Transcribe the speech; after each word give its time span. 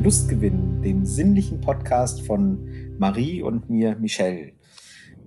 zu 0.00 0.04
Lustgewinn, 0.04 0.80
dem 0.80 1.04
sinnlichen 1.04 1.60
Podcast 1.60 2.22
von 2.22 2.96
Marie 2.98 3.42
und 3.42 3.68
mir, 3.68 3.96
Michelle. 3.96 4.52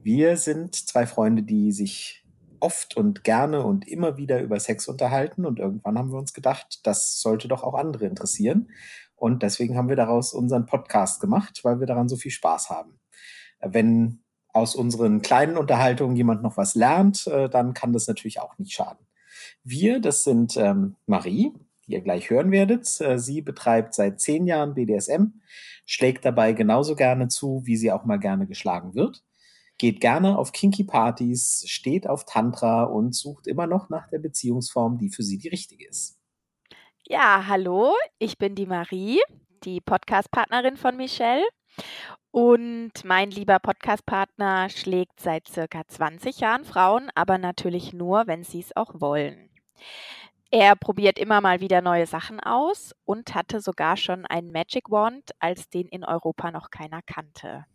Wir 0.02 0.36
sind 0.36 0.74
zwei 0.76 1.06
Freunde, 1.06 1.44
die 1.44 1.72
sich 1.72 2.26
oft 2.60 2.98
und 2.98 3.24
gerne 3.24 3.64
und 3.64 3.88
immer 3.88 4.18
wieder 4.18 4.42
über 4.42 4.60
Sex 4.60 4.88
unterhalten 4.88 5.46
und 5.46 5.60
irgendwann 5.60 5.98
haben 5.98 6.12
wir 6.12 6.18
uns 6.18 6.34
gedacht, 6.34 6.80
das 6.88 7.22
sollte 7.22 7.48
doch 7.48 7.62
auch 7.64 7.76
andere 7.76 8.06
interessieren. 8.06 8.72
Und 9.16 9.44
deswegen 9.44 9.78
haben 9.78 9.90
wir 9.90 9.96
daraus 9.96 10.34
unseren 10.34 10.66
Podcast 10.66 11.22
gemacht, 11.22 11.60
weil 11.64 11.80
wir 11.80 11.88
daran 11.88 12.10
so 12.10 12.16
viel 12.16 12.32
Spaß 12.32 12.72
haben. 12.72 13.00
Wenn 13.62 14.24
aus 14.54 14.76
unseren 14.76 15.22
kleinen 15.22 15.58
Unterhaltungen 15.58 16.16
jemand 16.16 16.42
noch 16.42 16.58
was 16.58 16.74
lernt, 16.74 17.28
äh, 17.28 17.48
dann 17.48 17.76
kann 17.76 17.94
das 17.94 18.08
natürlich 18.08 18.40
auch 18.40 18.58
nicht 18.58 18.74
schaden. 18.74 19.06
Wir, 19.64 20.00
das 20.00 20.24
sind 20.24 20.58
ähm, 20.58 20.96
Marie, 21.06 21.54
die 21.88 21.94
ihr 21.94 22.02
gleich 22.02 22.30
hören 22.30 22.52
werdet. 22.52 22.88
Äh, 23.02 23.20
sie 23.20 23.42
betreibt 23.42 23.94
seit 23.94 24.20
zehn 24.20 24.46
Jahren 24.48 24.74
BDSM, 24.74 25.42
schlägt 25.86 26.26
dabei 26.26 26.54
genauso 26.54 26.96
gerne 26.96 27.28
zu, 27.28 27.62
wie 27.66 27.78
sie 27.78 27.92
auch 27.92 28.06
mal 28.06 28.18
gerne 28.18 28.48
geschlagen 28.48 28.96
wird, 28.96 29.24
geht 29.78 30.00
gerne 30.00 30.38
auf 30.38 30.52
Kinky 30.52 30.84
Partys, 30.84 31.64
steht 31.68 32.08
auf 32.08 32.26
Tantra 32.26 32.84
und 32.84 33.16
sucht 33.16 33.48
immer 33.48 33.68
noch 33.68 33.90
nach 33.90 34.08
der 34.08 34.20
Beziehungsform, 34.20 34.98
die 34.98 35.10
für 35.10 35.24
sie 35.24 35.38
die 35.38 35.50
richtige 35.50 35.88
ist. 35.88 36.20
Ja, 37.06 37.46
hallo, 37.48 37.94
ich 38.18 38.38
bin 38.38 38.56
die 38.56 38.66
Marie, 38.66 39.20
die 39.66 39.82
Podcast-Partnerin 39.82 40.78
von 40.78 40.96
Michelle. 40.96 41.44
Und 42.32 42.92
mein 43.04 43.30
lieber 43.30 43.60
Podcast-Partner 43.60 44.70
schlägt 44.70 45.20
seit 45.20 45.48
circa 45.48 45.86
20 45.88 46.40
Jahren 46.40 46.66
Frauen, 46.66 47.10
aber 47.14 47.38
natürlich 47.38 47.94
nur, 47.94 48.26
wenn 48.26 48.44
sie 48.44 48.60
es 48.60 48.76
auch 48.76 49.02
wollen. 49.02 49.50
Er 50.56 50.76
probiert 50.76 51.18
immer 51.18 51.42
mal 51.42 51.62
wieder 51.62 51.82
neue 51.82 52.06
Sachen 52.06 52.40
aus 52.40 52.94
und 53.06 53.34
hatte 53.34 53.60
sogar 53.60 53.98
schon 53.98 54.28
einen 54.28 54.52
Magic 54.52 54.92
Wand, 54.92 55.32
als 55.40 55.68
den 55.68 55.88
in 55.88 56.06
Europa 56.06 56.52
noch 56.52 56.70
keiner 56.70 57.02
kannte. 57.02 57.66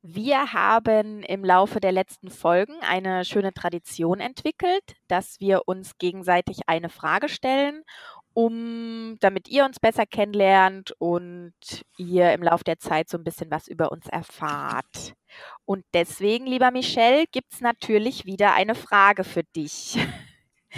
Wir 0.00 0.52
haben 0.52 1.24
im 1.24 1.44
Laufe 1.44 1.80
der 1.80 1.90
letzten 1.90 2.30
Folgen 2.30 2.74
eine 2.82 3.24
schöne 3.24 3.52
Tradition 3.52 4.20
entwickelt, 4.20 4.94
dass 5.08 5.40
wir 5.40 5.62
uns 5.66 5.98
gegenseitig 5.98 6.68
eine 6.68 6.88
Frage 6.88 7.28
stellen, 7.28 7.82
um 8.32 9.16
damit 9.18 9.48
ihr 9.48 9.64
uns 9.64 9.80
besser 9.80 10.06
kennenlernt 10.06 10.92
und 10.98 11.52
ihr 11.96 12.32
im 12.32 12.44
Laufe 12.44 12.62
der 12.62 12.78
Zeit 12.78 13.08
so 13.08 13.18
ein 13.18 13.24
bisschen 13.24 13.50
was 13.50 13.66
über 13.66 13.90
uns 13.90 14.06
erfahrt. 14.06 15.14
Und 15.64 15.84
deswegen, 15.94 16.46
lieber 16.46 16.70
Michel, 16.70 17.24
gibt 17.32 17.54
es 17.54 17.60
natürlich 17.60 18.24
wieder 18.24 18.54
eine 18.54 18.76
Frage 18.76 19.24
für 19.24 19.42
dich. 19.42 19.98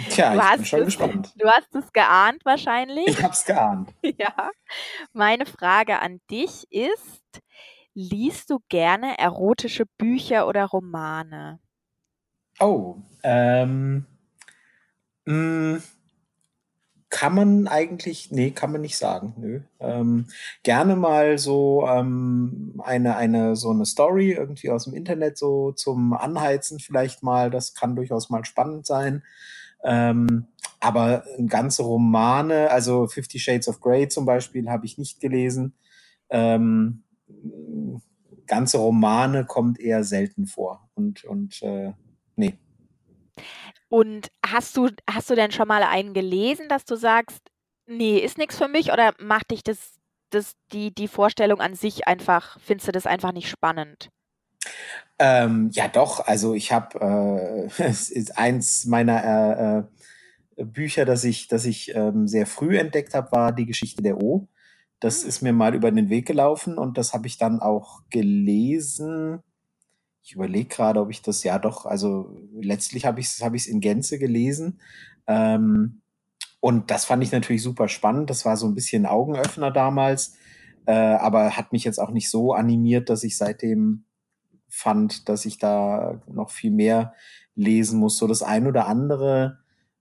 Tja, 0.09 0.33
Du 0.33 0.39
ich 0.39 0.55
bin 0.55 0.65
schon 0.65 0.79
es, 0.81 0.85
gespannt. 0.85 1.33
du 1.35 1.47
hast 1.49 1.73
es 1.75 1.91
geahnt 1.93 2.43
wahrscheinlich. 2.45 3.07
Ich 3.07 3.21
hab's 3.23 3.45
geahnt. 3.45 3.93
Ja. 4.17 4.51
Meine 5.13 5.45
Frage 5.45 5.99
an 5.99 6.19
dich 6.29 6.65
ist, 6.71 7.41
liest 7.93 8.49
du 8.49 8.59
gerne 8.69 9.17
erotische 9.19 9.85
Bücher 9.97 10.47
oder 10.47 10.65
Romane? 10.65 11.59
Oh, 12.59 12.97
ähm, 13.23 14.05
mh, 15.25 15.81
kann 17.09 17.35
man 17.35 17.67
eigentlich, 17.67 18.31
nee, 18.31 18.49
kann 18.51 18.71
man 18.71 18.81
nicht 18.81 18.97
sagen, 18.97 19.33
nö. 19.37 19.61
Ähm, 19.79 20.25
gerne 20.63 20.95
mal 20.95 21.37
so 21.37 21.85
ähm, 21.87 22.81
eine, 22.83 23.15
eine, 23.15 23.55
so 23.55 23.69
eine 23.69 23.85
Story 23.85 24.31
irgendwie 24.31 24.71
aus 24.71 24.85
dem 24.85 24.95
Internet 24.95 25.37
so 25.37 25.71
zum 25.73 26.13
Anheizen 26.13 26.79
vielleicht 26.79 27.21
mal, 27.21 27.51
das 27.51 27.75
kann 27.75 27.95
durchaus 27.95 28.29
mal 28.31 28.43
spannend 28.45 28.87
sein. 28.87 29.23
Ähm, 29.83 30.47
aber 30.79 31.23
ganze 31.47 31.83
Romane, 31.83 32.69
also 32.69 33.07
Fifty 33.07 33.39
Shades 33.39 33.67
of 33.67 33.79
Grey 33.79 34.07
zum 34.07 34.25
Beispiel, 34.25 34.69
habe 34.69 34.85
ich 34.85 34.97
nicht 34.97 35.19
gelesen. 35.19 35.75
Ähm, 36.29 37.03
ganze 38.47 38.77
Romane 38.77 39.45
kommt 39.45 39.79
eher 39.79 40.03
selten 40.03 40.45
vor. 40.45 40.89
Und, 40.95 41.23
und 41.23 41.61
äh, 41.61 41.93
nee. 42.35 42.57
Und 43.89 44.31
hast 44.45 44.75
du, 44.75 44.89
hast 45.09 45.29
du 45.29 45.35
denn 45.35 45.51
schon 45.51 45.67
mal 45.67 45.83
einen 45.83 46.13
gelesen, 46.13 46.67
dass 46.67 46.83
du 46.85 46.95
sagst, 46.95 47.41
nee, 47.85 48.17
ist 48.17 48.37
nichts 48.37 48.57
für 48.57 48.67
mich 48.67 48.91
oder 48.91 49.13
macht 49.19 49.51
dich 49.51 49.63
das, 49.63 49.99
das 50.31 50.53
die, 50.71 50.93
die 50.93 51.07
Vorstellung 51.07 51.61
an 51.61 51.75
sich 51.75 52.07
einfach, 52.07 52.59
findest 52.59 52.87
du 52.87 52.91
das 52.91 53.05
einfach 53.05 53.31
nicht 53.31 53.49
spannend? 53.49 54.09
Ähm, 55.19 55.69
ja, 55.73 55.87
doch. 55.87 56.25
Also 56.27 56.53
ich 56.53 56.71
habe, 56.71 57.69
äh, 57.77 57.83
es 57.83 58.09
ist 58.09 58.37
eins 58.37 58.85
meiner 58.85 59.87
äh, 60.57 60.61
äh, 60.61 60.65
Bücher, 60.65 61.05
das 61.05 61.23
ich, 61.23 61.47
das 61.47 61.65
ich 61.65 61.95
ähm, 61.95 62.27
sehr 62.27 62.45
früh 62.47 62.77
entdeckt 62.77 63.13
habe, 63.13 63.31
war 63.31 63.51
die 63.51 63.65
Geschichte 63.65 64.01
der 64.03 64.21
O. 64.21 64.47
Das 64.99 65.23
Hm. 65.23 65.29
ist 65.29 65.41
mir 65.41 65.53
mal 65.53 65.75
über 65.75 65.91
den 65.91 66.09
Weg 66.09 66.27
gelaufen 66.27 66.77
und 66.77 66.97
das 66.97 67.13
habe 67.13 67.27
ich 67.27 67.37
dann 67.37 67.59
auch 67.61 68.01
gelesen. 68.09 69.39
Ich 70.23 70.33
überlege 70.33 70.69
gerade, 70.69 71.01
ob 71.01 71.09
ich 71.09 71.21
das, 71.21 71.43
ja 71.43 71.59
doch, 71.59 71.85
also 71.85 72.37
letztlich 72.53 73.05
habe 73.05 73.19
ich 73.19 73.27
es 73.27 73.41
hab 73.41 73.53
ich's 73.55 73.67
in 73.67 73.81
Gänze 73.81 74.19
gelesen. 74.19 74.79
Ähm, 75.27 76.01
und 76.61 76.91
das 76.91 77.05
fand 77.05 77.23
ich 77.23 77.31
natürlich 77.33 77.61
super 77.61 77.89
spannend. 77.89 78.29
Das 78.29 78.45
war 78.45 78.55
so 78.55 78.67
ein 78.67 78.75
bisschen 78.75 79.05
Augenöffner 79.05 79.71
damals, 79.71 80.35
äh, 80.85 80.93
aber 80.93 81.57
hat 81.57 81.73
mich 81.73 81.83
jetzt 81.83 81.99
auch 81.99 82.11
nicht 82.11 82.29
so 82.29 82.53
animiert, 82.53 83.09
dass 83.09 83.23
ich 83.23 83.37
seitdem 83.37 84.05
fand, 84.73 85.29
dass 85.29 85.45
ich 85.45 85.59
da 85.59 86.19
noch 86.27 86.49
viel 86.49 86.71
mehr 86.71 87.13
lesen 87.55 87.99
muss. 87.99 88.17
So 88.17 88.27
das 88.27 88.41
ein 88.41 88.65
oder 88.65 88.87
andere, 88.87 89.59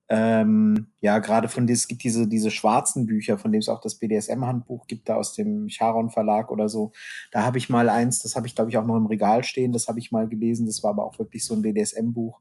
ähm, 0.08 0.88
ja, 1.00 1.18
gerade 1.18 1.48
von 1.48 1.68
es 1.68 1.88
gibt 1.88 2.04
diese, 2.04 2.26
diese 2.26 2.50
schwarzen 2.50 3.06
Bücher, 3.06 3.36
von 3.36 3.52
dem 3.52 3.60
es 3.60 3.68
auch 3.68 3.80
das 3.80 3.96
BDSM-Handbuch 3.96 4.86
gibt, 4.86 5.10
da 5.10 5.16
aus 5.16 5.34
dem 5.34 5.68
Charon 5.68 6.08
Verlag 6.08 6.50
oder 6.50 6.70
so. 6.70 6.92
Da 7.32 7.44
habe 7.44 7.58
ich 7.58 7.68
mal 7.68 7.90
eins, 7.90 8.20
das 8.20 8.34
habe 8.34 8.46
ich, 8.46 8.54
glaube 8.54 8.70
ich, 8.70 8.78
auch 8.78 8.86
noch 8.86 8.96
im 8.96 9.06
Regal 9.06 9.44
stehen, 9.44 9.72
das 9.72 9.88
habe 9.88 9.98
ich 9.98 10.10
mal 10.10 10.26
gelesen. 10.26 10.66
Das 10.66 10.82
war 10.82 10.90
aber 10.90 11.04
auch 11.04 11.18
wirklich 11.18 11.44
so 11.44 11.54
ein 11.54 11.62
BDSM-Buch 11.62 12.40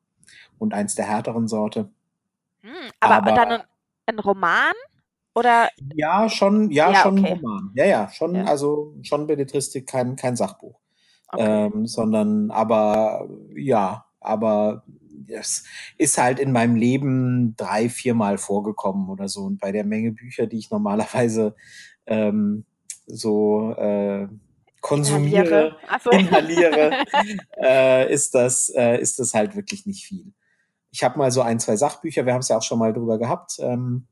und 0.57 0.73
eins 0.73 0.95
der 0.95 1.07
härteren 1.07 1.49
Sorte. 1.49 1.91
Hm, 2.61 2.71
aber 3.01 3.15
Aber 3.15 3.31
dann 3.33 3.51
ein, 3.51 3.61
ein 4.05 4.19
Roman 4.19 4.73
oder 5.35 5.69
ja, 5.95 6.29
schon, 6.29 6.71
ja, 6.71 6.91
ja, 6.91 7.01
schon 7.01 7.17
ein 7.17 7.25
okay. 7.25 7.33
Roman. 7.41 7.71
Ja, 7.75 7.85
ja, 7.85 8.09
schon, 8.09 8.35
Ja, 8.35 8.45
also 8.45 8.95
schon 9.01 9.27
Belletristik, 9.27 9.87
kein, 9.87 10.15
kein 10.15 10.37
Sachbuch. 10.37 10.80
Okay. 11.33 11.65
ähm, 11.73 11.87
sondern 11.87 12.51
aber 12.51 13.27
ja, 13.55 14.05
aber 14.19 14.83
es 15.27 15.63
ist 15.97 16.17
halt 16.17 16.39
in 16.39 16.51
meinem 16.51 16.75
Leben 16.75 17.55
drei, 17.55 17.89
viermal 17.89 18.37
vorgekommen 18.37 19.09
oder 19.09 19.27
so. 19.27 19.41
Und 19.41 19.59
bei 19.59 19.71
der 19.71 19.85
Menge 19.85 20.11
Bücher, 20.11 20.47
die 20.47 20.57
ich 20.57 20.71
normalerweise 20.71 21.55
ähm, 22.05 22.65
so 23.05 23.73
äh, 23.77 24.23
Inhaliere. 24.23 24.39
konsumiere, 24.81 25.75
Achso. 25.87 26.09
inhaliere, 26.11 27.03
äh, 27.61 28.13
ist 28.13 28.33
das 28.35 28.69
äh, 28.75 28.99
ist 28.99 29.19
das 29.19 29.33
halt 29.33 29.55
wirklich 29.55 29.85
nicht 29.85 30.05
viel. 30.05 30.33
Ich 30.91 31.03
habe 31.03 31.17
mal 31.17 31.31
so 31.31 31.41
ein, 31.41 31.59
zwei 31.59 31.77
Sachbücher, 31.77 32.25
wir 32.25 32.33
haben 32.33 32.41
es 32.41 32.49
ja 32.49 32.57
auch 32.57 32.63
schon 32.63 32.79
mal 32.79 32.91
drüber 32.91 33.17
gehabt. 33.17 33.57
Ähm, 33.59 34.07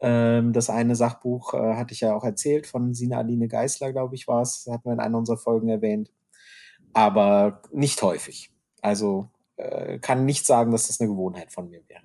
ähm, 0.00 0.52
das 0.52 0.70
eine 0.70 0.94
Sachbuch 0.94 1.54
äh, 1.54 1.74
hatte 1.74 1.94
ich 1.94 2.00
ja 2.00 2.14
auch 2.14 2.24
erzählt 2.24 2.66
von 2.66 2.94
Sina 2.94 3.18
Aline 3.18 3.48
Geisler, 3.48 3.92
glaube 3.92 4.14
ich, 4.14 4.28
war 4.28 4.42
es. 4.42 4.68
Hatten 4.70 4.84
wir 4.84 4.92
in 4.92 5.00
einer 5.00 5.18
unserer 5.18 5.38
Folgen 5.38 5.68
erwähnt. 5.68 6.10
Aber 6.94 7.62
nicht 7.72 8.02
häufig. 8.02 8.50
Also 8.82 9.30
äh, 9.56 9.98
kann 9.98 10.24
nicht 10.26 10.46
sagen, 10.46 10.72
dass 10.72 10.88
das 10.88 11.00
eine 11.00 11.10
Gewohnheit 11.10 11.52
von 11.52 11.70
mir 11.70 11.82
wäre. 11.88 12.04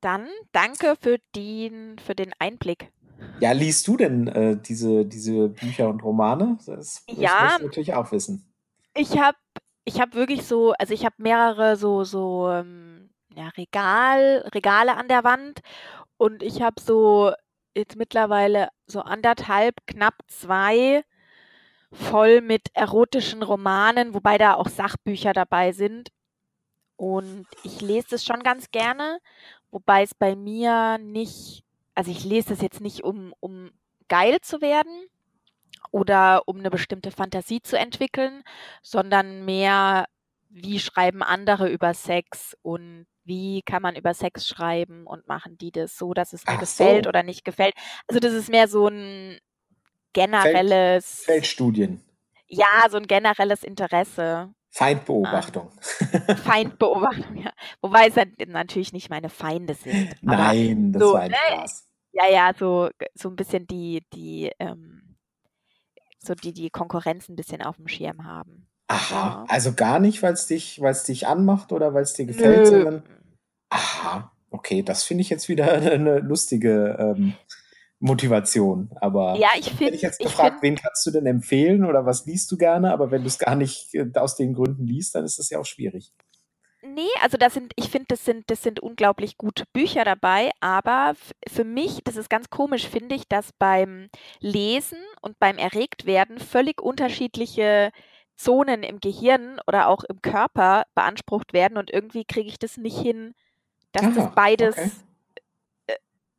Dann 0.00 0.28
danke 0.52 0.94
für 1.00 1.18
den, 1.34 1.98
für 1.98 2.14
den 2.14 2.32
Einblick. 2.38 2.92
Ja, 3.40 3.52
liest 3.52 3.86
du 3.88 3.96
denn 3.96 4.26
äh, 4.28 4.56
diese, 4.60 5.04
diese 5.06 5.48
Bücher 5.48 5.88
und 5.88 6.02
Romane? 6.02 6.58
Das 6.66 7.04
ich 7.20 7.38
Ja, 7.38 7.38
möchte 7.38 7.62
natürlich 7.62 7.94
auch 7.94 8.10
wissen. 8.12 8.52
ich 8.94 9.18
habe 9.18 9.38
ich 9.84 10.00
hab 10.00 10.14
wirklich 10.14 10.46
so, 10.46 10.72
also 10.72 10.94
ich 10.94 11.04
habe 11.04 11.16
mehrere 11.18 11.76
so, 11.76 12.04
so 12.04 12.50
ähm, 12.50 13.10
ja, 13.34 13.48
Regal, 13.56 14.48
Regale 14.54 14.96
an 14.96 15.08
der 15.08 15.24
Wand 15.24 15.60
und 16.18 16.42
ich 16.42 16.62
habe 16.62 16.80
so 16.82 17.32
jetzt 17.76 17.96
mittlerweile 17.96 18.68
so 18.86 19.00
anderthalb, 19.02 19.76
knapp 19.86 20.14
zwei 20.28 21.04
voll 21.94 22.40
mit 22.40 22.68
erotischen 22.74 23.42
Romanen, 23.42 24.14
wobei 24.14 24.38
da 24.38 24.54
auch 24.54 24.68
Sachbücher 24.68 25.32
dabei 25.32 25.72
sind. 25.72 26.10
Und 26.96 27.46
ich 27.62 27.80
lese 27.80 28.08
das 28.10 28.24
schon 28.24 28.42
ganz 28.42 28.70
gerne, 28.70 29.18
wobei 29.70 30.02
es 30.02 30.14
bei 30.14 30.36
mir 30.36 30.98
nicht, 30.98 31.64
also 31.94 32.10
ich 32.10 32.24
lese 32.24 32.52
es 32.52 32.60
jetzt 32.60 32.80
nicht, 32.80 33.02
um, 33.02 33.34
um 33.40 33.70
geil 34.08 34.38
zu 34.40 34.60
werden 34.60 35.06
oder 35.90 36.42
um 36.46 36.58
eine 36.58 36.70
bestimmte 36.70 37.10
Fantasie 37.10 37.62
zu 37.62 37.78
entwickeln, 37.78 38.42
sondern 38.82 39.44
mehr, 39.44 40.06
wie 40.50 40.78
schreiben 40.78 41.22
andere 41.22 41.68
über 41.68 41.94
Sex 41.94 42.56
und 42.62 43.06
wie 43.24 43.62
kann 43.62 43.82
man 43.82 43.96
über 43.96 44.14
Sex 44.14 44.46
schreiben 44.46 45.06
und 45.06 45.26
machen 45.26 45.56
die 45.56 45.72
das 45.72 45.96
so, 45.96 46.14
dass 46.14 46.32
es 46.32 46.46
mir 46.46 46.54
Ach 46.54 46.60
gefällt 46.60 47.04
so, 47.04 47.08
oder 47.08 47.22
nicht 47.22 47.44
gefällt. 47.44 47.74
Also 48.06 48.20
das 48.20 48.34
ist 48.34 48.50
mehr 48.50 48.68
so 48.68 48.88
ein 48.88 49.38
Feld, 50.14 50.32
generelles, 50.54 51.22
Feldstudien, 51.24 52.02
ja, 52.46 52.88
so 52.90 52.96
ein 52.96 53.06
generelles 53.06 53.64
Interesse 53.64 54.54
Feindbeobachtung. 54.70 55.70
Feindbeobachtung, 56.42 57.36
ja. 57.44 57.52
Wobei 57.80 58.08
es 58.08 58.16
natürlich 58.48 58.92
nicht 58.92 59.08
meine 59.08 59.28
Feinde 59.28 59.74
sind, 59.74 60.16
Nein, 60.20 60.92
das 60.92 61.02
so, 61.02 61.14
war 61.14 61.20
ein 61.20 61.30
ne, 61.30 61.36
Spaß. 61.52 61.88
Ja, 62.12 62.28
ja, 62.28 62.52
so, 62.58 62.90
so 63.14 63.28
ein 63.28 63.36
bisschen 63.36 63.66
die, 63.68 64.04
die, 64.12 64.50
ähm, 64.58 65.16
so 66.18 66.34
die, 66.34 66.52
die 66.52 66.70
Konkurrenz 66.70 67.28
ein 67.28 67.36
bisschen 67.36 67.62
auf 67.62 67.76
dem 67.76 67.86
Schirm 67.86 68.24
haben. 68.24 68.66
Aha, 68.88 69.14
Ja. 69.14 69.44
also 69.48 69.74
gar 69.74 69.98
nicht, 70.00 70.22
weil 70.22 70.32
es 70.34 70.46
dich, 70.46 70.80
weil 70.80 70.92
es 70.92 71.04
dich 71.04 71.26
anmacht 71.26 71.72
oder 71.72 71.94
weil 71.94 72.02
es 72.02 72.14
dir 72.14 72.26
gefällt, 72.26 72.58
Nö. 72.58 72.66
sondern 72.66 73.02
aha, 73.70 74.32
okay, 74.50 74.82
das 74.82 75.04
finde 75.04 75.22
ich 75.22 75.30
jetzt 75.30 75.48
wieder 75.48 75.72
eine 75.72 76.18
lustige 76.18 76.96
ähm, 76.98 77.34
Motivation. 78.04 78.90
Aber 79.00 79.36
Ja, 79.36 79.48
ich 79.58 79.66
hätte 79.66 79.76
finde, 79.76 79.94
ich 79.94 80.02
jetzt 80.02 80.20
ich 80.20 80.26
gefragt, 80.26 80.60
finde, 80.60 80.62
wen 80.62 80.76
kannst 80.76 81.06
du 81.06 81.10
denn 81.10 81.26
empfehlen 81.26 81.84
oder 81.84 82.04
was 82.04 82.26
liest 82.26 82.50
du 82.52 82.58
gerne? 82.58 82.92
Aber 82.92 83.10
wenn 83.10 83.22
du 83.22 83.28
es 83.28 83.38
gar 83.38 83.56
nicht 83.56 83.94
äh, 83.94 84.06
aus 84.16 84.36
den 84.36 84.52
Gründen 84.52 84.86
liest, 84.86 85.14
dann 85.14 85.24
ist 85.24 85.38
das 85.38 85.48
ja 85.48 85.58
auch 85.58 85.64
schwierig. 85.64 86.12
nee, 86.82 87.08
also 87.22 87.38
das 87.38 87.54
sind, 87.54 87.72
ich 87.76 87.88
finde, 87.88 88.06
das 88.08 88.24
sind, 88.24 88.50
das 88.50 88.62
sind 88.62 88.78
unglaublich 88.80 89.38
gute 89.38 89.64
Bücher 89.72 90.04
dabei, 90.04 90.50
aber 90.60 91.14
für 91.48 91.64
mich, 91.64 92.00
das 92.04 92.16
ist 92.16 92.28
ganz 92.28 92.50
komisch, 92.50 92.86
finde 92.88 93.14
ich, 93.14 93.26
dass 93.26 93.52
beim 93.58 94.10
Lesen 94.40 94.98
und 95.22 95.38
beim 95.38 95.56
Erregtwerden 95.56 96.38
völlig 96.38 96.82
unterschiedliche 96.82 97.90
Zonen 98.36 98.82
im 98.82 99.00
Gehirn 99.00 99.60
oder 99.66 99.88
auch 99.88 100.04
im 100.04 100.20
Körper 100.20 100.84
beansprucht 100.94 101.54
werden 101.54 101.78
und 101.78 101.90
irgendwie 101.90 102.24
kriege 102.24 102.48
ich 102.48 102.58
das 102.58 102.76
nicht 102.76 102.98
hin, 102.98 103.34
dass 103.92 104.14
das 104.14 104.18
Aha, 104.18 104.32
okay. 104.76 104.90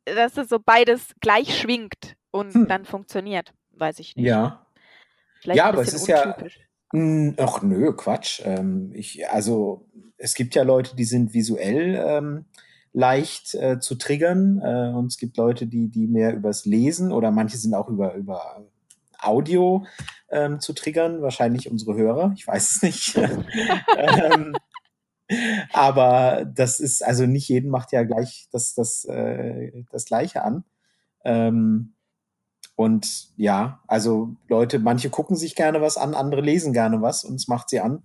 Dass 0.06 0.34
das 0.34 0.48
so 0.48 0.58
beides 0.58 1.14
gleich 1.20 1.58
schwingt 1.60 2.16
und 2.30 2.54
Hm. 2.54 2.68
dann 2.68 2.84
funktioniert. 2.84 3.52
Weiß 3.72 3.98
ich 3.98 4.16
nicht. 4.16 4.24
Ja. 4.26 4.66
Vielleicht 5.40 5.58
Ja, 5.58 5.64
ein 5.66 5.72
aber 5.74 5.82
es 5.82 5.92
ist 5.92 6.06
ja, 6.06 6.22
untypisch. 6.30 6.60
Mm, 6.92 7.30
Ach 7.38 7.62
nö, 7.62 7.92
Quatsch. 7.94 8.40
Ähm, 8.44 8.92
ich, 8.94 9.28
also 9.28 9.86
es 10.16 10.34
gibt 10.34 10.54
ja 10.54 10.62
Leute, 10.62 10.96
die 10.96 11.04
sind 11.04 11.34
visuell 11.34 12.02
ähm, 12.06 12.44
leicht 12.92 13.54
äh, 13.54 13.78
zu 13.80 13.96
triggern 13.96 14.60
äh, 14.62 14.96
und 14.96 15.06
es 15.06 15.18
gibt 15.18 15.36
Leute, 15.36 15.66
die, 15.66 15.88
die 15.88 16.06
mehr 16.06 16.34
übers 16.34 16.64
Lesen 16.64 17.12
oder 17.12 17.30
manche 17.30 17.58
sind 17.58 17.74
auch 17.74 17.88
über, 17.88 18.14
über 18.14 18.64
Audio 19.18 19.84
ähm, 20.30 20.60
zu 20.60 20.72
triggern, 20.72 21.20
wahrscheinlich 21.22 21.70
unsere 21.70 21.94
Hörer, 21.96 22.32
ich 22.36 22.46
weiß 22.46 22.76
es 22.76 22.82
nicht. 22.82 23.16
ähm, 23.96 24.56
aber 25.72 26.44
das 26.44 26.80
ist, 26.80 27.04
also 27.04 27.26
nicht 27.26 27.48
jeden 27.48 27.70
macht 27.70 27.92
ja 27.92 28.04
gleich 28.04 28.48
das, 28.52 28.74
das, 28.74 29.04
äh, 29.04 29.84
das 29.90 30.04
Gleiche 30.04 30.42
an. 30.42 30.64
Ähm, 31.24 31.94
und 32.76 33.30
ja, 33.36 33.82
also 33.86 34.36
Leute, 34.48 34.78
manche 34.78 35.10
gucken 35.10 35.36
sich 35.36 35.54
gerne 35.54 35.80
was 35.80 35.96
an, 35.96 36.14
andere 36.14 36.42
lesen 36.42 36.72
gerne 36.72 37.00
was 37.00 37.24
und 37.24 37.36
es 37.36 37.48
macht 37.48 37.70
sie 37.70 37.80
an. 37.80 38.04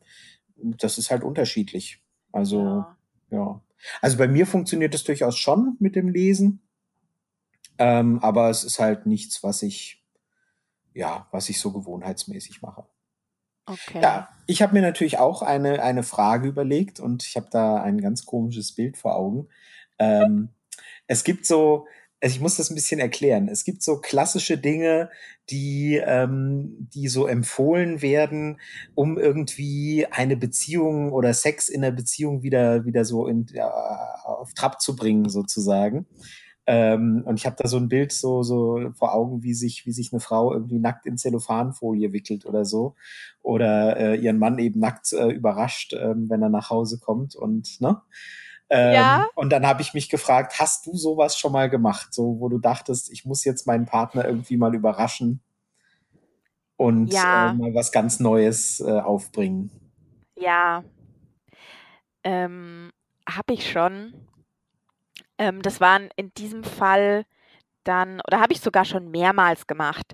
Das 0.55 0.97
ist 0.97 1.11
halt 1.11 1.23
unterschiedlich. 1.23 2.01
Also, 2.31 2.63
Ja. 2.63 2.97
ja. 3.31 3.61
Also 4.01 4.17
bei 4.17 4.27
mir 4.27 4.45
funktioniert 4.45 4.93
es 4.95 5.03
durchaus 5.03 5.37
schon 5.37 5.75
mit 5.79 5.95
dem 5.95 6.07
Lesen. 6.07 6.61
Ähm, 7.77 8.19
aber 8.19 8.49
es 8.49 8.63
ist 8.63 8.79
halt 8.79 9.07
nichts, 9.07 9.43
was 9.43 9.63
ich, 9.63 10.05
ja, 10.93 11.27
was 11.31 11.49
ich 11.49 11.59
so 11.59 11.71
gewohnheitsmäßig 11.71 12.61
mache. 12.61 12.85
Okay. 13.65 14.01
Ja, 14.01 14.29
ich 14.47 14.61
habe 14.61 14.73
mir 14.73 14.81
natürlich 14.81 15.17
auch 15.17 15.41
eine, 15.41 15.81
eine 15.81 16.03
Frage 16.03 16.47
überlegt 16.47 16.99
und 16.99 17.23
ich 17.23 17.35
habe 17.35 17.47
da 17.51 17.81
ein 17.81 18.01
ganz 18.01 18.25
komisches 18.25 18.73
Bild 18.73 18.97
vor 18.97 19.15
Augen. 19.15 19.47
Ähm, 19.99 20.49
es 21.07 21.23
gibt 21.23 21.45
so, 21.45 21.85
also 22.21 22.35
ich 22.35 22.41
muss 22.41 22.57
das 22.57 22.69
ein 22.69 22.75
bisschen 22.75 22.99
erklären. 22.99 23.47
Es 23.47 23.63
gibt 23.63 23.81
so 23.83 23.99
klassische 23.99 24.57
Dinge, 24.57 25.09
die, 25.49 26.01
ähm, 26.03 26.89
die 26.93 27.07
so 27.07 27.27
empfohlen 27.27 28.01
werden, 28.01 28.59
um 28.95 29.17
irgendwie 29.17 30.05
eine 30.09 30.37
Beziehung 30.37 31.11
oder 31.11 31.33
Sex 31.33 31.69
in 31.69 31.81
der 31.81 31.91
Beziehung 31.91 32.43
wieder, 32.43 32.85
wieder 32.85 33.05
so 33.05 33.27
in, 33.27 33.47
ja, 33.53 33.69
auf 34.23 34.53
Trab 34.53 34.81
zu 34.81 34.95
bringen, 34.95 35.29
sozusagen. 35.29 36.05
Ähm, 36.67 37.23
und 37.25 37.37
ich 37.37 37.45
habe 37.45 37.55
da 37.57 37.67
so 37.67 37.77
ein 37.77 37.89
Bild 37.89 38.11
so, 38.11 38.43
so 38.43 38.91
vor 38.93 39.13
Augen, 39.15 39.43
wie 39.43 39.53
sich, 39.53 39.85
wie 39.85 39.91
sich 39.91 40.13
eine 40.13 40.19
Frau 40.19 40.53
irgendwie 40.53 40.79
nackt 40.79 41.05
in 41.05 41.17
Zellophanfolie 41.17 42.13
wickelt 42.13 42.45
oder 42.45 42.65
so. 42.65 42.95
Oder 43.41 43.97
äh, 43.97 44.15
ihren 44.17 44.37
Mann 44.39 44.59
eben 44.59 44.79
nackt 44.79 45.11
äh, 45.13 45.29
überrascht, 45.29 45.93
ähm, 45.93 46.29
wenn 46.29 46.41
er 46.43 46.49
nach 46.49 46.69
Hause 46.69 46.99
kommt 46.99 47.35
und, 47.35 47.81
ne? 47.81 48.01
Ähm, 48.69 48.93
Ja. 48.93 49.25
Und 49.35 49.51
dann 49.51 49.67
habe 49.67 49.81
ich 49.81 49.93
mich 49.93 50.09
gefragt, 50.09 50.59
hast 50.59 50.85
du 50.87 50.95
sowas 50.95 51.37
schon 51.37 51.51
mal 51.51 51.69
gemacht, 51.69 52.13
so 52.13 52.39
wo 52.39 52.47
du 52.49 52.57
dachtest, 52.59 53.11
ich 53.11 53.25
muss 53.25 53.43
jetzt 53.43 53.67
meinen 53.67 53.85
Partner 53.85 54.25
irgendwie 54.25 54.57
mal 54.57 54.73
überraschen 54.75 55.41
und 56.77 57.13
Ja. 57.13 57.49
äh, 57.49 57.53
mal 57.53 57.73
was 57.73 57.91
ganz 57.91 58.19
Neues 58.19 58.79
äh, 58.79 58.99
aufbringen? 58.99 59.71
Ja, 60.39 60.83
ähm, 62.23 62.91
habe 63.27 63.53
ich 63.53 63.69
schon. 63.71 64.13
Ähm, 65.41 65.63
das 65.63 65.81
waren 65.81 66.09
in 66.15 66.31
diesem 66.35 66.63
Fall 66.63 67.25
dann, 67.83 68.21
oder 68.27 68.39
habe 68.39 68.53
ich 68.53 68.61
sogar 68.61 68.85
schon 68.85 69.09
mehrmals 69.09 69.65
gemacht. 69.65 70.13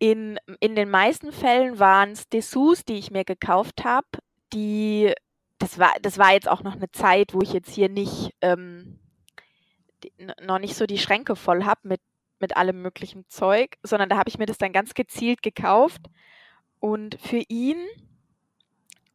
In, 0.00 0.40
in 0.58 0.74
den 0.74 0.90
meisten 0.90 1.30
Fällen 1.30 1.78
waren 1.78 2.10
es 2.10 2.28
Dessous, 2.28 2.84
die 2.84 2.98
ich 2.98 3.12
mir 3.12 3.24
gekauft 3.24 3.84
habe, 3.84 4.08
die, 4.52 5.12
das 5.58 5.78
war, 5.78 5.92
das 6.02 6.18
war 6.18 6.32
jetzt 6.32 6.48
auch 6.48 6.64
noch 6.64 6.74
eine 6.74 6.90
Zeit, 6.90 7.32
wo 7.32 7.42
ich 7.42 7.52
jetzt 7.52 7.70
hier 7.70 7.88
nicht, 7.88 8.34
ähm, 8.40 8.98
noch 10.42 10.58
nicht 10.58 10.74
so 10.74 10.84
die 10.86 10.98
Schränke 10.98 11.36
voll 11.36 11.64
habe 11.64 11.86
mit, 11.86 12.00
mit 12.40 12.56
allem 12.56 12.82
möglichen 12.82 13.28
Zeug, 13.28 13.76
sondern 13.84 14.08
da 14.08 14.16
habe 14.16 14.28
ich 14.28 14.36
mir 14.36 14.46
das 14.46 14.58
dann 14.58 14.72
ganz 14.72 14.94
gezielt 14.94 15.42
gekauft 15.42 16.02
und 16.80 17.20
für 17.20 17.44
ihn 17.48 17.78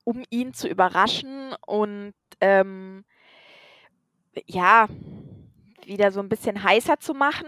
um 0.05 0.23
ihn 0.29 0.53
zu 0.53 0.69
überraschen 0.69 1.53
und 1.65 2.13
ähm, 2.39 3.03
ja, 4.45 4.87
wieder 5.85 6.11
so 6.11 6.19
ein 6.19 6.29
bisschen 6.29 6.63
heißer 6.63 6.99
zu 6.99 7.13
machen. 7.13 7.47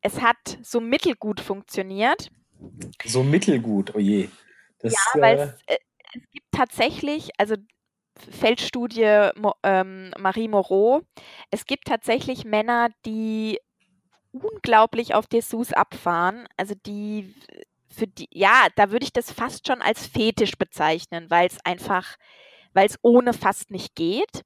Es 0.00 0.20
hat 0.20 0.58
so 0.62 0.80
mittelgut 0.80 1.40
funktioniert. 1.40 2.30
So 3.04 3.22
mittelgut, 3.22 3.94
oh 3.94 3.98
je. 3.98 4.28
Das, 4.78 4.92
Ja, 4.92 5.20
weil 5.20 5.38
äh, 5.38 5.42
es, 5.42 5.50
äh, 5.66 5.78
es 6.14 6.30
gibt 6.32 6.52
tatsächlich, 6.52 7.30
also 7.38 7.56
Feldstudie 8.16 9.30
ähm, 9.62 10.12
Marie 10.18 10.48
Moreau, 10.48 11.02
es 11.50 11.64
gibt 11.64 11.86
tatsächlich 11.86 12.44
Männer, 12.44 12.88
die 13.06 13.58
unglaublich 14.32 15.14
auf 15.14 15.26
Dessous 15.26 15.72
abfahren. 15.72 16.46
Also 16.56 16.74
die 16.86 17.34
für 17.90 18.06
die, 18.06 18.28
ja, 18.30 18.68
da 18.76 18.90
würde 18.90 19.04
ich 19.04 19.12
das 19.12 19.32
fast 19.32 19.66
schon 19.66 19.82
als 19.82 20.06
Fetisch 20.06 20.56
bezeichnen, 20.56 21.28
weil 21.28 21.48
es 21.48 21.58
einfach, 21.64 22.16
weil 22.72 22.86
es 22.86 22.98
ohne 23.02 23.32
fast 23.32 23.70
nicht 23.70 23.94
geht. 23.94 24.42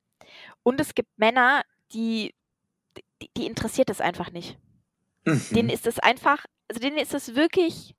Und 0.65 0.81
es 0.81 0.95
gibt 0.97 1.17
Männer, 1.17 1.63
die, 1.93 2.35
die, 3.23 3.31
die 3.37 3.47
interessiert 3.47 3.91
es 3.91 4.01
einfach 4.01 4.33
nicht. 4.33 4.59
Denen 5.53 5.69
mhm. 5.69 5.75
ist 5.75 5.87
es 5.87 6.01
einfach, 6.01 6.45
also 6.69 6.81
denen 6.81 6.99
ist 6.99 7.15
es 7.15 7.37
wirklich 7.37 7.95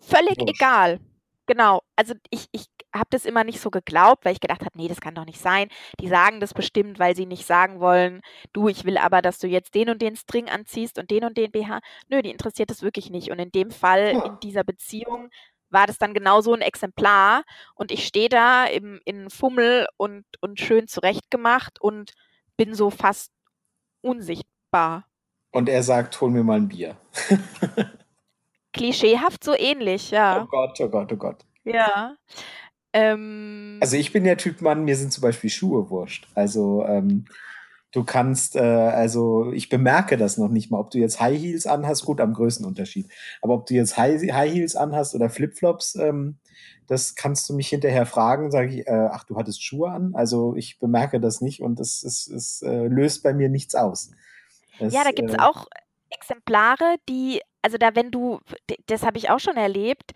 völlig 0.00 0.38
Wurscht. 0.38 0.54
egal. 0.56 1.00
Genau. 1.46 1.82
Also 1.96 2.14
ich, 2.30 2.46
ich 2.52 2.66
habe 2.94 3.08
das 3.10 3.24
immer 3.24 3.42
nicht 3.44 3.60
so 3.60 3.70
geglaubt, 3.70 4.24
weil 4.24 4.34
ich 4.34 4.40
gedacht 4.40 4.60
habe, 4.60 4.76
nee, 4.76 4.88
das 4.88 5.00
kann 5.00 5.14
doch 5.14 5.24
nicht 5.24 5.40
sein. 5.40 5.68
Die 6.00 6.08
sagen 6.08 6.40
das 6.40 6.54
bestimmt, 6.54 6.98
weil 6.98 7.16
sie 7.16 7.26
nicht 7.26 7.46
sagen 7.46 7.80
wollen, 7.80 8.20
du, 8.52 8.68
ich 8.68 8.84
will 8.84 8.98
aber, 8.98 9.22
dass 9.22 9.38
du 9.38 9.46
jetzt 9.46 9.74
den 9.74 9.88
und 9.90 10.02
den 10.02 10.14
String 10.16 10.48
anziehst 10.50 10.98
und 10.98 11.10
den 11.10 11.24
und 11.24 11.38
den 11.38 11.50
BH. 11.50 11.80
Nö, 12.08 12.20
die 12.22 12.30
interessiert 12.30 12.70
das 12.70 12.82
wirklich 12.82 13.10
nicht. 13.10 13.30
Und 13.30 13.38
in 13.38 13.50
dem 13.50 13.70
Fall, 13.70 14.14
Ja. 14.14 14.24
in 14.26 14.38
dieser 14.40 14.62
Beziehung, 14.64 15.30
war 15.70 15.86
das 15.86 15.98
dann 15.98 16.14
genau 16.14 16.40
so 16.40 16.54
ein 16.54 16.60
Exemplar. 16.60 17.42
Und 17.74 17.90
ich 17.90 18.06
stehe 18.06 18.28
da 18.28 18.64
im, 18.66 19.00
in 19.04 19.30
Fummel 19.30 19.86
und, 19.96 20.24
und 20.40 20.60
schön 20.60 20.88
zurechtgemacht 20.88 21.80
und 21.80 22.12
bin 22.56 22.74
so 22.74 22.90
fast 22.90 23.30
unsichtbar. 24.00 25.04
Und 25.50 25.68
er 25.68 25.82
sagt, 25.82 26.20
hol 26.20 26.30
mir 26.30 26.44
mal 26.44 26.58
ein 26.58 26.68
Bier. 26.68 26.96
Klischeehaft 28.72 29.42
so 29.42 29.54
ähnlich, 29.56 30.10
Oh 30.12 30.16
ja. 30.16 30.46
Gott, 30.50 30.78
oh 30.80 30.88
Gott, 30.88 31.12
oh 31.12 31.16
Gott. 31.16 31.44
Ja. 31.64 32.16
Ähm, 32.92 33.78
Also 33.80 33.96
ich 33.96 34.12
bin 34.12 34.24
der 34.24 34.36
Typ 34.36 34.60
Mann, 34.60 34.84
mir 34.84 34.96
sind 34.96 35.12
zum 35.12 35.22
Beispiel 35.22 35.50
Schuhe 35.50 35.90
wurscht. 35.90 36.28
Also 36.34 36.84
ähm, 36.86 37.24
du 37.92 38.04
kannst, 38.04 38.56
äh, 38.56 38.60
also 38.60 39.52
ich 39.52 39.68
bemerke 39.68 40.16
das 40.16 40.36
noch 40.36 40.48
nicht 40.48 40.70
mal, 40.70 40.78
ob 40.78 40.90
du 40.90 40.98
jetzt 40.98 41.20
High 41.20 41.38
Heels 41.38 41.66
anhast, 41.66 42.04
gut 42.04 42.20
am 42.20 42.34
Größenunterschied. 42.34 43.08
Aber 43.40 43.54
ob 43.54 43.66
du 43.66 43.74
jetzt 43.74 43.96
High, 43.96 44.20
High 44.32 44.52
Heels 44.52 44.76
anhast 44.76 45.14
oder 45.14 45.30
Flipflops, 45.30 45.94
ähm, 45.96 46.38
das 46.86 47.14
kannst 47.14 47.48
du 47.48 47.54
mich 47.54 47.68
hinterher 47.68 48.06
fragen, 48.06 48.50
sage 48.50 48.74
ich, 48.74 48.86
äh, 48.86 49.08
ach, 49.10 49.24
du 49.24 49.36
hattest 49.36 49.62
Schuhe 49.62 49.90
an? 49.90 50.14
Also 50.14 50.54
ich 50.56 50.78
bemerke 50.78 51.20
das 51.20 51.40
nicht 51.40 51.60
und 51.60 51.80
es, 51.80 52.02
es, 52.02 52.26
es 52.26 52.62
äh, 52.62 52.86
löst 52.88 53.22
bei 53.22 53.34
mir 53.34 53.48
nichts 53.48 53.74
aus. 53.74 54.10
ja, 54.78 54.86
Das, 54.86 55.04
da 55.04 55.10
gibt 55.12 55.30
es 55.30 55.36
äh, 55.36 55.40
auch 55.40 55.66
Exemplare, 56.10 56.96
die, 57.08 57.40
also 57.62 57.76
da, 57.76 57.94
wenn 57.94 58.10
du, 58.10 58.40
das 58.86 59.02
habe 59.02 59.18
ich 59.18 59.30
auch 59.30 59.40
schon 59.40 59.56
erlebt, 59.56 60.12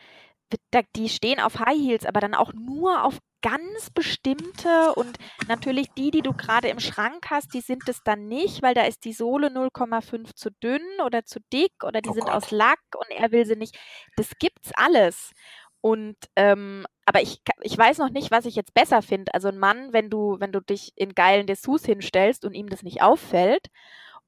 die 0.96 1.08
stehen 1.08 1.40
auf 1.40 1.58
High 1.58 1.78
Heels, 1.78 2.06
aber 2.06 2.20
dann 2.20 2.34
auch 2.34 2.52
nur 2.52 3.04
auf 3.04 3.18
ganz 3.42 3.90
bestimmte 3.90 4.94
und 4.94 5.18
natürlich 5.48 5.88
die, 5.98 6.10
die 6.10 6.22
du 6.22 6.32
gerade 6.32 6.68
im 6.68 6.78
Schrank 6.78 7.26
hast, 7.28 7.52
die 7.54 7.60
sind 7.60 7.88
es 7.88 8.02
dann 8.04 8.28
nicht, 8.28 8.62
weil 8.62 8.74
da 8.74 8.82
ist 8.82 9.04
die 9.04 9.12
Sohle 9.12 9.48
0,5 9.48 10.34
zu 10.34 10.50
dünn 10.62 10.82
oder 11.04 11.24
zu 11.24 11.40
dick 11.52 11.72
oder 11.84 12.00
die 12.00 12.10
oh 12.10 12.12
sind 12.12 12.30
aus 12.30 12.50
Gott. 12.50 12.52
Lack 12.52 12.80
und 12.96 13.10
er 13.10 13.32
will 13.32 13.44
sie 13.44 13.56
nicht. 13.56 13.76
Das 14.16 14.30
gibt's 14.38 14.70
alles. 14.74 15.32
Und 15.80 16.16
ähm, 16.36 16.86
aber 17.04 17.20
ich, 17.20 17.42
ich 17.62 17.76
weiß 17.76 17.98
noch 17.98 18.10
nicht, 18.10 18.30
was 18.30 18.46
ich 18.46 18.54
jetzt 18.54 18.74
besser 18.74 19.02
finde. 19.02 19.34
Also 19.34 19.48
ein 19.48 19.58
Mann, 19.58 19.92
wenn 19.92 20.08
du, 20.08 20.36
wenn 20.38 20.52
du 20.52 20.60
dich 20.60 20.92
in 20.94 21.14
geilen 21.14 21.46
Dessous 21.46 21.84
hinstellst 21.84 22.44
und 22.44 22.54
ihm 22.54 22.68
das 22.68 22.84
nicht 22.84 23.02
auffällt, 23.02 23.66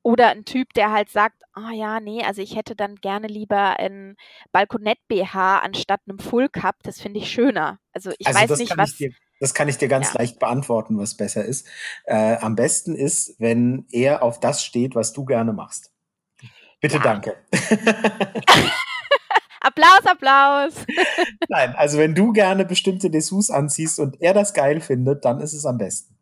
Oder 0.05 0.29
ein 0.29 0.45
Typ, 0.45 0.75
der 0.75 0.93
halt 0.93 1.09
sagt, 1.09 1.43
ah 1.55 1.71
ja, 1.73 1.99
nee, 1.99 2.23
also 2.23 2.43
ich 2.43 2.57
hätte 2.57 2.77
dann 2.77 2.97
gerne 2.97 3.27
lieber 3.27 3.79
ein 3.81 4.17
Balkonett-BH 4.53 5.61
anstatt 5.61 6.03
einem 6.07 6.19
Full 6.19 6.51
Cup. 6.51 6.77
Das 6.83 7.01
finde 7.01 7.21
ich 7.21 7.31
schöner. 7.31 7.79
Also 7.95 8.13
ich 8.19 8.27
Also 8.27 8.55
weiß 8.55 8.59
nicht, 8.59 8.77
was. 8.77 8.99
das 9.41 9.55
kann 9.55 9.69
ich 9.69 9.79
dir 9.79 9.89
ganz 9.89 10.13
Ja. 10.13 10.19
leicht 10.21 10.39
beantworten, 10.39 10.99
was 10.99 11.17
besser 11.17 11.45
ist. 11.45 11.67
Äh, 12.05 12.37
am 12.37 12.55
besten 12.55 12.95
ist, 12.95 13.35
wenn 13.41 13.87
er 13.91 14.23
auf 14.23 14.41
das 14.41 14.63
steht, 14.63 14.95
was 14.95 15.15
du 15.15 15.25
gerne 15.25 15.55
machst. 15.55 15.91
Bitte 16.83 16.99
Ja. 16.99 17.05
danke. 17.05 17.37
Applaus, 19.63 20.05
Applaus. 20.05 20.85
Nein, 21.49 21.75
also 21.77 21.97
wenn 21.97 22.15
du 22.15 22.33
gerne 22.33 22.67
bestimmte 22.67 23.09
Dessous 23.09 23.49
anziehst 23.49 23.99
und 23.99 24.21
er 24.21 24.35
das 24.35 24.53
geil 24.53 24.83
findet, 24.83 25.25
dann 25.25 25.41
ist 25.41 25.55
es 25.55 25.65
am 25.65 25.79
besten. 25.79 26.15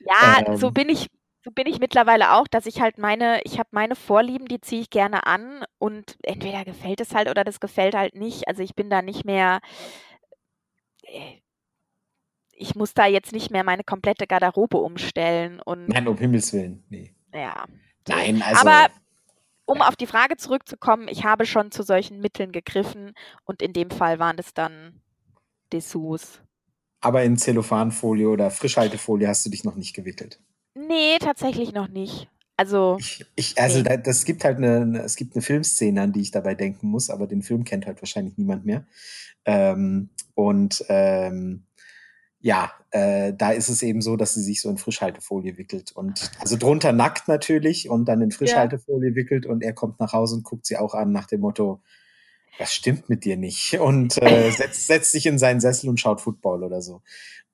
Ja, 0.00 0.42
so 0.56 0.68
Ähm, 0.68 0.74
bin 0.74 0.90
ich, 0.90 1.06
so 1.44 1.50
bin 1.50 1.66
ich 1.66 1.80
mittlerweile 1.80 2.34
auch, 2.34 2.46
dass 2.46 2.66
ich 2.66 2.80
halt 2.80 2.98
meine, 2.98 3.40
ich 3.42 3.58
habe 3.58 3.68
meine 3.72 3.96
Vorlieben, 3.96 4.46
die 4.46 4.60
ziehe 4.60 4.82
ich 4.82 4.90
gerne 4.90 5.26
an 5.26 5.64
und 5.78 6.16
entweder 6.22 6.64
gefällt 6.64 7.00
es 7.00 7.14
halt 7.14 7.28
oder 7.28 7.42
das 7.42 7.58
gefällt 7.58 7.94
halt 7.94 8.14
nicht. 8.14 8.46
Also 8.46 8.62
ich 8.62 8.76
bin 8.76 8.90
da 8.90 9.02
nicht 9.02 9.24
mehr, 9.24 9.60
äh, 11.02 11.40
ich 12.52 12.76
muss 12.76 12.94
da 12.94 13.06
jetzt 13.06 13.32
nicht 13.32 13.50
mehr 13.50 13.64
meine 13.64 13.82
komplette 13.82 14.26
Garderobe 14.26 14.76
umstellen 14.76 15.60
und 15.60 15.88
nein, 15.88 16.06
um 16.06 16.16
Himmels 16.16 16.52
Willen. 16.52 16.84
Nee. 16.88 17.14
ja. 17.34 17.64
Nein, 18.08 18.42
also. 18.42 18.68
Aber 18.68 18.88
um 19.64 19.82
auf 19.82 19.96
die 19.96 20.06
Frage 20.06 20.36
zurückzukommen, 20.36 21.08
ich 21.08 21.24
habe 21.24 21.46
schon 21.46 21.70
zu 21.72 21.82
solchen 21.82 22.20
Mitteln 22.20 22.52
gegriffen 22.52 23.14
und 23.44 23.62
in 23.62 23.72
dem 23.72 23.90
Fall 23.90 24.18
waren 24.18 24.38
es 24.38 24.54
dann 24.54 25.00
Dessous. 25.72 26.40
Aber 27.00 27.24
in 27.24 27.36
Zellophanfolie 27.36 28.28
oder 28.28 28.50
Frischhaltefolie 28.50 29.26
hast 29.26 29.44
du 29.44 29.50
dich 29.50 29.64
noch 29.64 29.74
nicht 29.74 29.94
gewickelt. 29.94 30.40
Nee, 30.74 31.18
tatsächlich 31.20 31.72
noch 31.72 31.88
nicht. 31.88 32.28
Also, 32.56 32.96
Ich, 33.00 33.24
ich, 33.34 33.60
also 33.60 33.78
Nee. 33.78 33.84
da, 33.84 33.96
das 33.96 34.24
gibt 34.24 34.44
halt 34.44 34.58
eine, 34.58 34.76
eine, 34.76 35.02
es 35.02 35.16
gibt 35.16 35.34
eine 35.34 35.42
Filmszene, 35.42 36.00
an 36.00 36.12
die 36.12 36.20
ich 36.20 36.30
dabei 36.30 36.54
denken 36.54 36.88
muss, 36.88 37.10
aber 37.10 37.26
den 37.26 37.42
Film 37.42 37.64
kennt 37.64 37.86
halt 37.86 38.00
wahrscheinlich 38.00 38.36
niemand 38.36 38.64
mehr. 38.64 38.86
Ähm, 39.44 40.10
und 40.34 40.84
ähm, 40.88 41.64
ja, 42.40 42.72
äh, 42.90 43.32
da 43.32 43.52
ist 43.52 43.68
es 43.68 43.82
eben 43.82 44.02
so, 44.02 44.16
dass 44.16 44.34
sie 44.34 44.42
sich 44.42 44.60
so 44.60 44.68
in 44.68 44.76
Frischhaltefolie 44.76 45.56
wickelt 45.58 45.92
und 45.92 46.30
also 46.40 46.56
drunter 46.56 46.92
nackt 46.92 47.28
natürlich 47.28 47.88
und 47.88 48.06
dann 48.06 48.20
in 48.20 48.32
Frischhaltefolie 48.32 49.14
wickelt 49.14 49.46
und 49.46 49.62
er 49.62 49.72
kommt 49.72 50.00
nach 50.00 50.12
Hause 50.12 50.36
und 50.36 50.42
guckt 50.42 50.66
sie 50.66 50.76
auch 50.76 50.94
an 50.94 51.12
nach 51.12 51.26
dem 51.26 51.40
Motto, 51.40 51.82
was 52.58 52.74
stimmt 52.74 53.08
mit 53.08 53.24
dir 53.24 53.36
nicht? 53.36 53.78
Und 53.80 54.20
äh, 54.22 54.50
setzt, 54.50 54.86
setzt 54.86 55.12
sich 55.12 55.26
in 55.26 55.38
seinen 55.38 55.60
Sessel 55.60 55.88
und 55.88 56.00
schaut 56.00 56.20
Football 56.20 56.64
oder 56.64 56.82
so. 56.82 57.02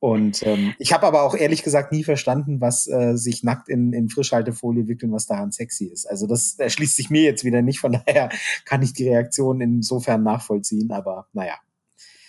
Und 0.00 0.47
ähm, 0.47 0.75
ich 0.78 0.93
habe 0.93 1.07
aber 1.07 1.23
auch 1.23 1.35
ehrlich 1.35 1.64
gesagt 1.64 1.90
nie 1.90 2.05
verstanden, 2.05 2.61
was 2.61 2.87
äh, 2.87 3.17
sich 3.17 3.43
nackt 3.43 3.69
in, 3.69 3.93
in 3.93 4.09
Frischhaltefolie 4.09 4.87
wickeln, 4.87 5.12
was 5.12 5.26
daran 5.26 5.50
sexy 5.50 5.87
ist. 5.87 6.09
Also 6.09 6.28
das 6.28 6.57
erschließt 6.59 6.95
sich 6.95 7.11
mir 7.11 7.23
jetzt 7.23 7.45
wieder 7.45 7.62
nicht, 7.62 7.81
von 7.81 7.93
daher 7.93 8.28
kann 8.64 8.83
ich 8.83 8.93
die 8.93 9.09
Reaktion 9.09 9.61
insofern 9.61 10.23
nachvollziehen, 10.23 10.93
aber 10.93 11.26
naja. 11.33 11.57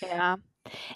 ja. 0.02 0.38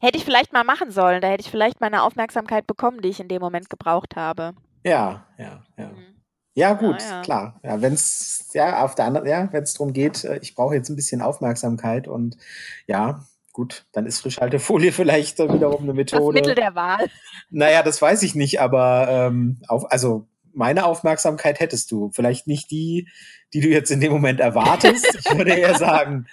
Hätte 0.01 0.17
ich 0.17 0.25
vielleicht 0.25 0.53
mal 0.53 0.63
machen 0.63 0.91
sollen, 0.91 1.21
da 1.21 1.29
hätte 1.29 1.41
ich 1.41 1.51
vielleicht 1.51 1.81
meine 1.81 2.03
Aufmerksamkeit 2.03 2.67
bekommen, 2.67 3.01
die 3.01 3.09
ich 3.09 3.19
in 3.19 3.27
dem 3.27 3.41
Moment 3.41 3.69
gebraucht 3.69 4.15
habe. 4.15 4.53
Ja, 4.83 5.27
ja, 5.37 5.63
ja. 5.77 5.87
Mhm. 5.87 6.12
Ja, 6.55 6.73
gut, 6.73 7.01
ja. 7.01 7.21
klar. 7.21 7.59
Ja, 7.63 7.81
wenn 7.81 7.93
es 7.93 8.49
ja 8.53 8.83
auf 8.83 8.95
der 8.95 9.05
anderen, 9.05 9.27
ja, 9.27 9.49
wenn 9.51 9.63
es 9.63 9.73
darum 9.73 9.93
geht, 9.93 10.23
äh, 10.23 10.37
ich 10.41 10.53
brauche 10.53 10.75
jetzt 10.75 10.89
ein 10.89 10.95
bisschen 10.95 11.21
Aufmerksamkeit 11.21 12.07
und 12.07 12.37
ja, 12.85 13.25
gut, 13.53 13.85
dann 13.91 14.05
ist 14.05 14.21
Frischhaltefolie 14.21 14.91
vielleicht 14.91 15.39
wiederum 15.39 15.83
eine 15.83 15.93
Das 16.03 16.13
Methode. 16.13 16.39
Mittel 16.39 16.55
der 16.55 16.75
Wahl. 16.75 17.09
Naja, 17.49 17.81
das 17.81 18.01
weiß 18.01 18.23
ich 18.23 18.35
nicht, 18.35 18.61
aber 18.61 19.07
ähm, 19.09 19.61
auf, 19.67 19.91
also 19.91 20.27
meine 20.53 20.85
Aufmerksamkeit 20.85 21.59
hättest 21.59 21.91
du. 21.91 22.11
Vielleicht 22.13 22.45
nicht 22.45 22.69
die, 22.69 23.09
die 23.53 23.61
du 23.61 23.69
jetzt 23.69 23.89
in 23.89 24.01
dem 24.01 24.11
Moment 24.11 24.39
erwartest. 24.39 25.07
Ich 25.19 25.25
würde 25.37 25.53
eher 25.55 25.75
sagen, 25.75 26.27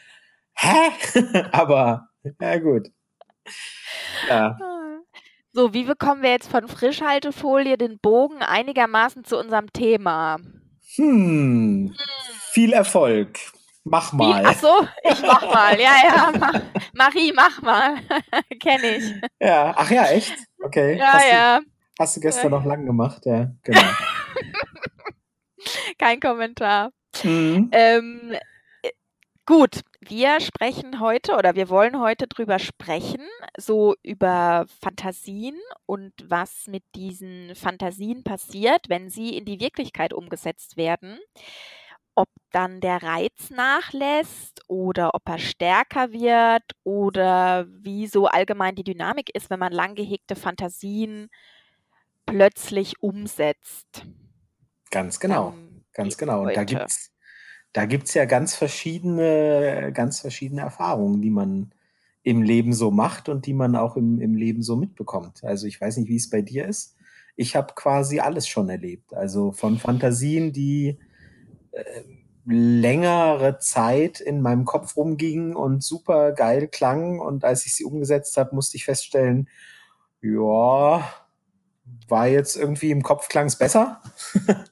hä? 0.54 0.90
aber 1.52 2.08
ja 2.40 2.58
gut. 2.58 2.90
Ja, 4.28 4.58
So, 5.52 5.75
wie 5.75 5.85
bekommen 5.85 6.23
wir 6.23 6.30
jetzt 6.30 6.49
von 6.50 6.69
Frischhaltefolie 6.69 7.76
den 7.76 7.99
Bogen 7.99 8.42
einigermaßen 8.42 9.25
zu 9.25 9.37
unserem 9.38 9.73
Thema? 9.73 10.38
hm, 10.97 11.95
viel 12.52 12.73
Erfolg. 12.73 13.37
Mach 13.85 14.12
mal. 14.12 14.45
Ach 14.47 14.59
so, 14.59 14.87
ich 15.11 15.23
mach 15.23 15.42
mal. 15.42 15.80
Ja, 15.80 15.95
ja, 16.04 16.33
mach. 16.38 16.61
Marie, 16.95 17.33
mach 17.35 17.62
mal. 17.62 17.97
Kenne 18.61 18.97
ich. 18.99 19.14
Ja, 19.40 19.73
ach 19.76 19.90
ja, 19.90 20.04
echt? 20.07 20.35
Okay. 20.62 20.99
Ja, 20.99 21.12
hast, 21.14 21.30
ja, 21.33 21.59
Du, 21.61 21.66
hast 21.99 22.16
du 22.16 22.21
gestern 22.21 22.52
Ja. 22.52 22.59
noch 22.59 22.64
lang 22.66 22.85
gemacht, 22.87 23.25
ja, 23.25 23.50
genau. 23.62 23.80
kein 25.99 26.21
Kommentar. 26.21 26.90
Mhm. 27.25 27.71
Ähm, 27.73 28.35
äh, 28.83 28.90
gut, 29.47 29.80
wir 30.00 30.40
sprechen 30.40 30.99
heute 31.00 31.37
oder 31.37 31.54
wir 31.54 31.69
wollen 31.69 32.00
heute 32.00 32.26
drüber 32.26 32.59
sprechen, 32.59 33.26
so 33.59 33.95
über 34.02 34.64
Fantasien 34.80 35.59
und 35.85 36.12
was 36.26 36.66
mit 36.69 36.83
diesen 36.95 37.54
Fantasien 37.54 38.25
passiert, 38.25 38.88
wenn 38.88 39.11
sie 39.11 39.37
in 39.37 39.45
die 39.45 39.61
Wirklichkeit 39.61 40.14
umgesetzt 40.14 40.78
werden. 40.78 41.19
Ob 42.14 42.28
dann 42.50 42.80
der 42.80 43.02
Reiz 43.02 43.50
nachlässt 43.50 44.62
oder 44.69 45.14
ob 45.14 45.28
er 45.28 45.38
stärker 45.38 46.12
wird 46.12 46.64
oder 46.83 47.66
wie 47.69 48.07
so 48.07 48.26
allgemein 48.26 48.75
die 48.75 48.85
Dynamik 48.85 49.35
ist, 49.35 49.50
wenn 49.50 49.61
man 49.61 49.73
lang 49.73 49.95
gehegte 49.95 50.35
Fantasien 50.35 51.28
plötzlich 52.26 53.02
umsetzt. 53.02 54.07
Ganz 54.90 55.21
genau. 55.21 55.54
Ganz 55.92 56.16
genau. 56.16 56.42
Und 56.42 56.57
da 56.57 56.61
heute. 56.61 56.76
gibt's, 56.76 57.10
da 57.72 57.86
gibt's 57.86 58.14
ja 58.14 58.24
ganz 58.24 58.54
verschiedene, 58.54 59.92
ganz 59.94 60.20
verschiedene 60.20 60.62
Erfahrungen, 60.62 61.22
die 61.22 61.30
man 61.30 61.72
im 62.22 62.42
Leben 62.42 62.72
so 62.72 62.90
macht 62.90 63.28
und 63.28 63.46
die 63.46 63.54
man 63.54 63.76
auch 63.76 63.96
im, 63.96 64.20
im 64.20 64.34
Leben 64.34 64.62
so 64.62 64.76
mitbekommt. 64.76 65.42
Also 65.44 65.66
ich 65.66 65.80
weiß 65.80 65.96
nicht, 65.96 66.08
wie 66.08 66.16
es 66.16 66.30
bei 66.30 66.42
dir 66.42 66.66
ist. 66.66 66.96
Ich 67.36 67.56
habe 67.56 67.72
quasi 67.74 68.20
alles 68.20 68.46
schon 68.46 68.68
erlebt. 68.68 69.14
Also 69.14 69.52
von 69.52 69.78
Fantasien, 69.78 70.52
die 70.52 70.98
äh, 71.72 71.82
längere 72.44 73.58
Zeit 73.58 74.20
in 74.20 74.42
meinem 74.42 74.64
Kopf 74.64 74.96
rumgingen 74.96 75.54
und 75.54 75.82
super 75.82 76.32
geil 76.32 76.68
klangen. 76.68 77.20
Und 77.20 77.44
als 77.44 77.64
ich 77.64 77.74
sie 77.74 77.84
umgesetzt 77.84 78.36
habe, 78.36 78.54
musste 78.54 78.76
ich 78.76 78.84
feststellen, 78.84 79.48
ja, 80.20 81.08
war 82.08 82.26
jetzt 82.26 82.56
irgendwie 82.56 82.90
im 82.90 83.02
Kopf 83.02 83.28
klang's 83.28 83.56
besser 83.56 84.02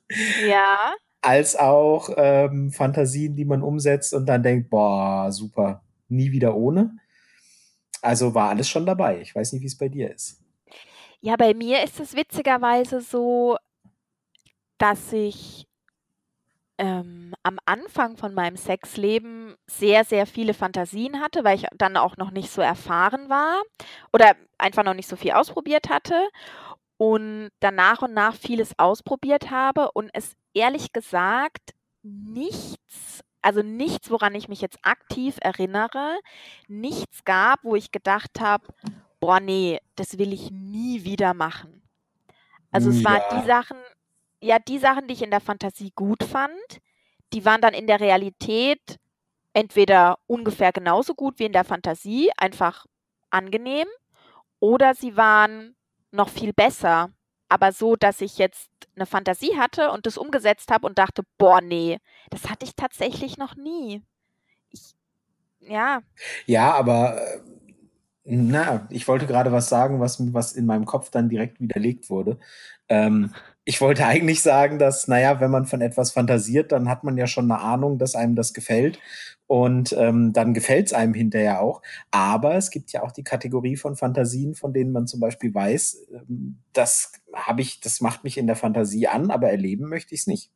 Ja. 0.47 0.93
Als 1.21 1.57
auch 1.57 2.11
ähm, 2.17 2.71
Fantasien, 2.71 3.35
die 3.35 3.45
man 3.45 3.63
umsetzt 3.63 4.15
und 4.15 4.27
dann 4.27 4.43
denkt, 4.43 4.71
boah, 4.71 5.31
super, 5.31 5.83
nie 6.09 6.33
wieder 6.33 6.55
ohne. 6.55 6.97
Also 8.03 8.35
war 8.35 8.51
alles 8.51 8.69
schon 8.69 8.87
dabei. 8.87 9.21
Ich 9.21 9.35
weiß 9.35 9.53
nicht, 9.53 9.63
wie 9.63 9.67
es 9.67 9.79
bei 9.79 9.89
dir 9.89 10.13
ist. 10.13 10.41
Ja, 11.21 11.37
bei 11.37 11.53
mir 11.55 11.83
ist 11.83 11.99
es 11.99 12.15
witzigerweise 12.15 13.01
so, 13.01 13.57
dass 14.79 15.13
ich 15.13 15.67
ähm, 16.79 17.35
am 17.43 17.59
Anfang 17.67 18.17
von 18.17 18.33
meinem 18.33 18.57
Sexleben 18.57 19.57
sehr, 19.67 20.05
sehr 20.05 20.27
viele 20.27 20.55
Fantasien 20.55 21.21
hatte, 21.21 21.43
weil 21.43 21.57
ich 21.57 21.67
dann 21.77 21.97
auch 21.97 22.17
noch 22.17 22.31
nicht 22.31 22.51
so 22.51 22.63
erfahren 22.63 23.29
war 23.29 23.61
oder 24.13 24.37
einfach 24.59 24.85
noch 24.85 24.95
nicht 24.95 25.09
so 25.09 25.17
viel 25.17 25.33
ausprobiert 25.33 25.89
hatte 25.89 26.15
und 26.99 27.51
dann 27.61 27.77
nach 27.77 28.03
und 28.03 28.15
nach 28.15 28.37
vieles 28.37 28.79
ausprobiert 28.79 29.51
habe 29.51 29.93
und 29.93 30.11
es 30.15 30.37
ehrlich 30.55 30.93
gesagt 30.93 31.73
nichts, 32.05 33.23
also 33.43 33.63
nichts, 33.63 34.11
woran 34.11 34.35
ich 34.37 34.49
mich 34.49 34.63
jetzt 34.63 34.79
aktiv 34.83 35.37
erinnere, 35.43 36.19
nichts 36.69 37.25
gab, 37.25 37.65
wo 37.65 37.77
ich 37.77 37.93
gedacht 37.93 38.41
habe, 38.41 38.69
boah, 39.21 39.41
nee, 39.41 39.81
das 39.97 40.19
will 40.19 40.33
ich 40.35 40.51
nie 40.53 41.05
wieder 41.05 41.35
machen. 41.35 41.83
Also 42.73 42.91
es 42.91 43.05
waren 43.05 43.23
Ja. 43.23 43.29
die 43.31 43.43
Sachen, 43.43 43.79
ja, 44.43 44.59
die 44.59 44.79
Sachen, 44.79 45.09
die 45.09 45.15
ich 45.15 45.23
in 45.23 45.31
der 45.31 45.41
Fantasie 45.41 45.93
gut 45.95 46.25
fand, 46.25 46.53
die 47.33 47.45
waren 47.45 47.61
dann 47.61 47.75
in 47.75 47.87
der 47.87 48.01
Realität 48.01 48.99
entweder 49.55 50.19
ungefähr 50.29 50.73
genauso 50.73 51.15
gut 51.15 51.39
wie 51.41 51.47
in 51.47 51.53
der 51.55 51.65
Fantasie, 51.65 52.31
einfach 52.39 52.87
angenehm, 53.31 53.89
oder 54.61 54.95
sie 54.95 55.17
waren 55.17 55.77
noch 56.11 56.29
viel 56.29 56.53
besser, 56.53 57.11
aber 57.49 57.73
so, 57.73 57.97
dass 57.97 58.21
ich 58.21 58.39
jetzt 58.39 58.71
eine 58.97 59.07
Fantasie 59.07 59.57
hatte 59.57 59.91
und 59.91 60.07
das 60.07 60.19
umgesetzt 60.19 60.71
habe 60.71 60.87
und 60.87 60.99
dachte, 60.99 61.23
boah, 61.39 61.61
nee, 61.61 61.99
das 62.31 62.49
hatte 62.51 62.65
ich 62.65 62.75
tatsächlich 62.75 63.39
noch 63.39 63.57
nie. 63.57 64.03
Ich, 64.71 64.95
ja, 65.61 66.01
Ja, 66.47 66.75
aber 66.75 67.21
äh, 67.21 67.41
na, 68.25 68.87
ich 68.91 69.09
wollte 69.09 69.27
gerade 69.27 69.53
was 69.53 69.69
sagen, 69.69 70.01
was, 70.01 70.33
was 70.35 70.53
in 70.53 70.67
meinem 70.67 70.85
Kopf 70.85 71.11
dann 71.11 71.29
direkt 71.31 71.61
widerlegt 71.61 72.11
wurde. 72.11 72.39
Ähm, 72.89 73.33
ich 73.69 73.83
wollte 73.83 74.07
eigentlich 74.07 74.41
sagen, 74.41 74.79
dass, 74.79 75.09
naja, 75.09 75.41
wenn 75.41 75.51
man 75.51 75.67
von 75.67 75.83
etwas 75.83 76.13
fantasiert, 76.13 76.73
dann 76.73 76.89
hat 76.89 77.05
man 77.05 77.19
ja 77.19 77.27
schon 77.27 77.53
eine 77.53 77.61
Ahnung, 77.61 77.99
dass 77.99 78.15
einem 78.15 78.35
das 78.35 78.55
gefällt. 78.55 78.99
Und 79.47 79.93
ähm, 79.93 80.33
dann 80.33 80.55
gefällt 80.55 80.87
es 80.87 80.95
einem 80.95 81.13
hinterher 81.13 81.61
auch. 81.61 81.83
Aber 82.11 82.55
es 82.55 82.71
gibt 82.71 82.93
ja 82.93 83.03
auch 83.03 83.13
die 83.13 83.25
Kategorie 83.25 83.77
von 83.77 83.95
Fantasien, 83.95 84.55
von 84.55 84.73
denen 84.73 84.91
man 84.91 85.07
zum 85.07 85.21
Beispiel 85.21 85.55
weiß, 85.55 86.07
ähm, 86.15 86.57
das 86.73 87.13
habe 87.35 87.61
ich, 87.61 87.83
das 87.83 88.01
macht 88.01 88.25
mich 88.25 88.39
in 88.39 88.47
der 88.47 88.57
Fantasie 88.57 89.07
an, 89.07 89.31
aber 89.31 89.51
erleben 89.51 89.91
möchte 89.91 90.15
ich 90.15 90.23
es 90.23 90.27
nicht. 90.27 90.51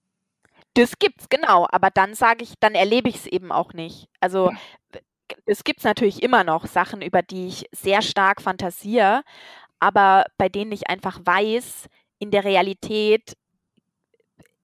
Das 0.72 0.98
gibt's, 0.98 1.28
genau. 1.28 1.66
Aber 1.70 1.90
dann 1.90 2.14
sage 2.14 2.42
ich, 2.44 2.54
dann 2.60 2.74
erlebe 2.74 3.10
ich 3.10 3.16
es 3.16 3.26
eben 3.26 3.52
auch 3.52 3.74
nicht. 3.74 4.08
Also 4.20 4.50
es 5.44 5.64
gibt 5.64 5.84
natürlich 5.84 6.22
immer 6.22 6.44
noch 6.44 6.66
Sachen, 6.66 7.02
über 7.02 7.20
die 7.20 7.48
ich 7.48 7.66
sehr 7.72 8.00
stark 8.00 8.40
fantasiere, 8.40 9.22
aber 9.80 10.24
bei 10.38 10.48
denen 10.48 10.72
ich 10.72 10.88
einfach 10.88 11.20
weiß, 11.22 11.88
in 12.22 12.30
der 12.30 12.44
Realität 12.44 13.36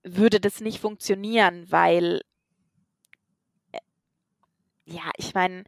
würde 0.04 0.38
das 0.38 0.60
nicht 0.60 0.78
funktionieren, 0.78 1.66
weil 1.72 2.20
äh, 3.72 3.80
ja, 4.84 5.10
ich 5.16 5.34
meine, 5.34 5.64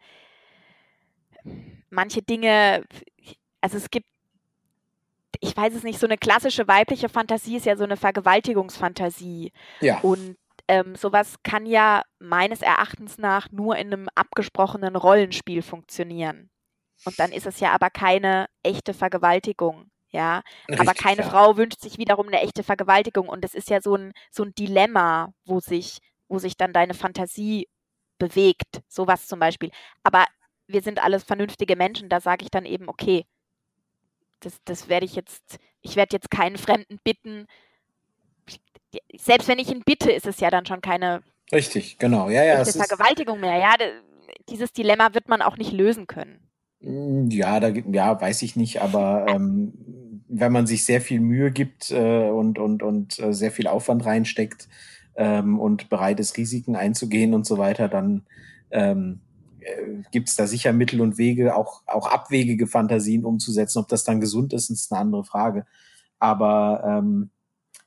manche 1.91 2.23
Dinge, 2.23 2.85
also 3.61 3.77
es 3.77 3.91
gibt 3.91 4.07
ich 5.41 5.57
weiß 5.57 5.75
es 5.75 5.83
nicht, 5.83 5.99
so 5.99 6.07
eine 6.07 6.19
klassische 6.19 6.69
weibliche 6.69 7.09
Fantasie 7.09 7.57
ist 7.57 7.67
ja 7.67 7.75
so 7.75 7.85
eine 7.85 7.97
Vergewaltigungsfantasie. 7.97 9.53
Ja. 9.81 9.99
Und 10.01 10.37
ähm, 10.69 10.95
sowas 10.95 11.37
kann 11.43 11.65
ja 11.65 12.03
meines 12.19 12.61
Erachtens 12.61 13.17
nach 13.17 13.51
nur 13.51 13.77
in 13.77 13.87
einem 13.87 14.09
abgesprochenen 14.15 14.97
Rollenspiel 14.97 15.63
funktionieren. 15.63 16.51
Und 17.07 17.19
dann 17.19 17.33
ist 17.33 17.47
es 17.47 17.59
ja 17.59 17.73
aber 17.73 17.89
keine 17.89 18.47
echte 18.63 18.93
Vergewaltigung. 18.93 19.91
Ja, 20.11 20.43
Richtig, 20.69 20.81
aber 20.81 20.95
keine 20.95 21.23
ja. 21.23 21.31
Frau 21.31 21.57
wünscht 21.57 21.81
sich 21.81 21.99
wiederum 21.99 22.27
eine 22.27 22.41
echte 22.41 22.63
Vergewaltigung. 22.63 23.29
Und 23.29 23.45
es 23.45 23.55
ist 23.55 23.71
ja 23.71 23.81
so 23.81 23.95
ein, 23.95 24.13
so 24.31 24.43
ein 24.43 24.55
Dilemma, 24.55 25.33
wo 25.45 25.61
sich, 25.61 25.99
wo 26.29 26.39
sich 26.39 26.57
dann 26.57 26.73
deine 26.73 26.95
Fantasie 26.95 27.69
bewegt. 28.19 28.83
Sowas 28.89 29.27
zum 29.27 29.39
Beispiel. 29.39 29.71
Aber 30.03 30.27
wir 30.67 30.83
sind 30.83 31.03
alles 31.03 31.25
vernünftige 31.25 31.77
Menschen, 31.77 32.09
da 32.09 32.21
sage 32.21 32.45
ich 32.45 32.51
dann 32.51 32.65
eben, 32.65 32.89
okay, 32.89 33.25
das, 34.41 34.59
das 34.65 34.89
werde 34.89 35.07
ich 35.07 35.15
jetzt, 35.15 35.59
ich 35.81 35.97
werde 35.97 36.17
jetzt 36.17 36.31
keinen 36.31 36.57
Fremden 36.57 36.99
bitten. 37.05 37.47
Selbst 39.17 39.49
wenn 39.49 39.59
ich 39.59 39.71
ihn 39.71 39.83
bitte, 39.85 40.11
ist 40.11 40.27
es 40.27 40.41
ja 40.41 40.51
dann 40.51 40.67
schon 40.67 40.81
keine 40.81 41.23
Richtig, 41.53 41.99
genau. 41.99 42.29
Ja, 42.31 42.45
ja, 42.45 42.65
Vergewaltigung 42.65 43.41
mehr. 43.41 43.57
Ja, 43.57 43.75
dieses 44.49 44.73
Dilemma 44.73 45.15
wird 45.15 45.29
man 45.29 45.43
auch 45.43 45.57
nicht 45.57 45.73
lösen 45.73 46.07
können. 46.07 46.50
Hm, 46.83 47.31
ja, 47.31 47.61
da 47.61 47.69
ja, 47.69 48.21
weiß 48.21 48.43
ich 48.43 48.57
nicht, 48.57 48.81
aber 48.81 49.27
ähm, 49.29 49.73
wenn 50.29 50.53
man 50.53 50.67
sich 50.67 50.85
sehr 50.85 51.01
viel 51.01 51.21
Mühe 51.21 51.51
gibt 51.51 51.91
äh, 51.91 52.29
und, 52.31 52.59
und, 52.59 52.83
und 52.83 53.19
äh, 53.19 53.35
sehr 53.35 53.51
viel 53.51 53.67
Aufwand 53.67 54.07
reinsteckt 54.07 54.69
ähm, 55.17 55.59
und 55.59 55.91
bereit 55.91 56.21
ist, 56.21 56.37
Risiken 56.37 56.77
einzugehen 56.77 57.35
und 57.35 57.45
so 57.45 57.59
weiter, 57.59 57.89
dann 57.89 58.23
ähm, 58.71 59.21
äh, 59.61 60.03
gibt 60.11 60.29
es 60.29 60.37
da 60.37 60.47
sicher 60.47 60.73
Mittel 60.73 61.01
und 61.01 61.19
Wege, 61.19 61.57
auch, 61.57 61.83
auch 61.87 62.07
abwegige 62.07 62.67
Fantasien 62.67 63.25
umzusetzen. 63.25 63.81
Ob 63.81 63.89
das 63.89 64.05
dann 64.05 64.21
gesund 64.21 64.53
ist, 64.53 64.71
ist 64.71 64.93
eine 64.93 65.01
andere 65.01 65.25
Frage. 65.25 65.67
Aber 66.19 66.83
ähm, 66.87 67.31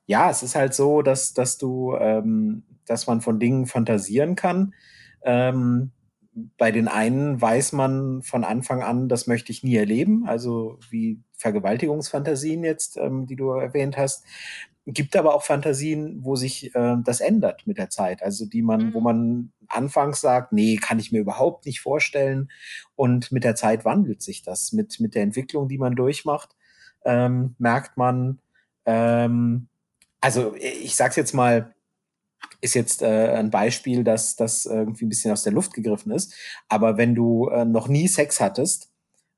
ja, 0.05 0.29
es 0.29 0.43
ist 0.43 0.55
halt 0.55 0.73
so, 0.73 1.01
dass, 1.01 1.33
dass 1.33 1.57
du, 1.57 1.95
ähm, 1.95 2.63
dass 2.85 3.07
man 3.07 3.21
von 3.21 3.39
Dingen 3.39 3.65
fantasieren 3.67 4.35
kann. 4.35 4.73
Ähm, 5.23 5.91
bei 6.57 6.71
den 6.71 6.87
einen 6.87 7.39
weiß 7.39 7.73
man 7.73 8.21
von 8.23 8.43
Anfang 8.43 8.81
an, 8.81 9.09
das 9.09 9.27
möchte 9.27 9.51
ich 9.51 9.63
nie 9.63 9.75
erleben, 9.75 10.25
also 10.27 10.79
wie 10.89 11.21
Vergewaltigungsfantasien 11.37 12.63
jetzt, 12.63 12.97
ähm, 12.97 13.27
die 13.27 13.35
du 13.35 13.49
erwähnt 13.51 13.97
hast 13.97 14.25
gibt 14.85 15.15
aber 15.15 15.33
auch 15.33 15.43
Fantasien, 15.43 16.23
wo 16.23 16.35
sich 16.35 16.75
äh, 16.75 16.95
das 17.03 17.21
ändert 17.21 17.65
mit 17.65 17.77
der 17.77 17.89
Zeit. 17.89 18.21
Also 18.21 18.45
die 18.45 18.61
man, 18.61 18.87
mhm. 18.87 18.93
wo 18.93 18.99
man 18.99 19.51
anfangs 19.69 20.21
sagt, 20.21 20.51
nee, 20.51 20.75
kann 20.75 20.99
ich 20.99 21.11
mir 21.11 21.21
überhaupt 21.21 21.65
nicht 21.65 21.79
vorstellen. 21.79 22.49
Und 22.95 23.31
mit 23.31 23.43
der 23.43 23.55
Zeit 23.55 23.85
wandelt 23.85 24.21
sich 24.21 24.43
das. 24.43 24.73
Mit, 24.73 24.99
mit 24.99 25.15
der 25.15 25.23
Entwicklung, 25.23 25.69
die 25.69 25.77
man 25.77 25.95
durchmacht, 25.95 26.55
ähm, 27.05 27.55
merkt 27.59 27.97
man, 27.97 28.39
ähm, 28.85 29.67
also 30.19 30.53
ich 30.55 30.95
sag's 30.95 31.15
jetzt 31.15 31.33
mal, 31.33 31.73
ist 32.61 32.75
jetzt 32.75 33.01
äh, 33.01 33.33
ein 33.33 33.51
Beispiel, 33.51 34.03
dass 34.03 34.35
das 34.35 34.65
irgendwie 34.65 35.05
ein 35.05 35.09
bisschen 35.09 35.31
aus 35.31 35.43
der 35.43 35.53
Luft 35.53 35.73
gegriffen 35.73 36.11
ist. 36.11 36.33
Aber 36.69 36.97
wenn 36.97 37.15
du 37.15 37.49
äh, 37.49 37.65
noch 37.65 37.87
nie 37.87 38.07
Sex 38.07 38.39
hattest, 38.39 38.92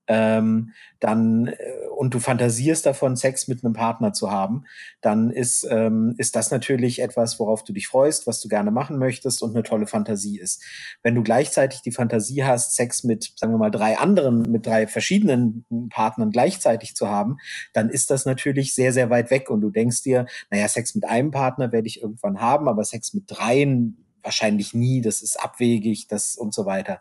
ähm, 0.07 0.71
dann 0.99 1.47
äh, 1.47 1.55
und 1.95 2.13
du 2.13 2.19
fantasierst 2.19 2.85
davon, 2.85 3.15
Sex 3.15 3.47
mit 3.47 3.63
einem 3.63 3.73
Partner 3.73 4.13
zu 4.13 4.31
haben, 4.31 4.65
dann 5.01 5.29
ist, 5.29 5.65
ähm, 5.69 6.15
ist 6.17 6.35
das 6.35 6.51
natürlich 6.51 7.01
etwas, 7.01 7.39
worauf 7.39 7.63
du 7.63 7.73
dich 7.73 7.87
freust, 7.87 8.27
was 8.27 8.41
du 8.41 8.49
gerne 8.49 8.71
machen 8.71 8.97
möchtest 8.97 9.41
und 9.41 9.51
eine 9.51 9.63
tolle 9.63 9.87
Fantasie 9.87 10.39
ist. 10.39 10.63
Wenn 11.03 11.15
du 11.15 11.23
gleichzeitig 11.23 11.81
die 11.81 11.91
Fantasie 11.91 12.43
hast, 12.43 12.75
Sex 12.75 13.03
mit, 13.03 13.33
sagen 13.35 13.53
wir 13.53 13.57
mal, 13.57 13.71
drei 13.71 13.97
anderen, 13.97 14.41
mit 14.51 14.65
drei 14.65 14.87
verschiedenen 14.87 15.65
Partnern 15.89 16.31
gleichzeitig 16.31 16.95
zu 16.95 17.07
haben, 17.09 17.37
dann 17.73 17.89
ist 17.89 18.11
das 18.11 18.25
natürlich 18.25 18.75
sehr, 18.75 18.93
sehr 18.93 19.09
weit 19.09 19.31
weg 19.31 19.49
und 19.49 19.61
du 19.61 19.69
denkst 19.69 20.03
dir, 20.03 20.25
naja, 20.49 20.67
Sex 20.67 20.95
mit 20.95 21.05
einem 21.05 21.31
Partner 21.31 21.71
werde 21.71 21.87
ich 21.87 22.01
irgendwann 22.01 22.41
haben, 22.41 22.67
aber 22.67 22.83
Sex 22.83 23.13
mit 23.13 23.23
dreien 23.27 24.04
wahrscheinlich 24.25 24.73
nie, 24.73 25.01
das 25.01 25.21
ist 25.21 25.41
abwegig, 25.41 26.07
das 26.07 26.35
und 26.35 26.53
so 26.53 26.65
weiter. 26.65 26.99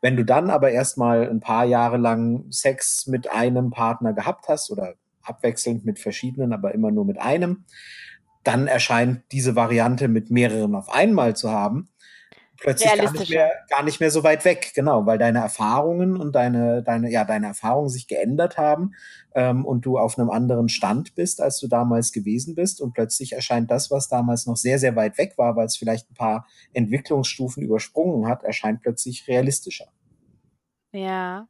Wenn 0.00 0.16
du 0.16 0.24
dann 0.24 0.48
aber 0.48 0.70
erstmal 0.70 1.28
ein 1.28 1.40
paar 1.40 1.64
Jahre 1.64 1.98
lang 1.98 2.50
Sex 2.50 3.06
mit 3.06 3.30
einem 3.30 3.70
Partner 3.70 4.14
gehabt 4.14 4.48
hast 4.48 4.70
oder 4.70 4.94
abwechselnd 5.22 5.84
mit 5.84 5.98
verschiedenen, 5.98 6.52
aber 6.52 6.72
immer 6.74 6.90
nur 6.90 7.04
mit 7.04 7.18
einem, 7.18 7.64
dann 8.44 8.68
erscheint 8.68 9.22
diese 9.32 9.54
Variante 9.54 10.08
mit 10.08 10.30
mehreren 10.30 10.74
auf 10.74 10.88
einmal 10.88 11.36
zu 11.36 11.50
haben 11.50 11.90
plötzlich 12.60 12.92
gar 12.94 13.12
nicht, 13.12 13.30
mehr, 13.30 13.50
gar 13.68 13.82
nicht 13.82 14.00
mehr 14.00 14.10
so 14.10 14.22
weit 14.22 14.44
weg, 14.44 14.72
genau, 14.74 15.06
weil 15.06 15.18
deine 15.18 15.40
Erfahrungen 15.40 16.16
und 16.16 16.34
deine, 16.34 16.82
deine, 16.82 17.10
ja, 17.10 17.24
deine 17.24 17.48
Erfahrungen 17.48 17.88
sich 17.88 18.06
geändert 18.06 18.58
haben 18.58 18.94
ähm, 19.34 19.64
und 19.64 19.86
du 19.86 19.98
auf 19.98 20.18
einem 20.18 20.30
anderen 20.30 20.68
Stand 20.68 21.14
bist, 21.14 21.40
als 21.40 21.58
du 21.58 21.68
damals 21.68 22.12
gewesen 22.12 22.54
bist. 22.54 22.80
Und 22.80 22.92
plötzlich 22.92 23.32
erscheint 23.32 23.70
das, 23.70 23.90
was 23.90 24.08
damals 24.08 24.46
noch 24.46 24.56
sehr, 24.56 24.78
sehr 24.78 24.94
weit 24.96 25.18
weg 25.18 25.34
war, 25.36 25.56
weil 25.56 25.66
es 25.66 25.76
vielleicht 25.76 26.10
ein 26.10 26.14
paar 26.14 26.46
Entwicklungsstufen 26.72 27.62
übersprungen 27.62 28.28
hat, 28.28 28.44
erscheint 28.44 28.82
plötzlich 28.82 29.26
realistischer. 29.26 29.88
Ja. 30.92 31.48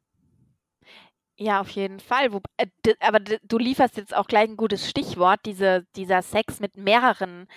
Ja, 1.36 1.62
auf 1.62 1.70
jeden 1.70 2.00
Fall. 2.00 2.32
Wo, 2.32 2.40
äh, 2.58 2.66
aber 3.00 3.18
du 3.18 3.58
lieferst 3.58 3.96
jetzt 3.96 4.14
auch 4.14 4.26
gleich 4.26 4.48
ein 4.48 4.58
gutes 4.58 4.88
Stichwort, 4.88 5.40
diese, 5.46 5.86
dieser 5.96 6.20
Sex 6.20 6.60
mit 6.60 6.76
mehreren 6.76 7.48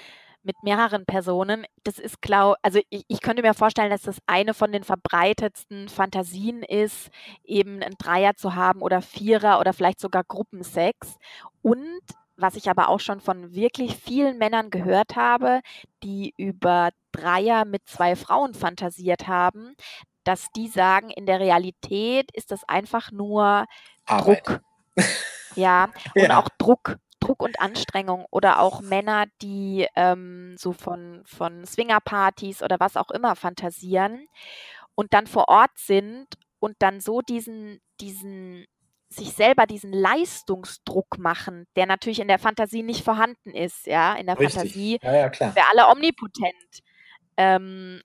mit 0.44 0.62
mehreren 0.62 1.06
Personen, 1.06 1.66
das 1.84 2.00
ist 2.00 2.22
klar, 2.22 2.58
also 2.62 2.80
ich, 2.90 3.06
ich 3.08 3.22
könnte 3.22 3.42
mir 3.42 3.54
vorstellen, 3.54 3.90
dass 3.90 4.04
das 4.04 4.20
eine 4.28 4.54
von 4.54 4.72
den 4.72 4.84
verbreitetsten 4.84 5.90
Fantasien 5.90 6.64
ist, 6.64 7.10
eben 7.44 7.82
einen 7.82 7.98
Dreier 7.98 8.36
zu 8.36 8.56
haben 8.56 8.82
oder 8.82 9.02
Vierer 9.02 9.60
oder 9.60 9.74
vielleicht 9.74 10.00
sogar 10.00 10.24
Gruppensex. 10.24 11.18
Und 11.62 12.02
was 12.36 12.56
ich 12.56 12.70
aber 12.70 12.90
auch 12.90 13.00
schon 13.00 13.22
von 13.22 13.54
wirklich 13.54 13.96
vielen 13.96 14.38
Männern 14.38 14.70
gehört 14.70 15.16
habe, 15.16 15.62
die 16.04 16.34
über 16.38 16.90
Dreier 17.12 17.66
mit 17.66 17.88
zwei 17.88 18.16
Frauen 18.16 18.54
fantasiert 18.54 19.28
haben, 19.28 19.76
dass 20.24 20.48
die 20.56 20.68
sagen, 20.68 21.10
in 21.10 21.26
der 21.26 21.40
Realität 21.40 22.32
ist 22.34 22.52
das 22.52 22.68
einfach 22.68 23.12
nur 23.12 23.66
Arbeit. 24.06 24.48
Druck. 24.48 24.62
Ja, 25.56 25.90
und 26.16 26.22
ja. 26.22 26.40
auch 26.40 26.50
Druck. 26.58 26.98
Druck 27.24 27.42
und 27.42 27.60
Anstrengung 27.60 28.26
oder 28.32 28.60
auch 28.60 28.82
Männer, 28.82 29.26
die 29.42 29.88
ähm, 29.96 30.56
so 30.58 30.74
von, 30.74 31.22
von 31.26 31.66
Swingerpartys 31.66 32.62
oder 32.62 32.80
was 32.80 32.98
auch 32.98 33.12
immer 33.12 33.36
fantasieren 33.36 34.28
und 34.96 35.14
dann 35.14 35.28
vor 35.28 35.48
Ort 35.48 35.72
sind 35.76 36.28
und 36.60 36.76
dann 36.80 37.00
so 37.00 37.22
diesen, 37.22 37.82
diesen, 38.02 38.66
sich 39.10 39.34
selber 39.34 39.66
diesen 39.66 39.94
Leistungsdruck 39.94 41.18
machen, 41.18 41.66
der 41.76 41.86
natürlich 41.86 42.20
in 42.20 42.28
der 42.28 42.40
Fantasie 42.40 42.84
nicht 42.84 43.04
vorhanden 43.04 43.52
ist, 43.52 43.86
ja. 43.86 44.16
In 44.16 44.28
der 44.28 44.40
Richtig. 44.40 44.56
Fantasie 44.56 45.00
ja, 45.02 45.16
ja, 45.16 45.30
klar. 45.30 45.56
wir 45.56 45.64
alle 45.70 45.90
omnipotent. 45.90 46.84
Ähm, 47.38 48.02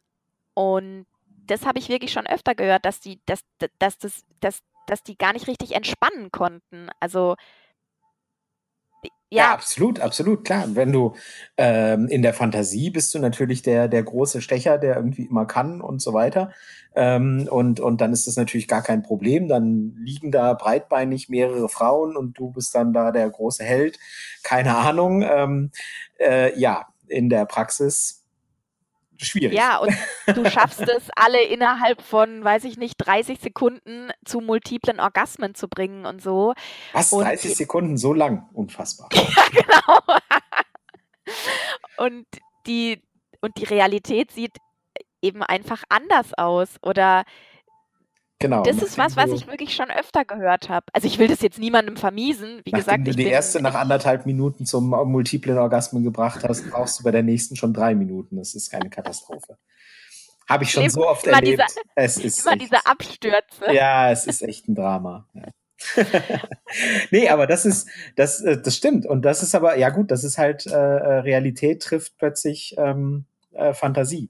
und 0.54 1.06
das 1.46 1.66
habe 1.66 1.78
ich 1.78 1.88
wirklich 1.88 2.12
schon 2.12 2.26
öfter 2.26 2.54
gehört, 2.54 2.84
dass 2.84 3.00
die, 3.00 3.20
dass, 3.26 3.40
dass, 3.78 3.98
dass, 3.98 4.24
dass, 4.40 4.60
dass 4.86 5.02
die 5.02 5.16
gar 5.16 5.32
nicht 5.32 5.46
richtig 5.46 5.74
entspannen 5.74 6.30
konnten. 6.30 6.90
Also 7.00 7.36
ja. 9.30 9.52
absolut, 9.52 10.00
absolut, 10.00 10.44
klar. 10.44 10.64
Wenn 10.74 10.92
du 10.92 11.14
ähm, 11.56 12.08
in 12.08 12.22
der 12.22 12.34
Fantasie 12.34 12.90
bist 12.90 13.14
du 13.14 13.18
natürlich 13.18 13.62
der, 13.62 13.88
der 13.88 14.02
große 14.02 14.40
Stecher, 14.40 14.78
der 14.78 14.96
irgendwie 14.96 15.26
immer 15.26 15.46
kann 15.46 15.80
und 15.80 16.00
so 16.00 16.12
weiter. 16.12 16.52
Ähm, 16.94 17.48
und, 17.50 17.80
und 17.80 18.00
dann 18.00 18.12
ist 18.12 18.26
das 18.26 18.36
natürlich 18.36 18.68
gar 18.68 18.82
kein 18.82 19.02
Problem. 19.02 19.48
Dann 19.48 19.94
liegen 19.98 20.32
da 20.32 20.54
breitbeinig 20.54 21.28
mehrere 21.28 21.68
Frauen 21.68 22.16
und 22.16 22.38
du 22.38 22.50
bist 22.50 22.74
dann 22.74 22.92
da 22.92 23.12
der 23.12 23.28
große 23.28 23.64
Held. 23.64 23.98
Keine 24.42 24.76
Ahnung. 24.76 25.22
Ähm, 25.22 25.70
äh, 26.18 26.58
ja, 26.58 26.86
in 27.06 27.28
der 27.28 27.46
Praxis 27.46 28.17
schwierig. 29.18 29.56
Ja, 29.56 29.78
und 29.78 29.94
du 30.34 30.48
schaffst 30.50 30.80
es, 30.80 31.08
alle 31.16 31.42
innerhalb 31.42 32.02
von, 32.02 32.42
weiß 32.42 32.64
ich 32.64 32.76
nicht, 32.76 32.94
30 32.98 33.40
Sekunden 33.40 34.10
zu 34.24 34.40
multiplen 34.40 35.00
Orgasmen 35.00 35.54
zu 35.54 35.68
bringen 35.68 36.06
und 36.06 36.22
so. 36.22 36.54
Was? 36.92 37.12
Und 37.12 37.24
30 37.24 37.56
Sekunden 37.56 37.96
so 37.96 38.12
lang? 38.12 38.48
Unfassbar. 38.52 39.08
ja, 39.12 39.24
genau. 39.50 40.00
und 41.98 42.26
die, 42.66 43.02
und 43.40 43.56
die 43.58 43.64
Realität 43.64 44.30
sieht 44.30 44.56
eben 45.22 45.42
einfach 45.42 45.82
anders 45.88 46.32
aus. 46.36 46.76
Oder 46.82 47.24
Genau. 48.40 48.62
Das 48.62 48.76
ist 48.80 48.96
was, 48.98 49.16
was 49.16 49.30
ich 49.32 49.48
wirklich 49.48 49.74
schon 49.74 49.90
öfter 49.90 50.24
gehört 50.24 50.68
habe. 50.68 50.86
Also 50.92 51.08
ich 51.08 51.18
will 51.18 51.26
das 51.26 51.40
jetzt 51.42 51.58
niemandem 51.58 51.96
vermiesen. 51.96 52.60
Wie 52.64 52.70
Nachdem 52.70 52.84
gesagt, 52.84 53.06
du 53.06 53.10
ich 53.10 53.16
die 53.16 53.24
bin, 53.24 53.32
erste 53.32 53.60
nach 53.60 53.74
anderthalb 53.74 54.26
Minuten 54.26 54.64
zum 54.64 54.88
multiplen 54.90 55.58
Orgasmen 55.58 56.04
gebracht 56.04 56.44
hast, 56.48 56.70
brauchst 56.70 57.00
du 57.00 57.04
bei 57.04 57.10
der 57.10 57.24
nächsten 57.24 57.56
schon 57.56 57.74
drei 57.74 57.94
Minuten. 57.96 58.36
Das 58.36 58.54
ist 58.54 58.70
keine 58.70 58.90
Katastrophe. 58.90 59.58
Habe 60.48 60.64
ich 60.64 60.70
schon 60.70 60.84
Immer 60.84 60.90
so 60.92 61.08
oft 61.08 61.26
dieser- 61.26 61.34
erlebt. 61.36 61.62
es 61.96 62.16
ist 62.16 62.40
immer 62.42 62.52
echt- 62.52 62.62
diese 62.62 62.86
Abstürze. 62.86 63.72
Ja, 63.72 64.10
es 64.12 64.26
ist 64.26 64.42
echt 64.42 64.68
ein 64.68 64.74
Drama. 64.76 65.26
Ja. 65.34 65.42
nee, 67.10 67.28
aber 67.28 67.46
das 67.46 67.64
ist, 67.64 67.88
das, 68.16 68.40
äh, 68.40 68.60
das 68.60 68.76
stimmt. 68.76 69.06
Und 69.06 69.22
das 69.22 69.42
ist 69.42 69.54
aber, 69.54 69.76
ja 69.78 69.90
gut, 69.90 70.10
das 70.10 70.24
ist 70.24 70.38
halt, 70.38 70.66
äh, 70.66 70.70
äh, 70.70 71.18
Realität 71.20 71.82
trifft 71.82 72.16
plötzlich 72.18 72.74
ähm, 72.78 73.26
äh, 73.52 73.74
Fantasie. 73.74 74.28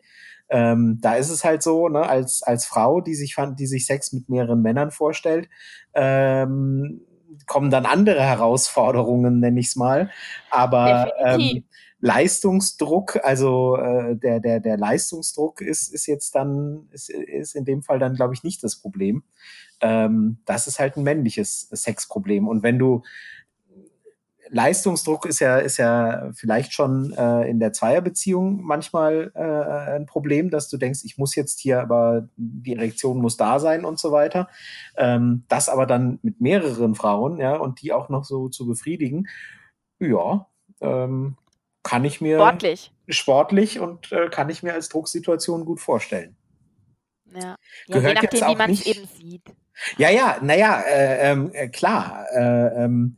Ähm, 0.50 0.98
da 1.00 1.14
ist 1.14 1.30
es 1.30 1.44
halt 1.44 1.62
so, 1.62 1.88
ne, 1.88 2.08
als, 2.08 2.42
als 2.42 2.64
Frau, 2.64 3.00
die 3.00 3.14
sich, 3.14 3.34
fan- 3.34 3.56
die 3.56 3.66
sich 3.66 3.86
Sex 3.86 4.12
mit 4.12 4.28
mehreren 4.28 4.62
Männern 4.62 4.90
vorstellt, 4.90 5.48
ähm, 5.94 7.02
kommen 7.46 7.70
dann 7.70 7.86
andere 7.86 8.22
Herausforderungen, 8.22 9.40
nenne 9.40 9.60
ich 9.60 9.68
es 9.68 9.76
mal. 9.76 10.10
Aber 10.50 11.12
ähm, 11.24 11.64
Leistungsdruck, 12.00 13.20
also 13.24 13.76
äh, 13.76 14.16
der, 14.16 14.40
der, 14.40 14.60
der 14.60 14.76
Leistungsdruck 14.76 15.60
ist, 15.60 15.92
ist 15.92 16.06
jetzt 16.06 16.34
dann, 16.34 16.88
ist, 16.92 17.10
ist 17.10 17.54
in 17.54 17.64
dem 17.64 17.82
Fall 17.82 17.98
dann, 17.98 18.14
glaube 18.14 18.34
ich, 18.34 18.44
nicht 18.44 18.62
das 18.62 18.76
Problem. 18.76 19.24
Ähm, 19.80 20.38
das 20.44 20.66
ist 20.66 20.78
halt 20.78 20.96
ein 20.96 21.02
männliches 21.02 21.68
Sexproblem. 21.72 22.48
Und 22.48 22.62
wenn 22.62 22.78
du 22.78 23.02
Leistungsdruck 24.50 25.26
ist 25.26 25.40
ja, 25.40 25.58
ist 25.58 25.76
ja 25.76 26.30
vielleicht 26.34 26.72
schon 26.72 27.12
äh, 27.12 27.48
in 27.48 27.60
der 27.60 27.72
Zweierbeziehung 27.72 28.62
manchmal 28.62 29.32
äh, 29.34 29.92
ein 29.92 30.06
Problem, 30.06 30.50
dass 30.50 30.68
du 30.68 30.76
denkst, 30.76 31.00
ich 31.04 31.18
muss 31.18 31.34
jetzt 31.34 31.60
hier, 31.60 31.80
aber 31.80 32.28
die 32.36 32.74
Erektion 32.74 33.18
muss 33.18 33.36
da 33.36 33.58
sein 33.58 33.84
und 33.84 33.98
so 33.98 34.12
weiter. 34.12 34.48
Ähm, 34.96 35.44
das 35.48 35.68
aber 35.68 35.86
dann 35.86 36.18
mit 36.22 36.40
mehreren 36.40 36.94
Frauen, 36.94 37.38
ja, 37.38 37.56
und 37.56 37.82
die 37.82 37.92
auch 37.92 38.08
noch 38.08 38.24
so 38.24 38.48
zu 38.48 38.66
befriedigen, 38.66 39.28
ja, 40.00 40.46
ähm, 40.80 41.36
kann 41.82 42.04
ich 42.04 42.20
mir 42.20 42.36
Sportlich. 42.36 42.92
sportlich 43.08 43.80
und 43.80 44.12
äh, 44.12 44.28
kann 44.28 44.50
ich 44.50 44.62
mir 44.62 44.74
als 44.74 44.88
Drucksituation 44.88 45.64
gut 45.64 45.80
vorstellen. 45.80 46.36
Ja. 47.34 47.56
ja 47.86 47.98
je 47.98 48.14
nachdem, 48.14 48.48
wie 48.48 48.56
man 48.56 48.70
es 48.70 48.86
eben 48.86 49.06
sieht. 49.06 49.42
Ja, 49.96 50.10
ja, 50.10 50.38
naja, 50.42 50.80
äh, 50.80 51.30
ähm, 51.30 51.50
äh, 51.52 51.68
klar. 51.68 52.26
Äh, 52.32 52.84
ähm, 52.84 53.16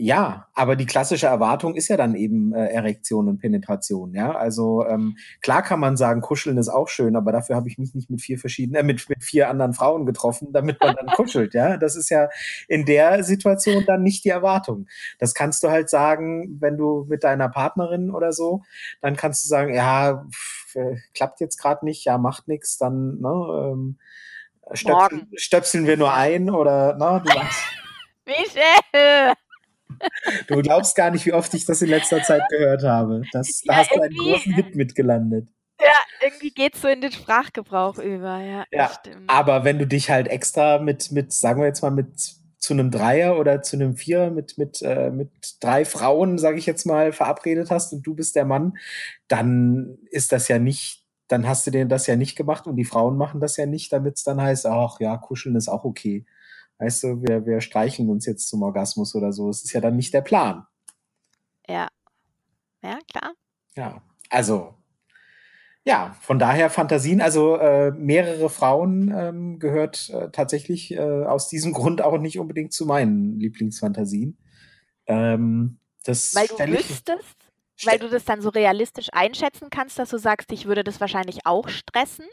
ja, 0.00 0.48
aber 0.54 0.76
die 0.76 0.86
klassische 0.86 1.26
Erwartung 1.26 1.74
ist 1.74 1.88
ja 1.88 1.98
dann 1.98 2.14
eben 2.14 2.54
äh, 2.54 2.68
Erektion 2.68 3.28
und 3.28 3.38
Penetration, 3.38 4.14
ja. 4.14 4.32
Also 4.34 4.86
ähm, 4.86 5.18
klar 5.42 5.62
kann 5.62 5.78
man 5.78 5.98
sagen, 5.98 6.22
kuscheln 6.22 6.56
ist 6.56 6.70
auch 6.70 6.88
schön, 6.88 7.16
aber 7.16 7.32
dafür 7.32 7.54
habe 7.54 7.68
ich 7.68 7.76
mich 7.76 7.94
nicht 7.94 8.08
mit 8.08 8.22
vier 8.22 8.38
verschiedenen, 8.38 8.80
äh, 8.80 8.82
mit, 8.82 9.10
mit 9.10 9.22
vier 9.22 9.50
anderen 9.50 9.74
Frauen 9.74 10.06
getroffen, 10.06 10.54
damit 10.54 10.80
man 10.80 10.96
dann 10.96 11.06
kuschelt, 11.08 11.52
ja. 11.52 11.76
Das 11.76 11.96
ist 11.96 12.08
ja 12.08 12.30
in 12.66 12.86
der 12.86 13.22
Situation 13.24 13.84
dann 13.86 14.02
nicht 14.02 14.24
die 14.24 14.30
Erwartung. 14.30 14.86
Das 15.18 15.34
kannst 15.34 15.62
du 15.62 15.68
halt 15.68 15.90
sagen, 15.90 16.56
wenn 16.60 16.78
du 16.78 17.04
mit 17.06 17.22
deiner 17.22 17.50
Partnerin 17.50 18.10
oder 18.10 18.32
so, 18.32 18.62
dann 19.02 19.16
kannst 19.16 19.44
du 19.44 19.48
sagen, 19.48 19.74
ja, 19.74 20.24
pff, 20.32 20.76
äh, 20.76 20.96
klappt 21.12 21.40
jetzt 21.40 21.58
gerade 21.58 21.84
nicht, 21.84 22.06
ja, 22.06 22.16
macht 22.16 22.48
nichts, 22.48 22.78
dann, 22.78 23.20
ne, 23.20 23.72
ähm, 23.72 23.98
stöpseln, 24.72 25.28
stöpseln 25.34 25.86
wir 25.86 25.98
nur 25.98 26.14
ein 26.14 26.48
oder, 26.48 26.96
ne, 26.96 27.22
du 27.22 27.32
sagst, 27.34 27.60
Michelle! 28.26 29.34
Du 30.46 30.60
glaubst 30.62 30.96
gar 30.96 31.10
nicht, 31.10 31.26
wie 31.26 31.32
oft 31.32 31.52
ich 31.54 31.64
das 31.64 31.82
in 31.82 31.88
letzter 31.88 32.22
Zeit 32.22 32.42
gehört 32.50 32.82
habe. 32.82 33.22
Das, 33.32 33.62
da 33.64 33.72
Ja, 33.72 33.78
hast 33.78 33.94
du 33.94 34.00
einen 34.00 34.16
großen 34.16 34.54
Hit 34.54 34.74
mitgelandet. 34.74 35.48
Ja, 35.80 35.86
irgendwie 36.22 36.50
geht 36.50 36.74
es 36.74 36.82
so 36.82 36.88
in 36.88 37.00
den 37.00 37.12
Sprachgebrauch 37.12 37.98
über. 37.98 38.38
Ja, 38.40 38.64
Ja. 38.70 38.90
Aber 39.26 39.64
wenn 39.64 39.78
du 39.78 39.86
dich 39.86 40.10
halt 40.10 40.28
extra 40.28 40.78
mit, 40.78 41.10
mit, 41.10 41.32
sagen 41.32 41.60
wir 41.60 41.66
jetzt 41.66 41.82
mal, 41.82 41.90
mit 41.90 42.40
zu 42.60 42.74
einem 42.74 42.90
Dreier 42.90 43.38
oder 43.38 43.62
zu 43.62 43.76
einem 43.76 43.96
Vierer 43.96 44.30
mit, 44.30 44.58
mit, 44.58 44.82
äh, 44.82 45.10
mit 45.10 45.30
drei 45.60 45.86
Frauen, 45.86 46.36
sage 46.36 46.58
ich 46.58 46.66
jetzt 46.66 46.84
mal, 46.84 47.12
verabredet 47.12 47.70
hast 47.70 47.92
und 47.94 48.06
du 48.06 48.14
bist 48.14 48.36
der 48.36 48.44
Mann, 48.44 48.74
dann 49.28 49.96
ist 50.10 50.30
das 50.32 50.48
ja 50.48 50.58
nicht, 50.58 51.02
dann 51.26 51.48
hast 51.48 51.66
du 51.66 51.70
dir 51.70 51.86
das 51.86 52.06
ja 52.06 52.16
nicht 52.16 52.36
gemacht 52.36 52.66
und 52.66 52.76
die 52.76 52.84
Frauen 52.84 53.16
machen 53.16 53.40
das 53.40 53.56
ja 53.56 53.64
nicht, 53.64 53.92
damit 53.92 54.18
es 54.18 54.24
dann 54.24 54.40
heißt, 54.40 54.66
ach 54.66 55.00
ja, 55.00 55.16
kuscheln 55.16 55.56
ist 55.56 55.68
auch 55.68 55.84
okay. 55.84 56.26
Weißt 56.80 57.04
du, 57.04 57.22
wir, 57.22 57.46
wir 57.46 57.60
streicheln 57.60 58.08
uns 58.08 58.26
jetzt 58.26 58.48
zum 58.48 58.62
Orgasmus 58.62 59.14
oder 59.14 59.32
so. 59.32 59.50
Es 59.50 59.62
ist 59.62 59.72
ja 59.72 59.80
dann 59.80 59.96
nicht 59.96 60.14
der 60.14 60.22
Plan. 60.22 60.66
Ja. 61.68 61.88
Ja, 62.82 62.98
klar. 63.10 63.32
Ja, 63.76 64.02
also 64.30 64.74
ja, 65.84 66.14
von 66.20 66.38
daher 66.38 66.68
Fantasien, 66.68 67.20
also 67.22 67.56
äh, 67.56 67.90
mehrere 67.92 68.50
Frauen 68.50 69.14
ähm, 69.16 69.58
gehört 69.58 70.10
äh, 70.10 70.30
tatsächlich 70.30 70.92
äh, 70.92 71.00
aus 71.00 71.48
diesem 71.48 71.72
Grund 71.72 72.02
auch 72.02 72.18
nicht 72.18 72.38
unbedingt 72.38 72.72
zu 72.72 72.84
meinen 72.84 73.38
Lieblingsfantasien. 73.38 74.36
Ähm, 75.06 75.78
das 76.04 76.34
Weil 76.34 76.48
du 76.48 76.78
wüsstest, 76.78 77.36
weil 77.84 77.98
du 77.98 78.10
das 78.10 78.24
dann 78.24 78.42
so 78.42 78.50
realistisch 78.50 79.08
einschätzen 79.12 79.68
kannst, 79.70 79.98
dass 79.98 80.10
du 80.10 80.18
sagst, 80.18 80.52
ich 80.52 80.66
würde 80.66 80.84
das 80.84 81.00
wahrscheinlich 81.00 81.46
auch 81.46 81.68
stressen. 81.68 82.26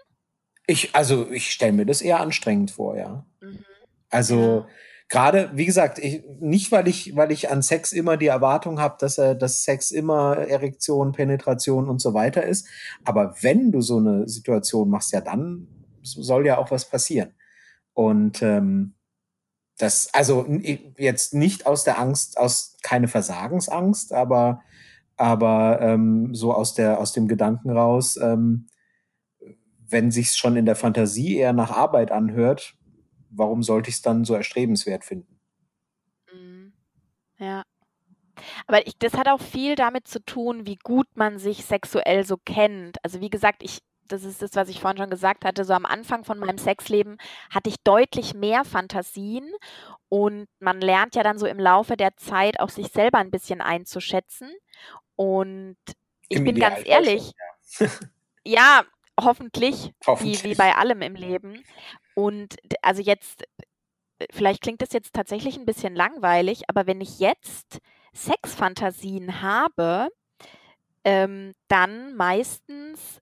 ich, 0.68 0.94
also 0.94 1.32
ich 1.32 1.50
stelle 1.52 1.72
mir 1.72 1.86
das 1.86 2.02
eher 2.02 2.20
anstrengend 2.20 2.72
vor, 2.72 2.98
ja. 2.98 3.26
Mhm. 3.42 3.64
Also 4.10 4.66
Ja. 4.66 4.68
gerade, 5.10 5.52
wie 5.54 5.66
gesagt, 5.66 6.00
ich, 6.00 6.24
nicht 6.40 6.72
weil 6.72 6.88
ich, 6.88 7.16
weil 7.16 7.32
ich 7.32 7.50
an 7.52 7.62
Sex 7.62 7.92
immer 7.94 8.18
die 8.18 8.28
Erwartung 8.28 8.80
habe, 8.80 8.98
dass 9.00 9.18
er, 9.18 9.36
dass 9.36 9.64
Sex 9.64 9.92
immer 9.92 10.38
Erektion, 10.38 11.12
Penetration 11.14 11.90
und 11.90 12.02
so 12.02 12.14
weiter 12.14 12.44
ist. 12.44 12.68
Aber 13.04 13.36
wenn 13.42 13.72
du 13.72 13.82
so 13.82 13.98
eine 13.98 14.28
Situation 14.28 14.90
machst, 14.90 15.12
ja 15.14 15.22
dann 15.22 15.68
soll 16.04 16.46
ja 16.48 16.58
auch 16.58 16.72
was 16.72 16.90
passieren. 16.90 17.34
Und 17.94 18.42
ähm, 18.42 18.96
das, 19.78 20.10
also 20.14 20.46
jetzt 20.98 21.34
nicht 21.34 21.68
aus 21.68 21.84
der 21.84 22.00
Angst, 22.00 22.38
aus 22.38 22.78
keine 22.84 23.08
Versagensangst, 23.08 24.14
aber 24.14 24.62
aber 25.18 25.80
ähm, 25.82 26.34
so 26.36 26.54
aus 26.54 26.74
der 26.76 27.00
aus 27.00 27.12
dem 27.14 27.28
Gedanken 27.28 27.72
raus, 27.72 28.18
ähm, 28.22 28.68
wenn 29.90 30.12
sich's 30.12 30.38
schon 30.38 30.56
in 30.58 30.66
der 30.66 30.76
Fantasie 30.76 31.38
eher 31.38 31.54
nach 31.54 31.72
Arbeit 31.72 32.12
anhört, 32.12 32.76
warum 33.30 33.64
sollte 33.64 33.90
ich 33.90 33.96
es 33.96 34.02
dann 34.02 34.26
so 34.26 34.34
erstrebenswert 34.34 35.04
finden? 35.04 35.40
Mhm. 36.34 36.74
Ja. 37.38 37.64
Aber 38.68 38.86
ich, 38.86 38.98
das 39.00 39.14
hat 39.14 39.28
auch 39.28 39.42
viel 39.42 39.76
damit 39.76 40.08
zu 40.08 40.24
tun, 40.24 40.66
wie 40.66 40.78
gut 40.78 41.08
man 41.16 41.40
sich 41.40 41.66
sexuell 41.66 42.26
so 42.26 42.38
kennt. 42.38 42.98
Also 43.04 43.20
wie 43.20 43.30
gesagt, 43.30 43.64
ich, 43.64 43.80
das 44.08 44.24
ist 44.24 44.42
das, 44.42 44.56
was 44.56 44.70
ich 44.70 44.80
vorhin 44.80 44.98
schon 44.98 45.10
gesagt 45.10 45.44
hatte, 45.44 45.66
so 45.66 45.74
am 45.74 45.86
Anfang 45.86 46.24
von 46.24 46.40
meinem 46.40 46.58
Sexleben 46.58 47.18
hatte 47.50 47.70
ich 47.70 47.78
deutlich 47.84 48.34
mehr 48.34 48.64
Fantasien 48.64 49.52
und 50.10 50.48
man 50.60 50.82
lernt 50.82 51.16
ja 51.16 51.24
dann 51.24 51.38
so 51.38 51.46
im 51.46 51.60
Laufe 51.60 51.98
der 51.98 52.16
Zeit 52.16 52.60
auch 52.60 52.70
sich 52.70 52.88
selber 52.88 53.18
ein 53.18 53.32
bisschen 53.32 53.62
einzuschätzen. 53.62 54.50
Und 55.16 55.78
ich 56.30 56.38
Im 56.38 56.44
bin 56.46 56.60
ganz 56.60 56.82
Idealfall 56.82 57.06
schon, 57.06 57.14
ehrlich, 57.14 57.32
ja, 58.46 58.84
hoffentlich, 59.20 59.86
wie, 59.86 59.94
Hoffentlich. 60.06 60.44
wie 60.44 60.56
bei 60.56 60.76
allem 60.76 61.02
im 61.02 61.16
Leben. 61.16 61.64
Und 62.18 62.56
also 62.82 63.04
jetzt, 63.04 63.44
äh, 64.18 64.26
vielleicht 64.32 64.64
klingt 64.64 64.82
das 64.82 64.92
jetzt 64.92 65.14
tatsächlich 65.14 65.56
ein 65.56 65.68
bisschen 65.68 65.96
langweilig, 65.96 66.64
aber 66.68 66.88
wenn 66.88 67.00
ich 67.00 67.20
jetzt 67.20 67.78
Sexfantasien 68.16 69.44
habe, 69.44 70.10
ähm, 71.04 71.54
dann 71.68 72.16
meistens 72.16 73.22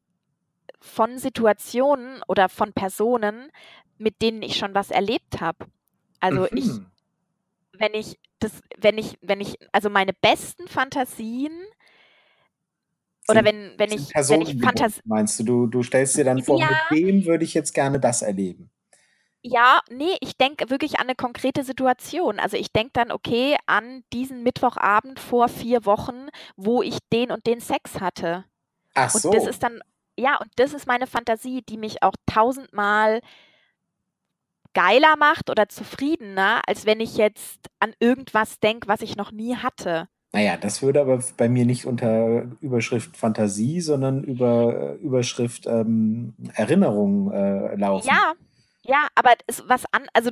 von 0.79 1.17
Situationen 1.19 2.21
oder 2.29 2.47
von 2.47 2.71
Personen, 2.71 3.51
mit 3.97 4.21
denen 4.21 4.41
ich 4.41 4.55
schon 4.55 4.73
was 4.73 4.91
erlebt 4.91 5.41
habe. 5.41 5.65
Also 6.21 6.47
ich, 6.55 6.67
Mhm. 6.67 6.85
wenn 7.73 7.93
ich 7.95 8.17
das, 8.39 8.61
wenn 8.77 8.97
ich, 8.97 9.17
wenn 9.21 9.41
ich, 9.41 9.57
also 9.73 9.89
meine 9.89 10.13
besten 10.13 10.69
Fantasien 10.69 11.51
oder 13.27 13.43
Sind- 13.43 13.45
wenn, 13.45 13.73
wenn 13.77 13.91
ich, 13.91 14.13
wenn 14.29 14.41
ich 14.41 14.61
Fantas 14.61 15.01
meinst 15.03 15.37
du, 15.41 15.43
du, 15.43 15.67
du 15.67 15.83
stellst 15.83 16.15
dir 16.15 16.23
dann 16.23 16.41
vor, 16.41 16.61
Ja. 16.61 16.69
mit 16.69 16.77
wem 16.91 17.25
würde 17.25 17.43
ich 17.43 17.53
jetzt 17.53 17.73
gerne 17.73 17.99
das 17.99 18.21
erleben? 18.21 18.69
Ja, 19.47 19.81
nee, 19.91 20.17
ich 20.21 20.37
denke 20.37 20.71
wirklich 20.71 20.95
an 20.95 21.03
eine 21.05 21.13
konkrete 21.13 21.63
Situation. 21.63 22.39
Also 22.39 22.57
ich 22.57 22.71
denke 22.71 22.93
dann, 22.93 23.11
okay, 23.11 23.55
an 23.67 24.03
diesen 24.11 24.41
Mittwochabend 24.41 25.19
vor 25.19 25.49
vier 25.49 25.85
Wochen, 25.85 26.29
wo 26.55 26.81
ich 26.81 26.97
den 27.13 27.29
und 27.29 27.45
den 27.45 27.59
Sex 27.59 28.01
hatte. 28.01 28.45
Ach 28.95 29.13
Und 29.13 29.21
so. 29.21 29.29
das 29.29 29.45
ist 29.45 29.61
dann, 29.61 29.81
ja, 30.17 30.39
und 30.41 30.49
das 30.55 30.73
ist 30.73 30.87
meine 30.87 31.05
Fantasie, 31.05 31.61
die 31.61 31.77
mich 31.77 32.01
auch 32.01 32.15
tausendmal 32.25 33.21
geiler 34.73 35.15
macht 35.15 35.51
oder 35.51 35.69
zufriedener, 35.69 36.61
als 36.65 36.87
wenn 36.87 36.99
ich 36.99 37.15
jetzt 37.15 37.67
an 37.79 37.93
irgendwas 37.99 38.59
denke, 38.59 38.87
was 38.87 39.01
ich 39.01 39.15
noch 39.15 39.31
nie 39.31 39.57
hatte. 39.57 40.07
Naja, 40.33 40.57
das 40.57 40.81
würde 40.81 41.01
aber 41.01 41.23
bei 41.37 41.49
mir 41.49 41.65
nicht 41.65 41.85
unter 41.85 42.47
Überschrift 42.61 43.15
Fantasie, 43.15 43.79
sondern 43.79 44.23
über 44.23 44.73
äh, 44.73 44.95
Überschrift 44.95 45.67
ähm, 45.67 46.33
Erinnerung 46.55 47.31
äh, 47.31 47.75
laufen. 47.75 48.07
Ja, 48.07 48.33
ja, 48.87 49.07
aber 49.15 49.33
es 49.47 49.63
was 49.67 49.83
an, 49.91 50.07
also 50.13 50.31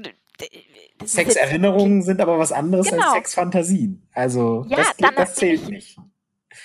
ist 1.04 1.14
Sexerinnerungen 1.14 2.02
sind 2.02 2.22
aber 2.22 2.40
was 2.40 2.52
anderes 2.52 2.88
als 2.92 2.96
Genau. 3.02 3.14
Sexfantasien. 3.14 4.08
Also 4.14 4.66
Ja, 4.68 4.78
das, 4.78 4.98
dann 4.98 5.16
das 5.16 5.36
zählt 5.36 5.62
ich- 5.64 5.70
nicht. 5.70 5.98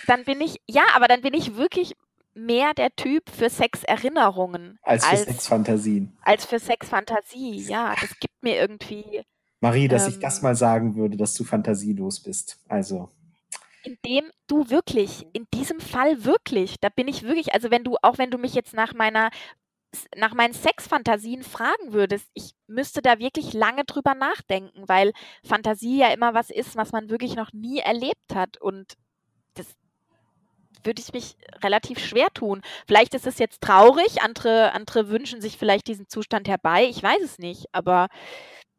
dann 0.07 0.25
bin 0.25 0.41
ich, 0.41 0.61
ja, 0.67 0.85
aber 0.95 1.09
dann 1.09 1.21
bin 1.23 1.35
ich 1.35 1.57
wirklich 1.57 1.95
mehr 2.35 2.73
der 2.75 2.95
Typ 2.95 3.29
für 3.31 3.51
Sexerinnerungen 3.51 4.79
Als 4.83 5.05
für 5.05 5.11
als, 5.13 5.23
Sexfantasien. 5.25 6.17
als 6.23 6.45
für 6.47 6.59
Sexfantasie. 6.59 7.61
Ja, 7.63 7.95
das 8.01 8.11
gibt 8.21 8.43
mir 8.43 8.57
irgendwie. 8.57 9.23
Marie, 9.61 9.89
dass 9.89 10.07
ich 10.07 10.21
das 10.21 10.37
Ähm, 10.39 10.43
mal 10.45 10.55
sagen 10.55 10.95
würde, 10.95 11.17
dass 11.17 11.35
du 11.35 11.43
fantasielos 11.45 12.21
bist. 12.21 12.59
Also, 12.69 13.09
Indem 13.83 14.31
du 14.47 14.71
wirklich, 14.71 15.27
in 15.33 15.47
diesem 15.53 15.81
Fall 15.81 16.25
wirklich, 16.25 16.79
da 16.81 16.89
bin 16.91 17.09
ich 17.09 17.23
wirklich, 17.25 17.55
also 17.55 17.71
wenn 17.71 17.83
du, 17.85 17.97
auch 18.03 18.19
wenn 18.19 18.31
du 18.31 18.39
mich 18.39 18.55
jetzt 18.55 18.73
nach 18.75 18.95
meiner, 18.95 19.31
nach 20.17 20.35
meinen 20.35 20.53
Sexfantasien 20.53 21.43
fragen 21.43 21.93
würdest, 21.93 22.27
ich 22.35 22.55
müsste 22.67 23.01
da 23.01 23.19
wirklich 23.19 23.53
lange 23.55 23.85
drüber 23.85 24.15
nachdenken, 24.15 24.85
weil 24.87 25.13
Fantasie 25.43 25.99
ja 25.99 26.09
immer 26.09 26.35
was 26.35 26.51
ist, 26.51 26.77
was 26.77 26.93
man 26.93 27.09
wirklich 27.09 27.37
noch 27.37 27.53
nie 27.53 27.79
erlebt 27.79 28.35
hat 28.35 28.61
und 28.61 28.95
das 29.55 29.67
würde 30.85 31.03
ich 31.03 31.13
mich 31.13 31.37
relativ 31.63 31.99
schwer 31.99 32.29
tun. 32.35 32.63
Vielleicht 32.87 33.15
ist 33.15 33.27
es 33.27 33.39
jetzt 33.39 33.63
traurig, 33.63 34.23
andere, 34.23 34.73
andere 34.73 35.09
wünschen 35.09 35.41
sich 35.41 35.57
vielleicht 35.57 35.89
diesen 35.89 36.09
Zustand 36.09 36.49
herbei, 36.49 36.85
ich 36.85 37.03
weiß 37.03 37.23
es 37.23 37.39
nicht, 37.39 37.67
aber 37.73 38.09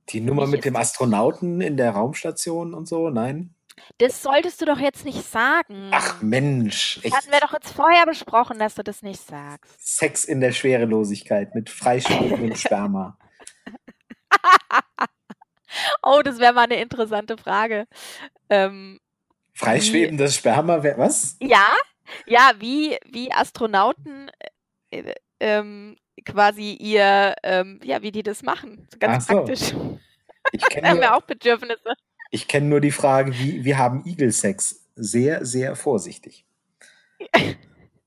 die 0.09 0.21
Nummer 0.21 0.47
mit 0.47 0.65
dem 0.65 0.75
Astronauten 0.75 1.61
in 1.61 1.77
der 1.77 1.91
Raumstation 1.91 2.73
und 2.73 2.87
so, 2.87 3.09
nein? 3.09 3.53
Das 3.97 4.21
solltest 4.21 4.61
du 4.61 4.65
doch 4.65 4.79
jetzt 4.79 5.05
nicht 5.05 5.19
Ach 5.19 5.23
sagen. 5.31 5.91
Mensch, 6.21 6.99
Das 7.03 7.13
hatten 7.13 7.31
wir 7.31 7.39
doch 7.39 7.53
jetzt 7.53 7.71
vorher 7.71 8.05
besprochen, 8.05 8.59
dass 8.59 8.75
du 8.75 8.83
das 8.83 9.01
nicht 9.01 9.19
sagst. 9.19 9.73
Sex 9.79 10.25
in 10.25 10.39
der 10.41 10.51
Schwerelosigkeit 10.51 11.55
mit 11.55 11.69
freischwebendem 11.69 12.55
Sperma. 12.55 13.17
Oh, 16.01 16.21
das 16.23 16.39
wäre 16.39 16.53
mal 16.53 16.63
eine 16.63 16.81
interessante 16.81 17.37
Frage. 17.37 17.87
Ähm, 18.49 18.99
Freischwebendes 19.53 20.35
Sperma, 20.35 20.81
wer, 20.83 20.97
was? 20.97 21.37
ja, 21.41 21.67
ja, 22.25 22.51
wie, 22.59 22.97
wie 23.05 23.31
Astronauten 23.31 24.31
äh, 24.89 25.13
ähm, 25.39 25.97
quasi 26.25 26.73
ihr, 26.73 27.35
ähm, 27.43 27.79
ja, 27.83 28.01
wie 28.01 28.11
die 28.11 28.23
das 28.23 28.41
machen. 28.43 28.87
Ganz 28.99 29.25
Ach 29.25 29.29
so. 29.29 29.33
praktisch. 29.35 29.73
Ich 30.51 30.61
kenne 30.69 30.89
haben 30.89 30.99
nur, 30.99 31.15
auch 31.15 31.21
Bedürfnisse. 31.21 31.93
Ich 32.29 32.47
kenn 32.47 32.69
nur 32.69 32.81
die 32.81 32.91
Frage, 32.91 33.33
wie, 33.37 33.65
wie 33.65 33.75
haben 33.75 34.05
Igel 34.05 34.31
Sex? 34.31 34.85
Sehr, 34.95 35.45
sehr 35.45 35.75
vorsichtig. 35.75 36.45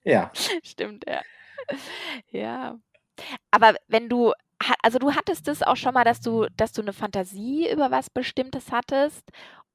Ja. 0.04 0.30
Stimmt, 0.62 1.04
ja. 1.08 1.22
Ja. 2.30 2.78
Aber 3.50 3.76
wenn 3.88 4.08
du, 4.08 4.32
also 4.82 4.98
du 4.98 5.14
hattest 5.14 5.48
es 5.48 5.62
auch 5.62 5.76
schon 5.76 5.94
mal, 5.94 6.04
dass 6.04 6.20
du, 6.20 6.46
dass 6.56 6.72
du 6.72 6.82
eine 6.82 6.92
Fantasie 6.92 7.70
über 7.72 7.90
was 7.90 8.10
Bestimmtes 8.10 8.72
hattest 8.72 9.24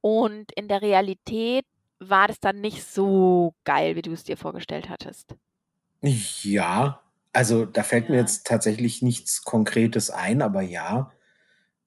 und 0.02 0.52
in 0.54 0.68
der 0.68 0.82
Realität 0.82 1.66
war 2.00 2.28
das 2.28 2.40
dann 2.40 2.62
nicht 2.62 2.84
so 2.84 3.56
geil, 3.66 3.96
wie 3.96 4.04
du 4.04 4.14
es 4.14 4.24
dir 4.26 4.38
vorgestellt 4.38 4.90
hattest. 4.90 5.36
Ja, 6.02 7.02
also 7.34 7.66
da 7.66 7.84
fällt 7.84 8.10
mir 8.10 8.18
Ja, 8.18 8.20
jetzt 8.20 8.48
tatsächlich 8.48 9.02
nichts 9.02 9.44
Konkretes 9.44 10.10
ein, 10.10 10.42
aber 10.42 10.62
ja, 10.62 11.12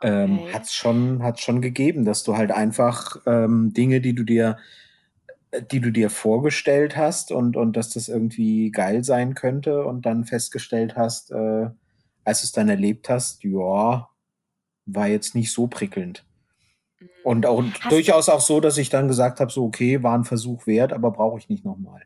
ähm, 0.02 0.40
okay. 0.40 0.52
hat's 0.52 0.74
schon, 0.74 1.22
hat's 1.22 1.40
schon 1.40 1.60
gegeben, 1.60 2.04
dass 2.04 2.22
du 2.22 2.36
halt 2.36 2.50
einfach 2.50 3.16
ähm, 3.26 3.72
Dinge, 3.72 4.00
die 4.00 4.14
du 4.14 4.24
dir, 4.24 4.58
die 5.70 5.80
du 5.80 5.90
dir 5.90 6.10
vorgestellt 6.10 6.96
hast 6.96 7.32
und, 7.32 7.56
und 7.56 7.76
dass 7.76 7.90
das 7.90 8.08
irgendwie 8.08 8.70
geil 8.70 9.04
sein 9.04 9.34
könnte 9.34 9.84
und 9.84 10.06
dann 10.06 10.24
festgestellt 10.24 10.96
hast, 10.96 11.32
äh, 11.32 11.68
als 12.24 12.40
du 12.40 12.44
es 12.44 12.52
dann 12.52 12.68
erlebt 12.68 13.08
hast, 13.08 13.42
ja, 13.44 14.08
war 14.86 15.06
jetzt 15.08 15.34
nicht 15.34 15.52
so 15.52 15.66
prickelnd. 15.66 16.24
Mm. 17.00 17.04
Und 17.24 17.46
auch 17.46 17.62
Hast, 17.62 17.92
durchaus 17.92 18.28
auch 18.28 18.40
so, 18.40 18.60
dass 18.60 18.78
ich 18.78 18.90
dann 18.90 19.08
gesagt 19.08 19.40
habe, 19.40 19.50
so 19.50 19.64
okay, 19.64 20.02
war 20.02 20.16
ein 20.16 20.24
Versuch 20.24 20.66
wert, 20.66 20.92
aber 20.92 21.10
brauche 21.10 21.38
ich 21.38 21.48
nicht 21.48 21.64
nochmal. 21.64 22.02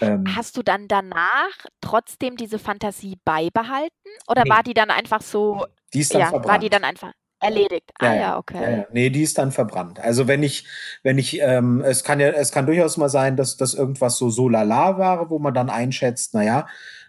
Ähm, 0.00 0.24
hast 0.34 0.56
du 0.56 0.62
dann 0.62 0.88
danach 0.88 1.52
trotzdem 1.80 2.36
diese 2.36 2.58
Fantasie 2.58 3.18
beibehalten 3.24 4.08
oder 4.26 4.42
nee, 4.44 4.50
war 4.50 4.62
die 4.62 4.74
dann 4.74 4.90
einfach 4.90 5.22
so, 5.22 5.66
die 5.94 6.00
ist 6.00 6.14
dann 6.14 6.20
ja, 6.22 6.32
war 6.44 6.58
die 6.58 6.68
verbrannt. 6.68 6.74
dann 6.74 6.84
einfach 6.84 7.12
erledigt? 7.40 7.92
Ja, 8.00 8.08
Ah 8.08 8.14
ja, 8.14 8.20
ja, 8.20 8.20
ja, 8.20 8.38
okay. 8.38 8.62
ja. 8.78 8.86
Nee, 8.92 9.10
die 9.10 9.22
ist 9.22 9.38
dann 9.38 9.52
verbrannt. 9.52 10.00
Also 10.00 10.26
wenn 10.28 10.42
ich, 10.42 10.66
wenn 11.02 11.18
ich, 11.18 11.40
ähm, 11.40 11.82
es 11.82 12.04
kann 12.04 12.20
ja, 12.20 12.28
es 12.30 12.52
kann 12.52 12.66
durchaus 12.66 12.96
mal 12.96 13.08
sein, 13.08 13.36
dass 13.36 13.56
das 13.56 13.74
irgendwas 13.74 14.16
so 14.18 14.30
so 14.30 14.48
lala 14.48 14.98
war, 14.98 15.30
wo 15.30 15.38
man 15.38 15.54
dann 15.54 15.70
einschätzt, 15.70 16.34
naja, 16.34 16.66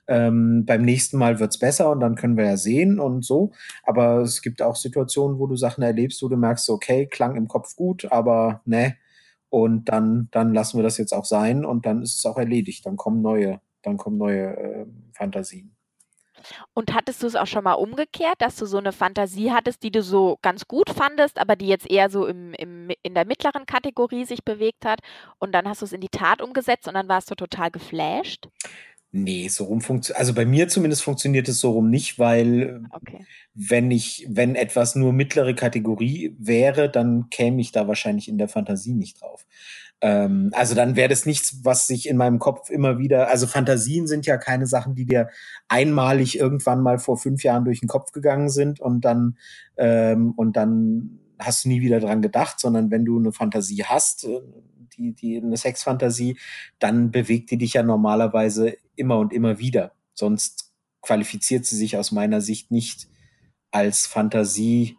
ähm, 0.07 0.65
beim 0.65 0.83
nächsten 0.83 1.17
Mal 1.17 1.39
wird's 1.39 1.57
besser 1.59 1.89
und 1.91 1.99
dann 1.99 2.15
können 2.15 2.37
wir 2.37 2.45
ja 2.45 2.57
sehen 2.57 2.99
und 2.99 3.25
so. 3.25 3.51
Aber 3.83 4.19
es 4.21 4.41
gibt 4.41 4.61
auch 4.61 4.75
Situationen, 4.75 5.39
wo 5.39 5.47
du 5.47 5.55
Sachen 5.55 5.83
erlebst, 5.83 6.21
wo 6.21 6.27
du 6.29 6.37
merkst, 6.37 6.69
okay, 6.69 7.07
klang 7.07 7.35
im 7.35 7.47
Kopf 7.47 7.75
gut, 7.75 8.05
aber 8.11 8.61
ne. 8.65 8.97
Und 9.49 9.85
dann, 9.89 10.27
dann 10.31 10.53
lassen 10.53 10.77
wir 10.77 10.83
das 10.83 10.97
jetzt 10.97 11.13
auch 11.13 11.25
sein 11.25 11.65
und 11.65 11.85
dann 11.85 12.01
ist 12.01 12.19
es 12.19 12.25
auch 12.25 12.37
erledigt. 12.37 12.85
Dann 12.85 12.97
kommen 12.97 13.21
neue, 13.21 13.61
dann 13.83 13.97
kommen 13.97 14.17
neue 14.17 14.57
äh, 14.57 14.85
Fantasien. 15.13 15.74
Und 16.73 16.93
hattest 16.93 17.23
du 17.23 17.27
es 17.27 17.35
auch 17.35 17.47
schon 17.47 17.63
mal 17.63 17.73
umgekehrt, 17.73 18.35
dass 18.39 18.55
du 18.55 18.65
so 18.65 18.77
eine 18.77 18.91
Fantasie 18.91 19.51
hattest, 19.51 19.83
die 19.83 19.91
du 19.91 20.01
so 20.03 20.37
ganz 20.41 20.67
gut 20.67 20.89
fandest, 20.89 21.39
aber 21.39 21.55
die 21.55 21.67
jetzt 21.67 21.89
eher 21.89 22.09
so 22.09 22.25
im, 22.27 22.53
im, 22.53 22.89
in 23.03 23.13
der 23.13 23.25
mittleren 23.25 23.65
Kategorie 23.65 24.25
sich 24.25 24.43
bewegt 24.43 24.85
hat 24.85 24.99
und 25.39 25.51
dann 25.53 25.67
hast 25.67 25.81
du 25.81 25.85
es 25.85 25.93
in 25.93 26.01
die 26.01 26.09
Tat 26.09 26.41
umgesetzt 26.41 26.87
und 26.87 26.93
dann 26.95 27.09
warst 27.09 27.31
du 27.31 27.35
total 27.35 27.71
geflasht? 27.71 28.47
Nee, 29.11 29.47
so 29.47 29.63
rum 29.65 29.79
funktioniert, 29.81 30.19
also 30.19 30.33
bei 30.33 30.45
mir 30.45 30.67
zumindest 30.67 31.03
funktioniert 31.03 31.47
es 31.47 31.59
so 31.61 31.71
rum 31.71 31.89
nicht, 31.89 32.19
weil 32.19 32.81
Okay. 32.91 33.25
wenn 33.53 33.89
ich, 33.89 34.25
wenn 34.29 34.55
etwas 34.55 34.95
nur 34.95 35.13
mittlere 35.13 35.53
Kategorie 35.55 36.35
wäre, 36.37 36.89
dann 36.89 37.29
käme 37.29 37.61
ich 37.61 37.71
da 37.71 37.87
wahrscheinlich 37.87 38.27
in 38.27 38.37
der 38.37 38.49
Fantasie 38.49 38.93
nicht 38.93 39.21
drauf. 39.21 39.45
Ähm, 40.01 40.51
also 40.53 40.75
dann 40.75 40.95
wäre 40.95 41.09
das 41.09 41.25
nichts, 41.25 41.63
was 41.63 41.87
sich 41.87 42.07
in 42.07 42.17
meinem 42.17 42.39
Kopf 42.39 42.69
immer 42.69 42.97
wieder, 42.97 43.29
also 43.29 43.47
Fantasien 43.47 44.07
sind 44.07 44.25
ja 44.25 44.37
keine 44.37 44.67
Sachen, 44.67 44.95
die 44.95 45.05
dir 45.05 45.29
einmalig 45.67 46.37
irgendwann 46.37 46.81
mal 46.81 46.99
vor 46.99 47.17
fünf 47.17 47.43
Jahren 47.43 47.65
durch 47.65 47.79
den 47.79 47.89
Kopf 47.89 48.11
gegangen 48.11 48.49
sind 48.49 48.79
und 48.79 49.01
dann, 49.01 49.37
ähm, 49.77 50.33
und 50.35 50.57
dann 50.57 51.19
hast 51.39 51.65
du 51.65 51.69
nie 51.69 51.81
wieder 51.81 51.99
dran 51.99 52.21
gedacht, 52.21 52.59
sondern 52.59 52.91
wenn 52.91 53.05
du 53.05 53.17
eine 53.19 53.31
Fantasie 53.31 53.83
hast, 53.83 54.25
äh, 54.25 54.41
die, 54.97 55.13
die, 55.13 55.37
eine 55.37 55.57
Sexfantasie, 55.57 56.37
dann 56.79 57.11
bewegt 57.11 57.51
die 57.51 57.57
dich 57.57 57.73
ja 57.73 57.83
normalerweise 57.83 58.75
immer 58.95 59.17
und 59.19 59.33
immer 59.33 59.59
wieder. 59.59 59.91
Sonst 60.13 60.73
qualifiziert 61.01 61.65
sie 61.65 61.75
sich 61.75 61.97
aus 61.97 62.11
meiner 62.11 62.41
Sicht 62.41 62.71
nicht 62.71 63.07
als 63.71 64.07
Fantasie, 64.07 64.97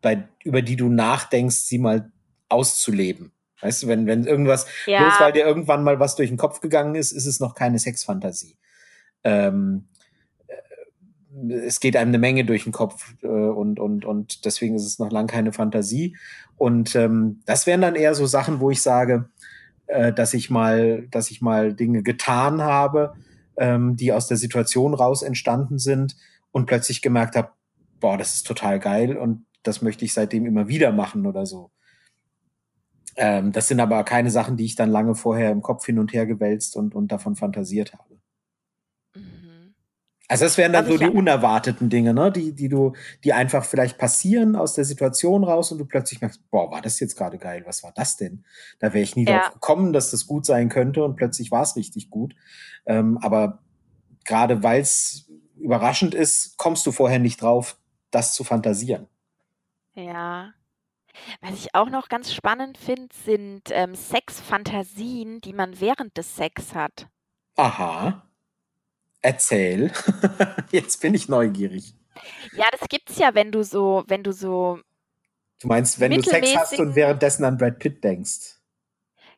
bei, 0.00 0.28
über 0.44 0.62
die 0.62 0.76
du 0.76 0.88
nachdenkst, 0.88 1.56
sie 1.56 1.78
mal 1.78 2.10
auszuleben. 2.48 3.32
Weißt 3.60 3.82
du, 3.82 3.88
wenn, 3.88 4.06
wenn 4.06 4.24
irgendwas, 4.24 4.64
bloß 4.64 4.86
Ja, 4.86 5.16
weil 5.20 5.32
dir 5.32 5.44
irgendwann 5.44 5.82
mal 5.82 5.98
was 5.98 6.16
durch 6.16 6.28
den 6.28 6.38
Kopf 6.38 6.60
gegangen 6.60 6.94
ist, 6.94 7.12
ist 7.12 7.26
es 7.26 7.40
noch 7.40 7.54
keine 7.54 7.78
Sexfantasie. 7.78 8.56
Ähm, 9.24 9.88
äh, 10.46 11.54
es 11.54 11.80
geht 11.80 11.96
einem 11.96 12.10
eine 12.10 12.18
Menge 12.18 12.44
durch 12.44 12.64
den 12.64 12.72
Kopf 12.72 13.14
äh, 13.22 13.26
und, 13.26 13.80
und, 13.80 14.04
und 14.04 14.44
deswegen 14.44 14.76
ist 14.76 14.86
es 14.86 14.98
noch 14.98 15.10
lang 15.10 15.26
keine 15.26 15.52
Fantasie. 15.52 16.16
Und 16.56 16.94
ähm, 16.94 17.40
das 17.46 17.66
wären 17.66 17.80
dann 17.80 17.96
eher 17.96 18.14
so 18.14 18.26
Sachen, 18.26 18.60
wo 18.60 18.70
ich 18.70 18.82
sage, 18.82 19.28
äh, 19.86 20.12
dass 20.12 20.34
ich 20.34 20.50
mal, 20.50 21.08
dass 21.10 21.30
ich 21.30 21.40
mal 21.40 21.74
Dinge 21.74 22.02
getan 22.02 22.62
habe, 22.62 23.14
ähm, 23.56 23.96
die 23.96 24.12
aus 24.12 24.28
der 24.28 24.36
Situation 24.36 24.94
raus 24.94 25.22
entstanden 25.22 25.78
sind 25.78 26.16
und 26.52 26.66
plötzlich 26.66 27.02
gemerkt 27.02 27.36
habe, 27.36 27.50
boah, 28.00 28.16
das 28.16 28.34
ist 28.34 28.46
total 28.46 28.78
geil 28.78 29.16
und 29.16 29.46
das 29.62 29.82
möchte 29.82 30.04
ich 30.04 30.12
seitdem 30.12 30.46
immer 30.46 30.68
wieder 30.68 30.92
machen 30.92 31.26
oder 31.26 31.44
so. 31.44 31.72
Ähm, 33.20 33.50
das 33.50 33.66
sind 33.66 33.80
aber 33.80 34.04
keine 34.04 34.30
Sachen, 34.30 34.56
die 34.56 34.64
ich 34.64 34.76
dann 34.76 34.90
lange 34.90 35.16
vorher 35.16 35.50
im 35.50 35.60
Kopf 35.60 35.84
hin 35.84 35.98
und 35.98 36.12
her 36.12 36.24
gewälzt 36.24 36.76
und, 36.76 36.94
und 36.94 37.10
davon 37.10 37.34
fantasiert 37.34 37.92
habe. 37.92 38.20
mhm. 39.16 39.74
Also 40.28 40.44
das 40.44 40.56
wären 40.56 40.72
dann 40.72 40.86
was 40.86 40.92
so 40.92 40.98
die 40.98 41.10
unerwarteten 41.10 41.88
Dinge, 41.90 42.14
ne? 42.14 42.30
die, 42.30 42.54
die 42.54 42.68
du, 42.68 42.92
die 43.24 43.32
einfach 43.32 43.64
vielleicht 43.64 43.98
passieren 43.98 44.54
aus 44.54 44.74
der 44.74 44.84
Situation 44.84 45.42
raus 45.42 45.72
und 45.72 45.78
du 45.78 45.84
plötzlich 45.84 46.20
merkst, 46.20 46.48
boah, 46.50 46.70
war 46.70 46.80
das 46.80 47.00
jetzt 47.00 47.16
gerade 47.16 47.38
geil, 47.38 47.64
was 47.66 47.82
war 47.82 47.92
das 47.92 48.16
denn? 48.16 48.44
Da 48.78 48.92
wäre 48.92 49.02
ich 49.02 49.16
nie 49.16 49.24
drauf 49.24 49.46
ja, 49.46 49.50
gekommen, 49.50 49.92
dass 49.92 50.12
das 50.12 50.26
gut 50.26 50.46
sein 50.46 50.68
könnte 50.68 51.02
und 51.02 51.16
plötzlich 51.16 51.50
war 51.50 51.62
es 51.62 51.74
richtig 51.74 52.10
gut. 52.10 52.36
Ähm, 52.86 53.18
aber 53.20 53.64
gerade 54.24 54.62
weil 54.62 54.82
es 54.82 55.28
überraschend 55.56 56.14
ist, 56.14 56.56
kommst 56.56 56.86
du 56.86 56.92
vorher 56.92 57.18
nicht 57.18 57.42
drauf, 57.42 57.78
das 58.12 58.32
zu 58.32 58.44
fantasieren. 58.44 59.08
ja. 59.96 60.52
Was 61.40 61.54
ich 61.54 61.74
auch 61.74 61.90
noch 61.90 62.08
ganz 62.08 62.32
spannend 62.32 62.78
finde, 62.78 63.08
sind 63.24 63.62
ähm, 63.70 63.94
Sexfantasien, 63.94 65.40
die 65.40 65.52
man 65.52 65.80
während 65.80 66.16
des 66.16 66.36
Sex 66.36 66.74
hat. 66.74 67.08
Aha, 67.56 68.22
erzähl. 69.22 69.92
Jetzt 70.70 71.00
bin 71.00 71.14
ich 71.14 71.28
neugierig. 71.28 71.94
Ja, 72.52 72.66
das 72.72 72.88
gibt's 72.88 73.18
ja, 73.18 73.34
wenn 73.34 73.52
du 73.52 73.62
so, 73.62 74.04
wenn 74.06 74.22
du 74.22 74.32
so 74.32 74.80
Du 75.60 75.66
meinst, 75.66 75.98
wenn 75.98 76.12
du 76.12 76.22
Sex 76.22 76.54
hast 76.56 76.78
und 76.78 76.94
währenddessen 76.94 77.44
an 77.44 77.56
Brad 77.56 77.78
Pitt 77.78 78.02
denkst. 78.04 78.56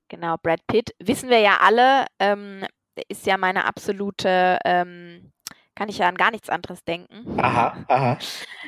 genau, 0.09 0.37
Brad 0.43 0.67
Pitt, 0.67 0.95
wissen 0.99 1.31
wir 1.31 1.41
ja 1.41 1.59
alle, 1.61 2.07
ähm, 2.19 2.67
ist 3.09 3.27
ja 3.27 3.39
meine 3.39 3.65
absolute, 3.65 4.59
ähm, 4.65 5.33
kann 5.81 5.89
ich 5.89 5.97
ja 5.97 6.11
an 6.11 6.17
gar 6.17 6.31
nichts 6.31 6.51
anderes 6.51 6.85
denken. 6.85 7.41
Aha, 7.41 7.75
aha. 7.89 8.19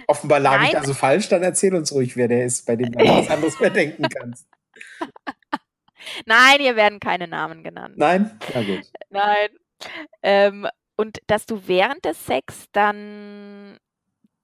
Offenbar 0.07 0.40
lag 0.40 0.62
ich 0.62 0.72
Nein, 0.72 0.77
also 0.81 0.94
falsch, 0.94 1.29
dann 1.29 1.42
erzähl 1.42 1.75
uns 1.75 1.92
ruhig, 1.92 2.16
wer 2.16 2.27
der 2.27 2.46
ist, 2.46 2.64
bei 2.64 2.75
dem 2.75 2.90
du 2.90 3.05
nichts 3.05 3.29
anderes 3.29 3.61
mehr 3.61 3.68
denken 3.68 4.09
kannst. 4.09 4.48
nein, 6.25 6.57
hier 6.59 6.75
werden 6.75 7.01
keine 7.01 7.29
Namen 7.29 7.64
genannt. 7.64 7.98
Nein? 7.98 8.38
Na 8.55 8.62
gut. 8.62 8.90
Nein. 9.11 9.48
Ähm, 10.22 10.66
und 10.96 11.18
dass 11.27 11.44
du 11.44 11.61
während 11.66 12.03
des 12.07 12.25
Sex 12.25 12.64
dann 12.72 13.77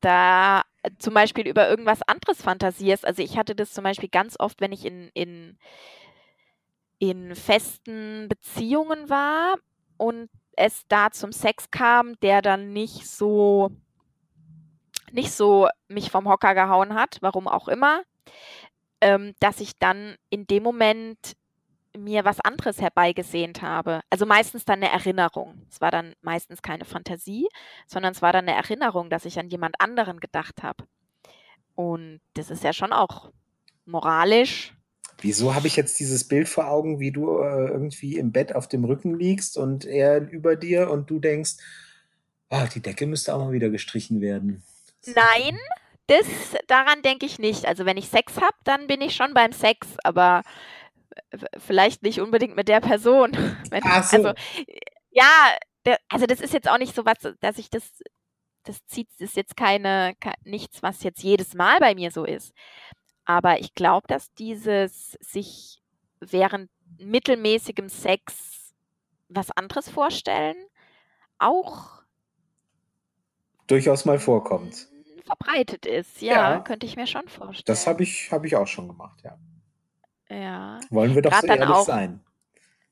da 0.00 0.60
zum 0.98 1.14
Beispiel 1.14 1.48
über 1.48 1.70
irgendwas 1.70 2.02
anderes 2.02 2.42
fantasierst. 2.42 3.06
Also 3.06 3.22
ich 3.22 3.38
hatte 3.38 3.54
das 3.54 3.72
zum 3.72 3.84
Beispiel 3.84 4.10
ganz 4.10 4.36
oft, 4.38 4.60
wenn 4.60 4.72
ich 4.72 4.84
in, 4.84 5.08
in, 5.14 5.56
in 6.98 7.34
festen 7.34 8.28
Beziehungen 8.28 9.08
war 9.08 9.56
und 9.96 10.28
es 10.58 10.86
da 10.88 11.10
zum 11.10 11.32
Sex 11.32 11.70
kam, 11.70 12.18
der 12.20 12.42
dann 12.42 12.72
nicht 12.72 13.08
so 13.08 13.70
nicht 15.10 15.32
so 15.32 15.68
mich 15.88 16.10
vom 16.10 16.28
Hocker 16.28 16.54
gehauen 16.54 16.94
hat, 16.94 17.18
warum 17.22 17.48
auch 17.48 17.68
immer, 17.68 18.02
ähm, 19.00 19.34
dass 19.40 19.60
ich 19.60 19.78
dann 19.78 20.16
in 20.28 20.46
dem 20.46 20.62
Moment 20.62 21.34
mir 21.96 22.24
was 22.24 22.40
anderes 22.40 22.80
herbeigesehnt 22.80 23.62
habe. 23.62 24.02
Also 24.10 24.26
meistens 24.26 24.64
dann 24.64 24.82
eine 24.82 24.92
Erinnerung. 24.92 25.62
Es 25.70 25.80
war 25.80 25.90
dann 25.90 26.14
meistens 26.20 26.60
keine 26.60 26.84
Fantasie, 26.84 27.48
sondern 27.86 28.12
es 28.12 28.20
war 28.20 28.32
dann 28.32 28.46
eine 28.46 28.56
Erinnerung, 28.56 29.08
dass 29.08 29.24
ich 29.24 29.38
an 29.38 29.48
jemand 29.48 29.80
anderen 29.80 30.20
gedacht 30.20 30.62
habe. 30.62 30.84
Und 31.74 32.20
das 32.34 32.50
ist 32.50 32.64
ja 32.64 32.72
schon 32.72 32.92
auch 32.92 33.30
moralisch. 33.86 34.77
Wieso 35.20 35.54
habe 35.54 35.66
ich 35.66 35.76
jetzt 35.76 35.98
dieses 35.98 36.26
Bild 36.28 36.48
vor 36.48 36.68
Augen, 36.68 37.00
wie 37.00 37.10
du 37.10 37.38
äh, 37.40 37.68
irgendwie 37.68 38.16
im 38.18 38.32
Bett 38.32 38.54
auf 38.54 38.68
dem 38.68 38.84
Rücken 38.84 39.18
liegst 39.18 39.56
und 39.56 39.84
er 39.84 40.28
über 40.30 40.56
dir 40.56 40.90
und 40.90 41.10
du 41.10 41.18
denkst, 41.18 41.54
oh, 42.50 42.64
die 42.74 42.80
Decke 42.80 43.06
müsste 43.06 43.34
auch 43.34 43.38
mal 43.44 43.52
wieder 43.52 43.68
gestrichen 43.70 44.20
werden. 44.20 44.62
Nein, 45.06 45.58
das, 46.06 46.26
daran 46.68 47.02
denke 47.02 47.26
ich 47.26 47.38
nicht. 47.38 47.66
Also 47.66 47.84
wenn 47.84 47.96
ich 47.96 48.08
Sex 48.08 48.36
habe, 48.36 48.56
dann 48.64 48.86
bin 48.86 49.00
ich 49.00 49.14
schon 49.14 49.34
beim 49.34 49.52
Sex, 49.52 49.86
aber 50.04 50.42
vielleicht 51.58 52.02
nicht 52.02 52.20
unbedingt 52.20 52.56
mit 52.56 52.68
der 52.68 52.80
Person. 52.80 53.32
Wenn, 53.70 53.82
Ach 53.84 54.04
so. 54.04 54.16
Also 54.16 54.32
ja, 55.10 55.56
der, 55.84 55.98
also 56.08 56.26
das 56.26 56.40
ist 56.40 56.52
jetzt 56.52 56.68
auch 56.68 56.78
nicht 56.78 56.94
so 56.94 57.04
was, 57.04 57.16
dass 57.40 57.58
ich 57.58 57.70
das, 57.70 57.82
das 58.64 58.84
zieht, 58.86 59.08
das 59.18 59.30
ist 59.30 59.36
jetzt 59.36 59.56
keine, 59.56 60.14
ke- 60.20 60.34
nichts, 60.44 60.82
was 60.82 61.02
jetzt 61.02 61.22
jedes 61.22 61.54
Mal 61.54 61.78
bei 61.80 61.94
mir 61.94 62.10
so 62.10 62.24
ist. 62.24 62.52
Aber 63.28 63.60
ich 63.60 63.74
glaube, 63.74 64.06
dass 64.08 64.32
dieses 64.36 65.12
sich 65.20 65.82
während 66.18 66.70
mittelmäßigem 66.98 67.90
Sex 67.90 68.72
was 69.28 69.50
anderes 69.50 69.90
vorstellen 69.90 70.56
auch 71.38 72.02
Durchaus 73.66 74.06
mal 74.06 74.18
vorkommt. 74.18 74.88
verbreitet 75.26 75.84
ist. 75.84 76.22
Ja, 76.22 76.54
Ja. 76.54 76.60
könnte 76.60 76.86
ich 76.86 76.96
mir 76.96 77.06
schon 77.06 77.28
vorstellen. 77.28 77.66
Das 77.66 77.86
habe 77.86 78.02
ich, 78.02 78.32
hab 78.32 78.46
ich 78.46 78.56
auch 78.56 78.66
schon 78.66 78.88
gemacht, 78.88 79.20
ja. 79.22 79.38
Ja. 80.34 80.80
Wollen 80.88 81.14
wir 81.14 81.20
doch 81.20 81.30
Grad 81.30 81.42
so 81.42 81.46
ehrlich 81.48 81.68
auch- 81.68 81.84
sein. 81.84 82.24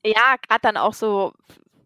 Ja, 0.05 0.35
gerade 0.47 0.61
dann 0.61 0.77
auch 0.77 0.93
so, 0.93 1.33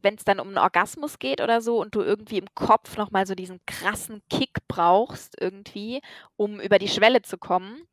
wenn 0.01 0.15
es 0.15 0.25
dann 0.25 0.41
um 0.41 0.49
einen 0.49 0.57
Orgasmus 0.57 1.19
geht 1.19 1.39
oder 1.39 1.61
so 1.61 1.79
und 1.79 1.95
du 1.95 2.01
irgendwie 2.01 2.37
im 2.37 2.53
Kopf 2.53 2.97
nochmal 2.97 3.25
so 3.25 3.33
diesen 3.33 3.61
krassen 3.65 4.21
Kick 4.29 4.57
brauchst 4.67 5.39
irgendwie, 5.39 6.01
um 6.35 6.59
über 6.59 6.77
die 6.79 6.89
Schwelle 6.89 7.21
zu 7.21 7.37
kommen. 7.37 7.87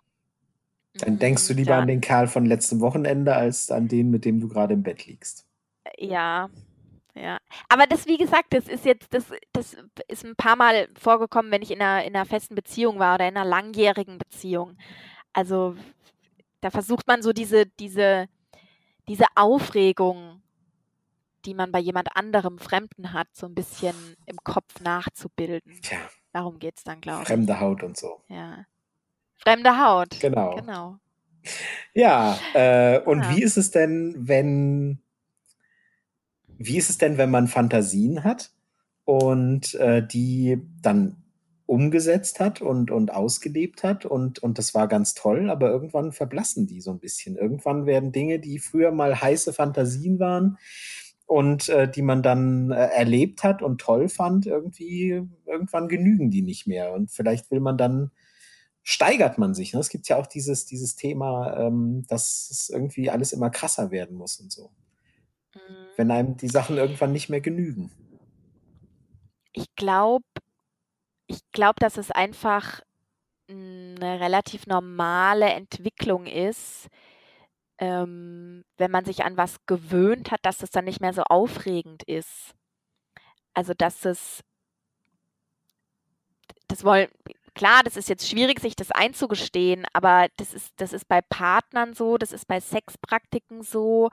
Dann 0.98 1.18
denkst 1.18 1.46
du 1.48 1.54
lieber 1.54 1.72
da- 1.72 1.80
an 1.80 1.88
den 1.88 2.00
Kerl 2.00 2.26
von 2.26 2.46
letztem 2.46 2.80
Wochenende 2.80 3.34
als 3.34 3.70
an 3.70 3.88
den, 3.88 4.10
mit 4.10 4.24
dem 4.24 4.40
du 4.40 4.48
gerade 4.48 4.74
im 4.74 4.82
Bett 4.82 5.06
liegst. 5.06 5.46
Ja, 5.98 6.50
ja. 7.14 7.38
Aber 7.68 7.86
das, 7.86 8.06
wie 8.06 8.16
gesagt, 8.18 8.52
das 8.52 8.68
ist 8.68 8.84
jetzt, 8.84 9.12
das, 9.12 9.24
das 9.52 9.76
ist 10.08 10.24
ein 10.24 10.36
paar 10.36 10.56
Mal 10.56 10.88
vorgekommen, 10.98 11.50
wenn 11.50 11.62
ich 11.62 11.70
in 11.70 11.80
einer, 11.80 12.04
in 12.04 12.14
einer 12.14 12.26
festen 12.26 12.54
Beziehung 12.54 12.98
war 12.98 13.14
oder 13.16 13.28
in 13.28 13.36
einer 13.36 13.48
langjährigen 13.48 14.18
Beziehung. 14.18 14.76
Also 15.32 15.76
da 16.60 16.70
versucht 16.70 17.06
man 17.06 17.22
so 17.22 17.32
diese, 17.32 17.66
diese, 17.66 18.28
diese 19.08 19.26
Aufregung, 19.34 20.42
die 21.44 21.54
man 21.54 21.72
bei 21.72 21.78
jemand 21.78 22.14
anderem 22.16 22.58
Fremden 22.58 23.12
hat, 23.12 23.28
so 23.32 23.46
ein 23.46 23.54
bisschen 23.54 23.94
im 24.26 24.36
Kopf 24.44 24.80
nachzubilden. 24.80 25.80
Tja, 25.80 25.98
Darum 26.32 26.58
geht 26.58 26.76
es 26.76 26.84
dann, 26.84 27.00
glaube 27.00 27.22
ich. 27.22 27.28
fremde 27.28 27.58
Haut 27.60 27.82
und 27.82 27.96
so. 27.96 28.20
Ja. 28.28 28.64
Fremde 29.38 29.78
Haut. 29.78 30.20
Genau. 30.20 30.54
Genau. 30.56 30.98
Ja, 31.94 32.38
äh, 32.54 33.00
und 33.00 33.20
Ja. 33.22 33.30
wie 33.30 33.42
ist 33.42 33.56
es 33.56 33.70
denn, 33.70 34.14
wenn, 34.18 35.00
wie 36.58 36.76
ist 36.76 36.90
es 36.90 36.98
denn, 36.98 37.18
wenn 37.18 37.30
man 37.30 37.48
Fantasien 37.48 38.24
hat 38.24 38.50
und 39.04 39.74
äh, 39.74 40.06
die 40.06 40.60
dann 40.82 41.16
umgesetzt 41.66 42.40
hat 42.40 42.62
und, 42.62 42.90
und 42.90 43.12
ausgelebt 43.12 43.82
hat 43.84 44.06
und, 44.06 44.38
und 44.38 44.58
das 44.58 44.74
war 44.74 44.88
ganz 44.88 45.14
toll, 45.14 45.50
aber 45.50 45.70
irgendwann 45.70 46.12
verblassen 46.12 46.66
die 46.66 46.80
so 46.80 46.90
ein 46.90 46.98
bisschen. 46.98 47.36
Irgendwann 47.36 47.84
werden 47.86 48.10
Dinge, 48.10 48.38
die 48.38 48.58
früher 48.58 48.90
mal 48.90 49.20
heiße 49.20 49.52
Fantasien 49.52 50.18
waren 50.18 50.56
und 51.26 51.68
äh, 51.68 51.90
die 51.90 52.00
man 52.02 52.22
dann 52.22 52.70
äh, 52.70 52.86
erlebt 52.86 53.44
hat 53.44 53.60
und 53.62 53.80
toll 53.82 54.08
fand, 54.08 54.46
irgendwie, 54.46 55.22
irgendwann 55.46 55.88
genügen 55.88 56.30
die 56.30 56.42
nicht 56.42 56.66
mehr. 56.66 56.92
Und 56.94 57.10
vielleicht 57.10 57.50
will 57.50 57.60
man 57.60 57.76
dann 57.76 58.10
steigert 58.88 59.36
man 59.36 59.54
sich. 59.54 59.74
Ne? 59.74 59.80
Es 59.80 59.90
gibt 59.90 60.08
ja 60.08 60.16
auch 60.16 60.26
dieses, 60.26 60.64
dieses 60.64 60.96
Thema, 60.96 61.54
ähm, 61.58 62.06
dass 62.08 62.48
es 62.50 62.70
irgendwie 62.70 63.10
alles 63.10 63.34
immer 63.34 63.50
krasser 63.50 63.90
werden 63.90 64.16
muss 64.16 64.40
und 64.40 64.50
so. 64.50 64.70
Mhm. 65.54 65.86
Wenn 65.96 66.10
einem 66.10 66.36
die 66.38 66.48
Sachen 66.48 66.78
irgendwann 66.78 67.12
nicht 67.12 67.28
mehr 67.28 67.42
genügen. 67.42 67.90
Ich 69.52 69.66
glaube, 69.76 70.24
ich 71.26 71.40
glaube, 71.52 71.74
dass 71.80 71.98
es 71.98 72.10
einfach 72.10 72.80
eine 73.50 74.20
relativ 74.20 74.66
normale 74.66 75.50
Entwicklung 75.50 76.24
ist, 76.24 76.86
ähm, 77.76 78.64
wenn 78.78 78.90
man 78.90 79.04
sich 79.04 79.22
an 79.22 79.36
was 79.36 79.58
gewöhnt 79.66 80.30
hat, 80.30 80.40
dass 80.44 80.62
es 80.62 80.70
dann 80.70 80.86
nicht 80.86 81.02
mehr 81.02 81.12
so 81.12 81.24
aufregend 81.24 82.04
ist. 82.04 82.54
Also, 83.52 83.74
dass 83.74 84.06
es 84.06 84.42
das 86.68 86.84
wollen 86.84 87.08
klar, 87.58 87.82
das 87.84 87.96
ist 87.96 88.08
jetzt 88.08 88.28
schwierig, 88.28 88.60
sich 88.60 88.76
das 88.76 88.90
einzugestehen, 88.92 89.84
aber 89.92 90.28
das 90.36 90.54
ist 90.54 90.72
das 90.78 90.92
ist 90.92 91.08
bei 91.08 91.20
Partnern 91.20 91.92
so, 91.92 92.16
das 92.16 92.32
ist 92.32 92.46
bei 92.46 92.60
Sexpraktiken 92.60 93.62
so. 93.62 94.08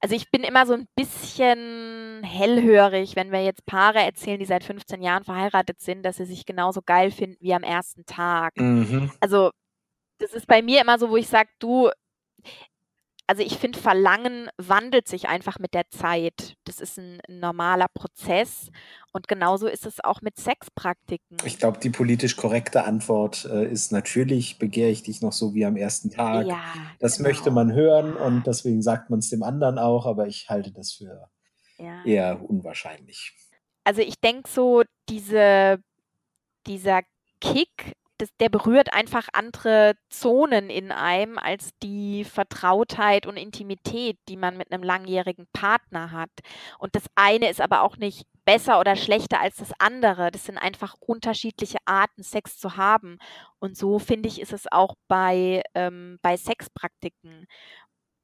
Also, 0.00 0.14
ich 0.16 0.30
bin 0.30 0.42
immer 0.44 0.66
so 0.66 0.74
ein 0.74 0.88
bisschen 0.96 2.22
hellhörig, 2.24 3.16
wenn 3.16 3.32
wir 3.32 3.44
jetzt 3.44 3.66
Paare 3.66 4.00
erzählen, 4.00 4.38
die 4.38 4.46
seit 4.46 4.64
15 4.64 5.02
Jahren 5.02 5.24
verheiratet 5.24 5.80
sind, 5.80 6.04
dass 6.04 6.18
sie 6.18 6.26
sich 6.26 6.46
genauso 6.46 6.82
geil 6.82 7.10
finden 7.10 7.38
wie 7.40 7.54
am 7.54 7.64
ersten 7.64 8.06
Tag. 8.06 8.54
Mhm. 8.58 9.10
Also, 9.20 9.50
das 10.20 10.34
ist 10.34 10.46
bei 10.46 10.62
mir 10.62 10.80
immer 10.82 10.98
so, 10.98 11.10
wo 11.10 11.16
ich 11.16 11.28
sage: 11.28 11.50
„Du“ 11.60 11.90
also, 13.26 13.42
ich 13.42 13.56
finde, 13.58 13.78
Verlangen 13.78 14.48
wandelt 14.58 15.08
sich 15.08 15.28
einfach 15.28 15.58
mit 15.58 15.72
der 15.74 15.88
Zeit. 15.90 16.56
Das 16.64 16.80
ist 16.80 16.98
ein 16.98 17.18
normaler 17.28 17.86
Prozess 17.88 18.70
und 19.12 19.28
genauso 19.28 19.66
ist 19.66 19.86
es 19.86 20.02
auch 20.02 20.20
mit 20.20 20.36
Sexpraktiken. 20.38 21.38
Ich 21.44 21.58
glaube, 21.58 21.78
die 21.78 21.90
politisch 21.90 22.36
korrekte 22.36 22.84
Antwort 22.84 23.44
äh, 23.46 23.70
ist 23.70 23.92
natürlich, 23.92 24.58
begehre 24.58 24.90
ich 24.90 25.02
dich 25.02 25.22
noch 25.22 25.32
so 25.32 25.54
wie 25.54 25.64
am 25.64 25.76
ersten 25.76 26.10
Tag. 26.10 26.46
Ja, 26.46 26.60
Das 26.98 27.16
genau. 27.16 27.28
möchte 27.30 27.50
man 27.50 27.72
hören 27.72 28.14
und 28.14 28.46
deswegen 28.46 28.82
sagt 28.82 29.10
man 29.10 29.20
es 29.20 29.30
dem 29.30 29.42
anderen 29.42 29.78
auch, 29.78 30.06
aber 30.06 30.26
ich 30.26 30.48
halte 30.50 30.72
das 30.72 30.92
für 30.92 31.28
Ja. 31.78 32.04
eher 32.04 32.40
unwahrscheinlich. 32.48 33.32
Also, 33.84 34.00
ich 34.02 34.20
denke 34.20 34.48
so, 34.50 34.82
diese 35.08 35.78
dieser 36.66 37.02
Kick, 37.40 37.92
das 38.18 38.30
der 38.38 38.48
berührt 38.48 38.92
einfach 38.92 39.28
andere 39.32 39.94
Zonen 40.08 40.70
in 40.70 40.92
einem 40.92 41.38
als 41.38 41.70
die 41.82 42.24
Vertrautheit 42.24 43.26
und 43.26 43.36
Intimität, 43.36 44.18
die 44.28 44.36
man 44.36 44.56
mit 44.56 44.72
einem 44.72 44.82
langjährigen 44.82 45.46
Partner 45.52 46.12
hat. 46.12 46.30
Und 46.78 46.94
das 46.94 47.04
eine 47.16 47.50
ist 47.50 47.60
aber 47.60 47.82
auch 47.82 47.96
nicht 47.96 48.26
besser 48.44 48.78
oder 48.78 48.96
schlechter 48.96 49.40
als 49.40 49.56
das 49.56 49.72
andere. 49.78 50.30
Das 50.30 50.44
sind 50.44 50.58
einfach 50.58 50.94
unterschiedliche 51.00 51.78
Arten, 51.86 52.22
Sex 52.22 52.58
zu 52.58 52.76
haben. 52.76 53.18
Und 53.58 53.76
so, 53.76 53.98
finde 53.98 54.28
ich, 54.28 54.40
ist 54.40 54.52
es 54.52 54.70
auch 54.70 54.94
bei, 55.08 55.62
ähm 55.74 56.18
bei 56.22 56.36
Sexpraktiken. 56.36 57.46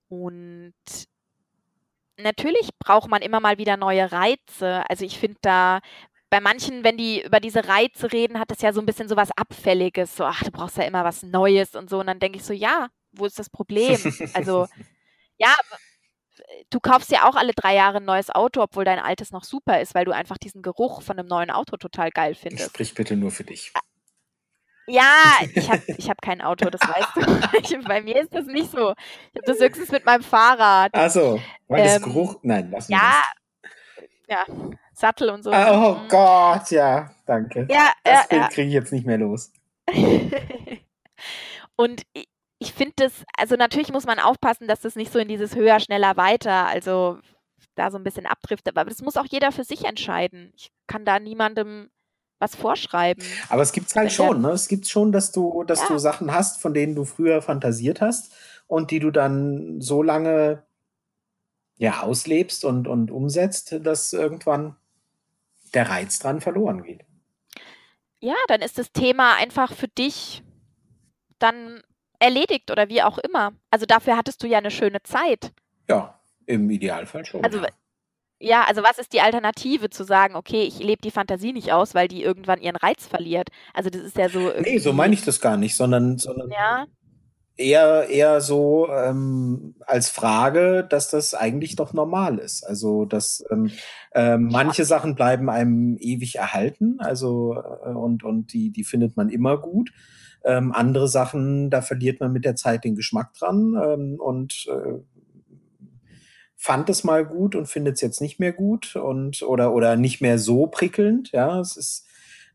Und 0.08 0.74
natürlich 2.16 2.70
braucht 2.78 3.08
man 3.08 3.22
immer 3.22 3.40
mal 3.40 3.58
wieder 3.58 3.76
neue 3.76 4.12
Reize. 4.12 4.84
Also, 4.88 5.04
ich 5.04 5.18
finde 5.18 5.38
da 5.42 5.80
bei 6.30 6.40
manchen, 6.40 6.84
wenn 6.84 6.96
die 6.96 7.22
über 7.24 7.40
diese 7.40 7.66
Reize 7.68 8.12
reden, 8.12 8.38
hat 8.40 8.50
das 8.50 8.62
ja 8.62 8.72
so 8.72 8.80
ein 8.80 8.86
bisschen 8.86 9.08
so 9.08 9.16
was 9.16 9.30
Abfälliges, 9.36 10.16
so: 10.16 10.24
„Ach, 10.24 10.42
du 10.44 10.50
brauchst 10.52 10.76
ja 10.78 10.84
immer 10.84 11.04
was 11.04 11.22
Neues“ 11.22 11.74
und 11.74 11.90
so. 11.90 12.00
Und 12.00 12.06
dann 12.06 12.20
denke 12.20 12.38
ich 12.38 12.44
so: 12.44 12.52
„Ja, 12.52 12.88
wo 13.12 13.26
ist 13.26 13.38
das 13.38 13.50
Problem?“ 13.50 14.14
Also, 14.32 14.66
ja, 15.38 15.54
du 16.70 16.80
kaufst 16.80 17.10
ja 17.10 17.28
auch 17.28 17.36
alle 17.36 17.52
3 17.52 17.74
Jahre 17.74 17.98
'n 17.98 18.04
neues 18.04 18.30
Auto, 18.30 18.62
obwohl 18.62 18.84
dein 18.84 18.98
altes 18.98 19.30
noch 19.32 19.44
super 19.44 19.80
ist, 19.80 19.94
weil 19.94 20.04
du 20.06 20.12
einfach 20.12 20.38
diesen 20.38 20.62
Geruch 20.62 21.02
von 21.02 21.16
'nem 21.16 21.26
neuen 21.26 21.50
Auto 21.50 21.76
total 21.76 22.10
geil 22.10 22.34
findest. 22.34 22.74
Sprich 22.74 22.94
bitte 22.94 23.16
nur 23.16 23.30
für 23.30 23.44
dich. 23.44 23.72
Ja, 24.88 25.36
ich 25.54 25.68
habe 25.70 25.82
ich 25.96 26.08
habe 26.08 26.18
kein 26.22 26.40
Auto, 26.40 26.70
das 26.70 26.86
weißt 26.86 27.16
du. 27.16 27.20
Ich 27.62 27.76
bei 27.86 28.00
mir 28.02 28.20
ist 28.20 28.34
das 28.34 28.46
nicht 28.46 28.70
so. 28.70 28.92
Ich 29.32 29.36
habe 29.36 29.42
das 29.44 29.60
höchstens 29.60 29.90
mit 29.90 30.04
meinem 30.04 30.22
Fahrrad. 30.22 30.92
Ach 30.92 31.10
so, 31.10 31.56
weil 31.68 31.82
das 31.82 32.00
Ähm, 32.00 32.02
Geruch 32.02 32.38
nein, 32.42 32.70
lassen 32.70 32.94
wir 32.94 33.00
Ja, 33.00 33.08
das. 33.08 33.24
ja, 34.28 34.46
Sattel 35.00 35.30
und 35.30 35.42
so. 35.42 35.50
Oh 35.50 35.94
Mhm. 35.94 36.08
Gott, 36.08 36.70
ja, 36.70 37.10
danke. 37.26 37.66
Ja, 37.70 37.90
Das 38.04 38.14
ja, 38.14 38.26
Bild 38.28 38.42
ja. 38.42 38.48
kriege 38.48 38.68
ich 38.68 38.74
jetzt 38.74 38.92
nicht 38.92 39.06
mehr 39.06 39.18
los. 39.18 39.52
Und 41.76 42.02
i 42.16 42.26
ich 42.62 42.74
finde 42.74 42.92
das 42.96 43.12
also, 43.38 43.56
natürlich 43.56 43.90
muss 43.90 44.04
man 44.04 44.18
aufpassen, 44.18 44.68
dass 44.68 44.82
das 44.82 44.94
nicht 44.94 45.10
so 45.10 45.18
in 45.18 45.28
dieses 45.28 45.54
höher, 45.56 45.80
schneller, 45.80 46.18
weiter 46.18 46.66
also, 46.66 47.18
da 47.74 47.90
so 47.90 47.96
ein 47.96 48.04
bisschen 48.04 48.26
abdriftet. 48.26 48.76
Aber 48.76 48.90
das 48.90 49.00
muss 49.00 49.16
auch 49.16 49.24
jeder 49.24 49.50
für 49.50 49.64
sich 49.64 49.86
entscheiden. 49.86 50.52
Ich 50.54 50.70
kann 50.86 51.06
da 51.06 51.18
niemandem 51.18 51.88
was 52.38 52.54
vorschreiben. 52.54 53.24
Aber 53.48 53.62
es 53.62 53.72
gibt 53.72 53.88
es 53.88 53.96
halt 53.96 54.12
schon, 54.12 54.42
ne? 54.42 54.50
Es 54.50 54.68
gibt 54.68 54.86
schon, 54.88 55.10
dass 55.10 55.32
du, 55.32 55.64
dass 55.64 55.80
ja. 55.80 55.86
du 55.88 55.98
Sachen 55.98 56.34
hast, 56.34 56.60
von 56.60 56.74
denen 56.74 56.94
du 56.94 57.06
früher 57.06 57.40
fantasiert 57.40 58.02
hast 58.02 58.34
und 58.66 58.90
die 58.90 58.98
du 59.00 59.10
dann 59.10 59.80
so 59.80 60.02
lange 60.02 60.62
ja 61.76 62.02
auslebst 62.02 62.66
und, 62.66 62.88
und 62.88 63.10
umsetzt, 63.10 63.74
dass 63.82 64.12
irgendwann 64.12 64.76
der 65.74 65.88
Reiz 65.88 66.18
dran 66.18 66.40
verloren 66.40 66.82
geht. 66.82 67.04
Ja, 68.20 68.36
dann 68.48 68.60
ist 68.60 68.78
das 68.78 68.92
Thema 68.92 69.36
einfach 69.36 69.72
für 69.74 69.88
dich 69.88 70.42
dann 71.38 71.82
erledigt 72.18 72.70
oder 72.70 72.88
wie 72.88 73.02
auch 73.02 73.18
immer. 73.18 73.52
Also 73.70 73.86
dafür 73.86 74.16
hattest 74.16 74.42
du 74.42 74.46
ja 74.46 74.58
eine 74.58 74.70
schöne 74.70 75.02
Zeit. 75.02 75.52
Ja, 75.88 76.20
im 76.46 76.68
Idealfall 76.70 77.24
schon. 77.24 77.42
Also 77.42 77.62
ja, 78.42 78.64
also 78.64 78.82
was 78.82 78.98
ist 78.98 79.12
die 79.12 79.20
Alternative 79.20 79.90
zu 79.90 80.02
sagen, 80.02 80.34
okay, 80.34 80.62
ich 80.62 80.78
lebe 80.78 81.02
die 81.02 81.10
Fantasie 81.10 81.52
nicht 81.52 81.72
aus, 81.72 81.94
weil 81.94 82.08
die 82.08 82.22
irgendwann 82.22 82.60
ihren 82.60 82.76
Reiz 82.76 83.06
verliert? 83.06 83.50
Also 83.74 83.90
das 83.90 84.02
ist 84.02 84.16
ja 84.16 84.30
so. 84.30 84.52
Nee, 84.58 84.78
so 84.78 84.94
meine 84.94 85.12
ich 85.12 85.22
das 85.22 85.40
gar 85.40 85.58
nicht, 85.58 85.76
sondern, 85.76 86.16
sondern 86.16 86.50
ja. 86.50 86.86
Eher, 87.60 88.08
eher 88.08 88.40
so 88.40 88.88
ähm, 88.88 89.74
als 89.86 90.08
Frage, 90.08 90.86
dass 90.88 91.10
das 91.10 91.34
eigentlich 91.34 91.76
doch 91.76 91.92
normal 91.92 92.38
ist. 92.38 92.64
Also 92.64 93.04
dass 93.04 93.44
ähm, 93.50 93.70
äh, 94.12 94.38
manche 94.38 94.84
Sachen 94.84 95.14
bleiben 95.14 95.50
einem 95.50 95.96
ewig 96.00 96.36
erhalten, 96.36 96.96
also 97.00 97.54
äh, 97.84 97.90
und, 97.90 98.24
und 98.24 98.52
die, 98.52 98.70
die 98.70 98.84
findet 98.84 99.16
man 99.16 99.28
immer 99.28 99.58
gut. 99.58 99.92
Ähm, 100.42 100.72
andere 100.72 101.06
Sachen, 101.06 101.68
da 101.68 101.82
verliert 101.82 102.20
man 102.20 102.32
mit 102.32 102.46
der 102.46 102.56
Zeit 102.56 102.84
den 102.84 102.96
Geschmack 102.96 103.34
dran 103.34 103.74
ähm, 103.82 104.16
und 104.18 104.66
äh, 104.68 104.98
fand 106.56 106.88
es 106.88 107.04
mal 107.04 107.26
gut 107.26 107.54
und 107.54 107.68
findet 107.68 107.96
es 107.96 108.00
jetzt 108.00 108.20
nicht 108.20 108.40
mehr 108.40 108.52
gut 108.52 108.96
und 108.96 109.42
oder 109.42 109.74
oder 109.74 109.96
nicht 109.96 110.20
mehr 110.20 110.38
so 110.38 110.66
prickelnd. 110.66 111.30
Ja, 111.32 111.60
es 111.60 111.76
ist 111.76 112.06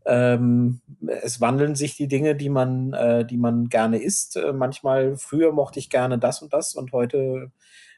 ähm, 0.05 0.81
es 1.07 1.41
wandeln 1.41 1.75
sich 1.75 1.97
die 1.97 2.07
Dinge, 2.07 2.35
die 2.35 2.49
man 2.49 2.93
äh, 2.93 3.25
die 3.25 3.37
man 3.37 3.69
gerne 3.69 4.01
isst. 4.01 4.37
Äh, 4.37 4.53
manchmal 4.53 5.17
früher 5.17 5.51
mochte 5.51 5.79
ich 5.79 5.89
gerne 5.89 6.19
das 6.19 6.41
und 6.41 6.53
das 6.53 6.75
und 6.75 6.91
heute 6.91 7.51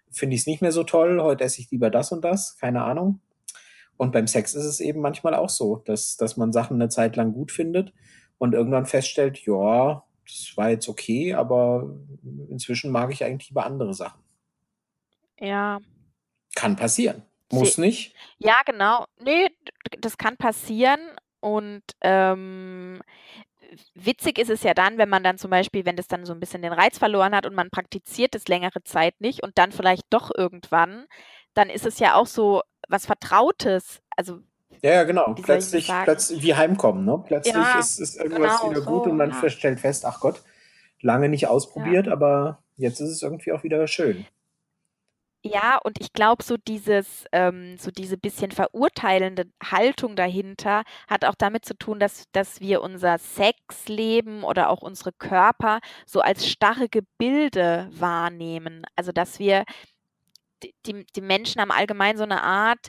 finde 0.10 0.36
ich 0.36 0.42
es 0.42 0.48
nicht 0.48 0.62
mehr 0.62 0.72
so 0.72 0.84
toll. 0.84 1.22
Heute 1.22 1.44
esse 1.44 1.62
ich 1.62 1.70
lieber 1.70 1.90
das 1.90 2.12
und 2.12 2.24
das. 2.24 2.58
Keine 2.58 2.84
Ahnung. 2.84 3.20
Und 3.98 4.12
beim 4.12 4.28
Sex 4.28 4.54
ist 4.54 4.66
es 4.66 4.80
eben 4.80 5.02
manchmal 5.02 5.34
auch 5.34 5.50
so, 5.50 5.78
dass 5.78 6.18
dass 6.18 6.38
man 6.38 6.54
Sachen 6.54 6.76
eine 6.76 6.90
Zeit 6.90 7.16
lang 7.16 7.34
gut 7.34 7.52
findet 7.52 7.94
und 8.38 8.54
irgendwann 8.54 8.86
feststellt, 8.86 9.40
ja, 9.46 10.04
das 10.26 10.54
war 10.56 10.70
jetzt 10.70 10.88
okay, 10.88 11.34
aber 11.34 11.94
inzwischen 12.50 12.92
mag 12.92 13.12
ich 13.12 13.24
eigentlich 13.24 13.50
lieber 13.50 13.66
andere 13.66 13.94
Sachen. 13.94 14.22
Ja, 15.40 15.80
kann 16.56 16.76
passieren. 16.76 17.24
Muss 17.52 17.78
nicht. 17.78 18.14
Ja, 18.40 18.56
genau. 18.66 19.06
Nee, 19.24 19.48
das 20.02 20.18
kann 20.18 20.36
passieren 20.36 21.00
und, 21.42 21.84
ähm, 22.02 23.02
witzig 23.96 24.40
ist 24.40 24.50
es 24.50 24.64
ja 24.64 24.74
dann, 24.74 24.98
wenn 24.98 25.10
man 25.10 25.24
dann 25.24 25.38
zum 25.38 25.52
Beispiel 25.52 25.86
wenn 25.86 25.96
das 25.98 26.08
dann 26.08 26.26
so 26.26 26.34
ein 26.34 26.40
bisschen 26.40 26.62
den 26.62 26.74
Reiz 26.74 26.98
verloren 27.00 27.36
hat 27.36 27.46
und 27.46 27.56
man 27.56 27.70
praktiziert 27.72 28.36
es 28.36 28.48
längere 28.48 28.84
Zeit 28.84 29.20
nicht 29.22 29.44
und 29.44 29.58
dann 29.58 29.72
vielleicht 29.74 30.06
doch 30.12 30.32
irgendwann, 30.36 31.06
dann 31.56 31.70
ist 31.70 31.86
es 31.86 32.00
ja 32.00 32.16
auch 32.16 32.28
so 32.28 32.62
was 32.90 33.06
Vertrautes. 33.06 34.02
Also 34.18 34.40
Ja, 34.84 34.92
ja, 34.94 35.04
genau. 35.04 35.40
Plötzlich 35.42 36.00
plötzlich 36.02 36.42
wie 36.44 36.54
Heimkommen, 36.56 37.04
ne? 37.06 37.22
Plötzlich 37.26 37.74
Ja, 37.74 37.76
ist 37.76 38.00
ist 38.00 38.16
irgendwas 38.18 38.62
genau 38.62 38.64
wieder 38.64 38.82
gut 38.82 39.08
und 39.08 39.18
man 39.18 39.32
ja. 39.32 39.48
stellt 39.50 39.80
fest: 39.80 40.06
„Ach 40.06 40.20
Gott, 40.20 40.44
lange 41.02 41.30
nicht 41.30 41.48
Ja. 41.76 41.98
ausprobiert, 42.02 42.08
aber 42.08 42.64
jetzt 42.76 43.00
ist 43.00 43.10
es 43.10 43.22
irgendwie 43.24 43.52
auch 43.54 43.64
wieder 43.64 43.88
schön.“ 43.88 44.28
Ja, 45.44 45.78
und 45.84 45.98
ich 46.02 46.12
glaube, 46.14 46.44
so 46.44 46.58
dieses 46.58 47.26
ähm, 47.32 47.78
so 47.78 47.92
diese 47.92 48.18
bisschen 48.18 48.52
verurteilende 48.52 49.46
Haltung 49.64 50.16
dahinter 50.16 50.84
hat 51.08 51.24
auch 51.26 51.36
damit 51.36 51.64
zu 51.66 51.76
tun, 51.78 52.00
dass 52.00 52.26
dass 52.32 52.60
wir 52.60 52.82
unser 52.82 53.18
Sexleben 53.18 54.44
oder 54.44 54.70
auch 54.70 54.82
unsere 54.82 55.14
Körper 55.14 55.80
so 56.06 56.22
als 56.22 56.48
starre 56.48 56.90
Gebilde 56.90 57.88
wahrnehmen. 57.92 58.84
Also, 58.96 59.12
dass 59.12 59.40
wir 59.40 59.64
die 60.86 61.06
die 61.16 61.22
Menschen 61.22 61.62
haben 61.62 61.72
allgemein 61.72 62.18
so 62.18 62.24
eine 62.24 62.42
Art 62.44 62.88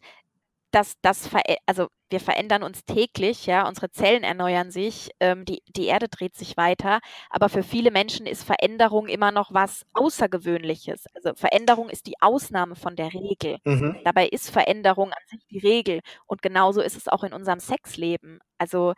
dass 0.70 0.94
das 1.00 1.30
also 1.66 1.88
wir 2.10 2.20
verändern 2.20 2.62
uns 2.62 2.84
täglich, 2.84 3.46
ja, 3.46 3.66
unsere 3.66 3.90
Zellen 3.90 4.22
erneuern 4.22 4.70
sich, 4.70 5.10
ähm, 5.20 5.44
die, 5.44 5.62
die 5.68 5.86
Erde 5.86 6.08
dreht 6.08 6.36
sich 6.36 6.56
weiter, 6.56 7.00
aber 7.30 7.48
für 7.48 7.62
viele 7.62 7.90
Menschen 7.90 8.26
ist 8.26 8.44
Veränderung 8.44 9.08
immer 9.08 9.30
noch 9.30 9.52
was 9.52 9.84
Außergewöhnliches. 9.92 11.04
Also 11.14 11.34
Veränderung 11.34 11.90
ist 11.90 12.06
die 12.06 12.20
Ausnahme 12.20 12.76
von 12.76 12.96
der 12.96 13.12
Regel. 13.12 13.58
Mhm. 13.64 13.96
Dabei 14.04 14.26
ist 14.28 14.50
Veränderung 14.50 15.12
an 15.12 15.22
sich 15.26 15.46
die 15.50 15.58
Regel. 15.58 16.00
Und 16.26 16.42
genauso 16.42 16.80
ist 16.80 16.96
es 16.96 17.08
auch 17.08 17.24
in 17.24 17.32
unserem 17.32 17.60
Sexleben. 17.60 18.40
Also 18.56 18.94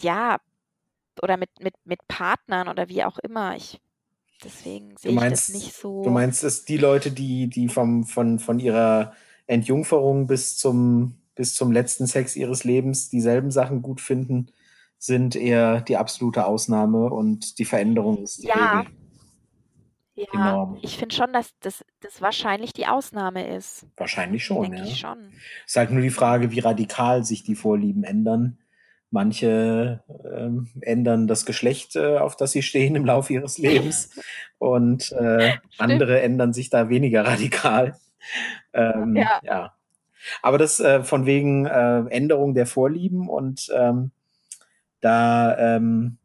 ja, 0.00 0.38
oder 1.22 1.36
mit, 1.36 1.50
mit, 1.60 1.74
mit 1.84 2.06
Partnern 2.08 2.68
oder 2.68 2.88
wie 2.88 3.04
auch 3.04 3.18
immer. 3.18 3.56
Ich, 3.56 3.80
deswegen 4.42 4.96
sehe 4.96 5.12
ich 5.12 5.20
das 5.20 5.48
nicht 5.50 5.74
so. 5.74 6.02
Du 6.04 6.10
meinst, 6.10 6.42
dass 6.42 6.64
die 6.64 6.78
Leute, 6.78 7.10
die, 7.10 7.48
die 7.48 7.68
vom, 7.68 8.04
von, 8.04 8.38
von 8.38 8.60
ihrer 8.60 9.12
Entjungferung 9.50 10.26
bis 10.26 10.56
zum, 10.56 11.16
bis 11.34 11.54
zum 11.54 11.72
letzten 11.72 12.06
Sex 12.06 12.36
ihres 12.36 12.64
Lebens 12.64 13.10
dieselben 13.10 13.50
Sachen 13.50 13.82
gut 13.82 14.00
finden, 14.00 14.52
sind 14.98 15.34
eher 15.34 15.80
die 15.80 15.96
absolute 15.96 16.46
Ausnahme 16.46 17.10
und 17.10 17.58
die 17.58 17.64
Veränderung 17.64 18.22
ist 18.22 18.42
die 18.42 18.48
ja. 18.48 18.80
Regel. 18.80 18.92
Ja, 20.34 20.74
ich 20.82 20.98
finde 20.98 21.14
schon, 21.14 21.32
dass 21.32 21.54
das, 21.60 21.82
das 22.00 22.20
wahrscheinlich 22.20 22.74
die 22.74 22.86
Ausnahme 22.86 23.56
ist. 23.56 23.86
Wahrscheinlich 23.96 24.44
schon, 24.44 24.62
Denke 24.64 24.78
ja. 24.78 24.84
Ich 24.84 24.98
schon. 24.98 25.32
Ist 25.66 25.76
halt 25.76 25.92
nur 25.92 26.02
die 26.02 26.10
Frage, 26.10 26.50
wie 26.50 26.60
radikal 26.60 27.24
sich 27.24 27.42
die 27.42 27.54
Vorlieben 27.54 28.04
ändern. 28.04 28.58
Manche 29.10 30.04
ähm, 30.30 30.68
ändern 30.82 31.26
das 31.26 31.46
Geschlecht, 31.46 31.96
äh, 31.96 32.18
auf 32.18 32.36
das 32.36 32.52
sie 32.52 32.62
stehen 32.62 32.96
im 32.96 33.06
Laufe 33.06 33.32
ihres 33.32 33.56
Lebens 33.56 34.10
und 34.58 35.10
äh, 35.12 35.54
andere 35.78 36.20
ändern 36.20 36.52
sich 36.52 36.68
da 36.68 36.90
weniger 36.90 37.24
radikal. 37.24 37.98
Ähm, 38.72 39.16
ja. 39.16 39.40
ja. 39.42 39.74
Aber 40.42 40.58
das 40.58 40.78
äh, 40.78 41.02
von 41.02 41.26
wegen 41.26 41.66
äh, 41.66 42.04
Änderung 42.10 42.54
der 42.54 42.66
Vorlieben 42.66 43.28
und 43.28 43.68
ähm, 43.74 44.12
da 45.00 45.76
ähm, 45.76 46.18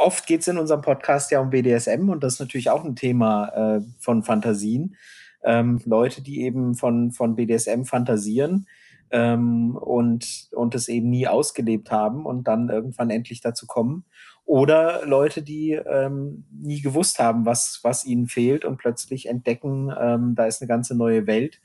oft 0.00 0.26
geht 0.26 0.40
es 0.40 0.48
in 0.48 0.58
unserem 0.58 0.80
Podcast 0.80 1.30
ja 1.30 1.40
um 1.40 1.50
BDSM 1.50 2.08
und 2.08 2.24
das 2.24 2.34
ist 2.34 2.40
natürlich 2.40 2.70
auch 2.70 2.84
ein 2.84 2.96
Thema 2.96 3.76
äh, 3.76 3.80
von 4.00 4.22
Fantasien. 4.22 4.96
Ähm, 5.44 5.80
Leute, 5.84 6.22
die 6.22 6.42
eben 6.42 6.74
von, 6.74 7.12
von 7.12 7.36
BDSM 7.36 7.84
fantasieren 7.84 8.66
ähm, 9.10 9.76
und, 9.76 10.48
und 10.52 10.74
es 10.74 10.88
eben 10.88 11.10
nie 11.10 11.26
ausgelebt 11.26 11.90
haben 11.90 12.26
und 12.26 12.44
dann 12.44 12.68
irgendwann 12.68 13.10
endlich 13.10 13.40
dazu 13.40 13.66
kommen. 13.66 14.04
Oder 14.44 15.06
Leute, 15.06 15.42
die 15.42 15.72
ähm, 15.72 16.44
nie 16.50 16.80
gewusst 16.80 17.18
haben, 17.18 17.46
was, 17.46 17.80
was 17.82 18.04
ihnen 18.04 18.26
fehlt 18.26 18.64
und 18.64 18.78
plötzlich 18.78 19.26
entdecken, 19.26 19.92
ähm, 19.98 20.34
da 20.34 20.46
ist 20.46 20.60
eine 20.60 20.68
ganze 20.68 20.96
neue 20.96 21.26
Welt, 21.26 21.60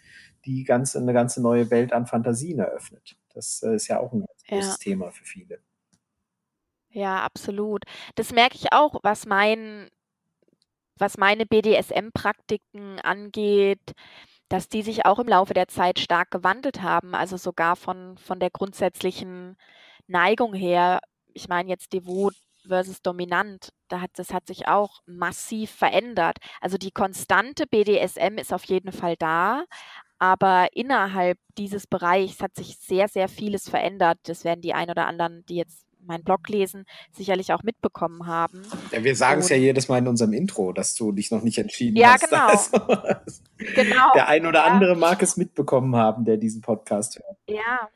die 0.46 0.64
ganz, 0.64 0.96
eine 0.96 1.14
ganze 1.14 1.42
neue 1.42 1.72
Welt 1.72 1.94
an 1.94 2.06
Fantasien 2.06 2.60
eröffnet. 2.60 3.18
Das 3.34 3.64
äh, 3.64 3.76
ist 3.76 3.88
ja 3.88 4.00
auch 4.00 4.14
ein 4.14 4.20
ganz 4.20 4.44
großes 4.48 4.78
ja. 4.78 4.78
Thema 4.78 5.12
für 5.12 5.26
viele. 5.26 5.60
Ja, 6.92 7.24
absolut. 7.24 7.84
Das 8.16 8.32
merke 8.32 8.56
ich 8.56 8.72
auch, 8.72 9.00
was 9.04 9.26
mein, 9.26 9.90
was 10.98 11.18
meine 11.18 11.46
BDSM-Praktiken 11.46 13.00
angeht, 13.02 13.94
dass 14.50 14.70
die 14.70 14.82
sich 14.84 15.06
auch 15.06 15.20
im 15.20 15.28
Laufe 15.28 15.54
der 15.54 15.68
Zeit 15.68 16.00
stark 16.00 16.32
gewandelt 16.32 16.82
haben. 16.82 17.16
Also 17.16 17.38
sogar 17.38 17.76
von, 17.76 18.18
von 18.18 18.40
der 18.40 18.50
grundsätzlichen 18.50 19.58
Neigung 20.08 20.54
her. 20.54 21.02
Ich 21.34 21.48
meine 21.48 21.70
jetzt 21.70 21.94
devot 21.94 22.36
versus 22.68 23.02
dominant, 23.02 23.70
da 23.88 24.02
hat, 24.02 24.12
das 24.16 24.34
hat 24.34 24.48
sich 24.48 24.68
auch 24.68 25.02
massiv 25.06 25.72
verändert. 25.72 26.38
Also 26.62 26.78
die 26.78 26.92
konstante 26.92 27.68
BDSM 27.68 28.38
ist 28.38 28.54
auf 28.54 28.64
jeden 28.66 28.92
Fall 28.92 29.16
da, 29.18 29.66
aber 30.18 30.70
innerhalb 30.74 31.38
dieses 31.58 31.88
Bereichs 31.88 32.40
hat 32.42 32.56
sich 32.56 32.78
sehr, 32.78 33.08
sehr 33.08 33.28
vieles 33.28 33.70
verändert. 33.70 34.20
Das 34.24 34.44
werden 34.44 34.62
die 34.62 34.74
ein 34.74 34.90
oder 34.90 35.08
anderen, 35.08 35.46
die 35.46 35.58
jetzt 35.58 35.85
meinen 36.08 36.24
Blog 36.24 36.48
lesen, 36.50 36.86
sicherlich 37.12 37.54
auch 37.54 37.64
mitbekommen 37.64 38.28
haben. 38.28 38.62
Ja, 38.92 39.04
wir 39.04 39.16
sagen 39.16 39.42
es 39.42 39.50
ja 39.50 39.56
jedes 39.56 39.88
Mal 39.88 40.00
in 40.00 40.08
unserem 40.08 40.34
Intro, 40.34 40.74
dass 40.74 40.96
du 40.96 41.12
dich 41.12 41.32
noch 41.32 41.42
nicht 41.42 41.58
entschieden 41.58 41.98
ja, 41.98 42.14
hast. 42.14 42.30
Genau. 42.30 42.48
Also, 42.48 43.42
genau. 43.58 44.14
Der 44.14 44.28
ein 44.28 44.46
oder 44.46 44.60
ja. 44.60 44.66
andere 44.66 44.96
mag 44.96 45.22
es 45.22 45.38
mitbekommen 45.38 45.96
haben, 45.96 46.26
der 46.26 46.38
diesen 46.38 46.62
Podcast 46.62 47.20
hört. 47.20 47.38
Ja, 47.48 47.90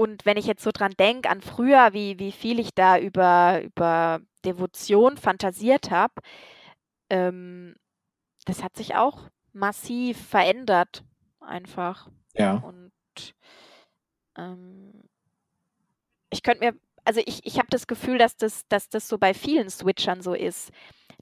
und 0.00 0.24
wenn 0.24 0.38
ich 0.38 0.46
jetzt 0.46 0.64
so 0.64 0.70
dran 0.72 0.94
denke, 0.98 1.28
an 1.28 1.42
früher, 1.42 1.92
wie, 1.92 2.18
wie 2.18 2.32
viel 2.32 2.58
ich 2.58 2.72
da 2.74 2.98
über, 2.98 3.60
über 3.62 4.22
Devotion 4.46 5.18
fantasiert 5.18 5.90
habe, 5.90 6.14
ähm, 7.10 7.74
das 8.46 8.62
hat 8.62 8.78
sich 8.78 8.94
auch 8.94 9.28
massiv 9.52 10.16
verändert, 10.18 11.04
einfach. 11.40 12.08
Ja. 12.32 12.54
Und 12.54 12.92
ähm, 14.38 15.02
ich 16.30 16.42
könnte 16.42 16.64
mir, 16.64 16.74
also 17.10 17.22
ich, 17.26 17.44
ich 17.44 17.58
habe 17.58 17.66
das 17.70 17.88
Gefühl, 17.88 18.18
dass 18.18 18.36
das, 18.36 18.68
dass 18.68 18.88
das 18.88 19.08
so 19.08 19.18
bei 19.18 19.34
vielen 19.34 19.68
Switchern 19.68 20.22
so 20.22 20.32
ist, 20.32 20.70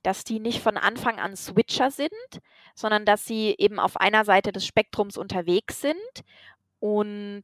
dass 0.02 0.22
die 0.22 0.38
nicht 0.38 0.60
von 0.60 0.76
Anfang 0.76 1.18
an 1.18 1.34
Switcher 1.34 1.90
sind, 1.90 2.10
sondern 2.74 3.06
dass 3.06 3.24
sie 3.24 3.54
eben 3.56 3.80
auf 3.80 3.96
einer 3.96 4.26
Seite 4.26 4.52
des 4.52 4.66
Spektrums 4.66 5.16
unterwegs 5.16 5.80
sind 5.80 5.96
und 6.78 7.42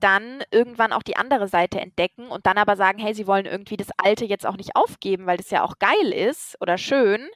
dann 0.00 0.42
irgendwann 0.50 0.92
auch 0.92 1.04
die 1.04 1.16
andere 1.16 1.46
Seite 1.46 1.80
entdecken 1.80 2.26
und 2.26 2.44
dann 2.44 2.58
aber 2.58 2.74
sagen, 2.74 2.98
hey, 2.98 3.14
sie 3.14 3.28
wollen 3.28 3.46
irgendwie 3.46 3.76
das 3.76 3.90
Alte 3.98 4.24
jetzt 4.24 4.46
auch 4.46 4.56
nicht 4.56 4.74
aufgeben, 4.74 5.26
weil 5.26 5.36
das 5.36 5.50
ja 5.50 5.62
auch 5.62 5.78
geil 5.78 6.12
ist 6.12 6.56
oder 6.60 6.76
schön. 6.76 7.28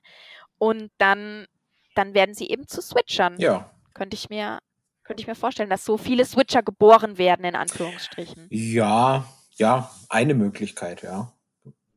Und 0.59 0.91
dann, 0.99 1.47
dann 1.95 2.13
werden 2.15 2.35
sie 2.35 2.49
eben 2.49 2.67
zu 2.67 2.83
Switchern. 2.83 3.39
Ja. 3.39 3.71
Könnte 3.93 4.17
ich 4.17 4.31
mir, 4.31 4.59
könnte 5.05 5.21
ich 5.21 5.29
mir 5.29 5.37
vorstellen, 5.37 5.71
dass 5.71 5.85
so 5.85 5.97
viele 5.97 6.25
Switcher 6.25 6.65
geboren 6.65 7.19
werden, 7.19 7.45
in 7.45 7.55
Anführungsstrichen. 7.55 8.49
Ja, 8.51 9.27
ja, 9.57 9.91
eine 10.09 10.35
Möglichkeit, 10.35 11.03
ja. 11.03 11.33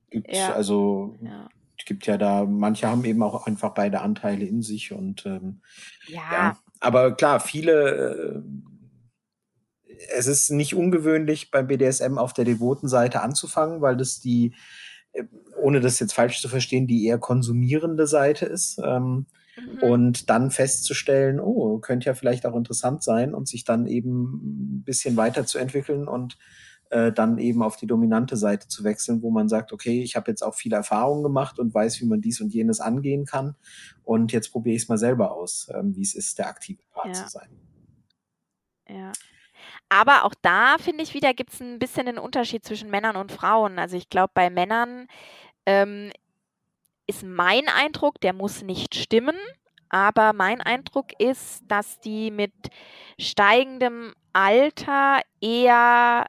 Gibt 0.10 0.34
ja. 0.34 0.54
also 0.54 1.16
ja. 1.22 1.50
es 1.78 1.86
gibt 1.86 2.06
ja 2.08 2.18
da, 2.18 2.46
manche 2.46 2.88
haben 2.88 3.04
eben 3.06 3.22
auch 3.24 3.46
einfach 3.46 3.74
beide 3.74 4.02
Anteile 4.02 4.46
in 4.46 4.62
sich 4.62 4.94
und 4.94 5.26
ähm, 5.26 5.62
ja. 6.08 6.22
ja. 6.32 6.58
Aber 6.80 7.16
klar, 7.16 7.40
viele 7.40 8.36
äh, 8.36 8.42
es 10.10 10.28
ist 10.28 10.52
nicht 10.52 10.76
ungewöhnlich 10.76 11.52
beim 11.52 11.68
BDSM 11.68 12.18
auf 12.18 12.34
der 12.34 12.46
devoten 12.46 12.88
Seite 12.88 13.22
anzufangen, 13.22 13.82
weil 13.82 13.98
das 13.98 14.20
die, 14.20 14.54
äh, 15.14 15.24
ohne 15.62 15.80
das 15.80 16.00
jetzt 16.00 16.14
falsch 16.14 16.42
zu 16.42 16.50
verstehen, 16.50 16.88
die 16.88 17.06
eher 17.06 17.18
konsumierende 17.18 18.08
Seite 18.08 18.46
ist. 18.46 18.80
Ähm, 18.84 19.26
mhm. 19.58 19.84
Und 19.84 20.30
dann 20.30 20.52
festzustellen, 20.52 21.40
oh, 21.40 21.80
könnte 21.80 22.08
ja 22.08 22.14
vielleicht 22.14 22.46
auch 22.46 22.56
interessant 22.56 23.04
sein 23.04 23.34
und 23.34 23.48
sich 23.48 23.64
dann 23.64 23.88
eben 23.88 24.78
ein 24.78 24.84
bisschen 24.84 25.18
weiterzuentwickeln 25.18 26.08
und 26.08 26.38
äh, 26.90 27.12
dann 27.12 27.38
eben 27.38 27.64
auf 27.64 27.78
die 27.78 27.88
dominante 27.88 28.38
Seite 28.38 28.68
zu 28.68 28.84
wechseln, 28.84 29.22
wo 29.22 29.32
man 29.32 29.50
sagt, 29.50 29.74
okay, 29.74 30.02
ich 30.02 30.16
habe 30.16 30.32
jetzt 30.32 30.42
auch 30.42 30.56
viele 30.56 30.76
Erfahrungen 30.76 31.24
gemacht 31.24 31.60
und 31.60 31.74
weiß, 31.74 32.02
wie 32.02 32.06
man 32.06 32.22
dies 32.22 32.42
und 32.42 32.54
jenes 32.54 32.80
angehen 32.80 33.26
kann. 33.26 33.56
Und 34.04 34.32
jetzt 34.32 34.52
probiere 34.52 34.76
ich 34.76 34.84
es 34.84 34.90
mal 34.90 34.98
selber 34.98 35.34
aus, 35.34 35.70
ähm, 35.74 35.96
wie 35.96 36.02
es 36.02 36.16
ist, 36.16 36.38
der 36.40 36.48
aktive 36.48 36.82
Part 36.92 37.08
ja. 37.08 37.14
zu 37.14 37.30
sein. 37.30 37.50
Ja. 38.90 39.12
Aber 39.90 40.26
auch 40.26 40.34
da 40.42 40.78
finde 40.80 41.04
ich 41.04 41.14
wieder, 41.14 41.34
gibt 41.34 41.54
es 41.54 41.62
ein 41.62 41.80
bisschen 41.80 42.06
den 42.06 42.18
Unterschied 42.18 42.66
zwischen 42.66 42.90
Männern 42.90 43.16
und 43.16 43.32
Frauen. 43.32 43.80
Also 43.80 43.96
ich 43.96 44.10
glaube, 44.10 44.32
bei 44.34 44.50
Männern 44.50 45.08
ähm, 45.66 46.12
ist 47.06 47.24
mein 47.24 47.68
Eindruck, 47.70 48.20
der 48.22 48.34
muss 48.34 48.62
nicht 48.62 48.96
stimmen, 48.96 49.38
aber 49.90 50.34
mein 50.34 50.62
Eindruck 50.62 51.08
ist, 51.20 51.64
dass 51.68 52.00
die 52.00 52.32
mit 52.32 52.54
steigendem 53.18 54.14
Alter 54.34 55.22
eher 55.42 56.28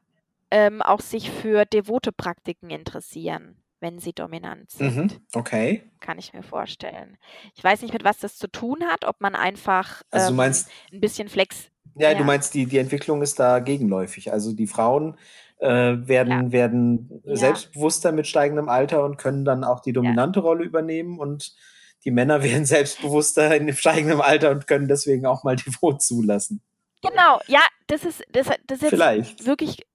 ähm, 0.50 0.82
auch 0.82 1.00
sich 1.00 1.30
für 1.30 1.64
devote 1.64 2.12
Praktiken 2.12 2.70
interessieren, 2.70 3.62
wenn 3.80 3.98
sie 3.98 4.12
dominant 4.12 4.70
sind. 4.70 4.96
Mhm, 4.96 5.10
okay. 5.34 5.90
Kann 6.00 6.18
ich 6.18 6.32
mir 6.32 6.42
vorstellen. 6.42 7.16
Ich 7.54 7.62
weiß 7.62 7.82
nicht, 7.82 7.92
mit 7.92 8.04
was 8.04 8.18
das 8.18 8.36
zu 8.36 8.48
tun 8.48 8.84
hat, 8.84 9.04
ob 9.04 9.20
man 9.20 9.34
einfach 9.34 10.02
also 10.10 10.30
ähm, 10.30 10.36
meinst, 10.36 10.70
ein 10.92 11.00
bisschen 11.00 11.28
flex 11.28 11.70
ja, 11.98 12.12
ja, 12.12 12.18
du 12.18 12.24
meinst, 12.24 12.54
die, 12.54 12.66
die 12.66 12.78
Entwicklung 12.78 13.22
ist 13.22 13.38
da 13.40 13.58
gegenläufig. 13.58 14.32
Also 14.32 14.52
die 14.52 14.66
Frauen 14.66 15.16
äh, 15.58 15.68
werden, 15.68 16.46
ja. 16.46 16.52
werden 16.52 17.22
ja. 17.24 17.36
selbstbewusster 17.36 18.12
mit 18.12 18.26
steigendem 18.26 18.68
Alter 18.68 19.04
und 19.04 19.18
können 19.18 19.44
dann 19.44 19.64
auch 19.64 19.80
die 19.80 19.92
dominante 19.92 20.40
Rolle 20.40 20.64
übernehmen 20.64 21.18
und 21.18 21.54
die 22.04 22.10
Männer 22.10 22.42
werden 22.44 22.64
selbstbewusster 22.64 23.56
in 23.56 23.72
steigenden 23.74 24.20
Alter 24.20 24.50
und 24.52 24.66
können 24.66 24.88
deswegen 24.88 25.26
auch 25.26 25.42
mal 25.44 25.56
Devot 25.66 26.02
zulassen. 26.02 26.62
Genau, 27.02 27.40
ja, 27.46 27.60
das 27.86 28.04
ist, 28.04 28.24
das, 28.30 28.48
das 28.66 28.82
ist 28.82 28.88
Vielleicht. 28.88 29.46
wirklich 29.46 29.86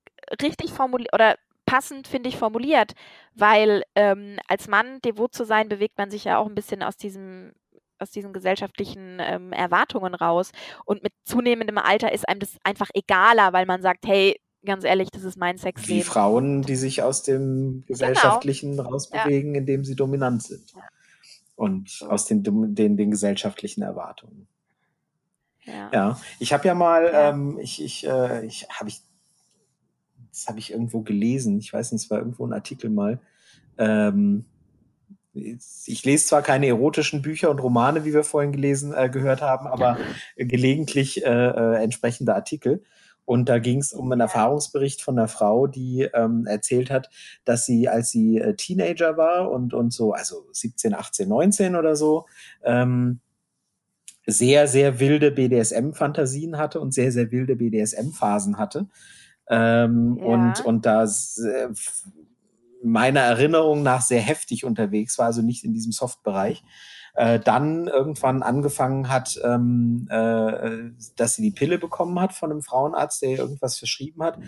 richtig 0.41 0.71
formuliert 0.71 1.13
oder 1.13 1.36
passend, 1.65 2.07
finde 2.07 2.29
ich, 2.29 2.38
formuliert, 2.38 2.93
weil 3.34 3.84
ähm, 3.95 4.38
als 4.47 4.67
Mann 4.67 4.99
devot 5.01 5.34
zu 5.34 5.45
sein, 5.45 5.69
bewegt 5.69 5.97
man 5.97 6.11
sich 6.11 6.25
ja 6.25 6.38
auch 6.38 6.47
ein 6.47 6.55
bisschen 6.55 6.84
aus 6.84 6.97
diesem 6.97 7.53
aus 7.99 8.11
diesen 8.11 8.34
gesellschaftlichen 8.34 9.19
ähm, 9.21 9.53
Erwartungen 9.53 10.13
raus. 10.13 10.51
Und 10.84 11.03
mit 11.03 11.13
zunehmendem 11.23 11.77
Alter 11.77 12.11
ist 12.11 12.27
einem 12.27 12.41
das 12.41 12.57
einfach 12.63 12.89
egaler, 12.93 13.53
weil 13.53 13.65
man 13.65 13.81
sagt, 13.81 14.05
hey, 14.05 14.36
ganz 14.65 14.84
ehrlich, 14.84 15.09
das 15.11 15.23
ist 15.23 15.38
mein 15.38 15.57
Sexleben. 15.57 16.01
Wie 16.01 16.03
Frauen, 16.03 16.61
die 16.63 16.75
sich 16.75 17.01
aus 17.01 17.23
dem. 17.23 17.84
Gesellschaftlichen 17.88 18.77
genau. 18.77 18.89
rausbewegen, 18.89 19.53
ja. 19.53 19.59
indem 19.59 19.86
sie 19.86 19.95
dominant 19.95 20.43
sind. 20.43 20.71
Ja. 20.73 20.81
Und 21.55 22.05
aus 22.09 22.25
den, 22.25 22.43
den, 22.43 22.97
den 22.97 23.11
gesellschaftlichen 23.11 23.84
Erwartungen. 23.84 24.47
Ja. 25.65 25.89
ja. 25.93 26.19
Ich 26.39 26.51
habe 26.51 26.67
ja 26.67 26.75
mal, 26.75 27.09
ähm, 27.13 27.57
ich, 27.59 27.81
ich, 27.81 28.07
äh, 28.07 28.45
ich 28.45 28.67
habe 28.69 28.89
ich, 28.89 29.01
das 30.34 30.47
habe 30.47 30.59
ich 30.59 30.71
irgendwo 30.71 31.01
gelesen, 31.01 31.59
ich 31.59 31.71
weiß 31.71 31.91
nicht, 31.91 32.03
es 32.03 32.09
war 32.09 32.17
irgendwo 32.17 32.45
ein 32.45 32.53
Artikel 32.53 32.89
mal, 32.89 33.19
ähm, 33.77 34.45
ich 35.34 36.03
lese 36.05 36.27
zwar 36.27 36.41
keine 36.41 36.67
erotischen 36.67 37.21
Bücher 37.21 37.49
und 37.49 37.59
Romane, 37.59 38.05
wie 38.05 38.13
wir 38.13 38.23
vorhin 38.23 38.51
gelesen 38.51 38.93
äh, 38.93 39.09
gehört 39.09 39.41
haben, 39.41 39.65
aber 39.65 39.97
gelegentlich 40.38 41.25
äh, 41.25 41.29
äh, 41.29 41.84
entsprechende 41.84 42.36
Artikel. 42.36 42.84
Und 43.25 43.47
da 43.49 43.57
ging 43.59 43.79
es 43.79 43.93
um 43.93 44.11
einen 44.11 44.21
Erfahrungsbericht 44.21 45.01
von 45.01 45.17
einer 45.17 45.27
Frau, 45.27 45.65
die 45.65 46.07
ähm, 46.13 46.45
erzählt 46.45 46.91
hat, 46.91 47.09
dass 47.45 47.65
sie, 47.65 47.88
als 47.88 48.11
sie 48.11 48.38
äh, 48.38 48.55
Teenager 48.55 49.17
war 49.17 49.49
und, 49.49 49.73
und 49.73 49.91
so, 49.91 50.11
also 50.11 50.45
17, 50.51 50.93
18, 50.93 51.29
19 51.29 51.75
oder 51.75 51.95
so, 51.95 52.25
ähm, 52.63 53.21
sehr, 54.25 54.67
sehr 54.67 54.99
wilde 54.99 55.31
BDSM-Fantasien 55.31 56.57
hatte 56.57 56.79
und 56.79 56.93
sehr, 56.93 57.11
sehr 57.11 57.31
wilde 57.31 57.55
BDSM-Phasen 57.55 58.57
hatte. 58.57 58.88
Ähm, 59.50 60.18
ja. 60.20 60.26
und, 60.26 60.66
und 60.66 60.86
da 60.86 61.06
meiner 62.84 63.22
Erinnerung 63.22 63.82
nach 63.84 64.02
sehr 64.02 64.22
heftig 64.22 64.66
unterwegs 64.66 65.18
war, 65.18 65.28
also 65.28 65.41
nicht 65.41 65.64
in 65.64 65.74
diesem 65.74 65.91
Soft-Bereich. 65.91 66.64
Äh, 67.16 67.39
dann 67.39 67.88
irgendwann 67.88 68.41
angefangen 68.41 69.08
hat, 69.08 69.39
ähm, 69.44 70.08
äh, 70.10 70.89
dass 71.16 71.36
sie 71.36 71.44
die 71.44 71.52
Pille 71.52 71.78
bekommen 71.78 72.20
hat 72.20 72.34
von 72.34 72.50
einem 72.50 72.64
Frauenarzt, 72.64 73.22
der 73.22 73.30
ihr 73.30 73.38
irgendwas 73.38 73.78
verschrieben 73.78 74.24
hat. 74.24 74.39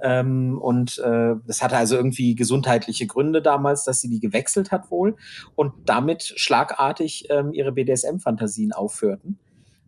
Ähm, 0.00 0.56
und 0.56 0.98
äh, 0.98 1.34
das 1.44 1.62
hatte 1.62 1.76
also 1.76 1.96
irgendwie 1.96 2.36
gesundheitliche 2.36 3.08
Gründe 3.08 3.42
damals, 3.42 3.82
dass 3.82 4.00
sie 4.00 4.08
die 4.08 4.20
gewechselt 4.20 4.70
hat 4.70 4.88
wohl 4.92 5.16
und 5.56 5.72
damit 5.86 6.22
schlagartig 6.36 7.26
ähm, 7.28 7.52
ihre 7.52 7.72
BDSM-Fantasien 7.72 8.72
aufhörten. 8.72 9.40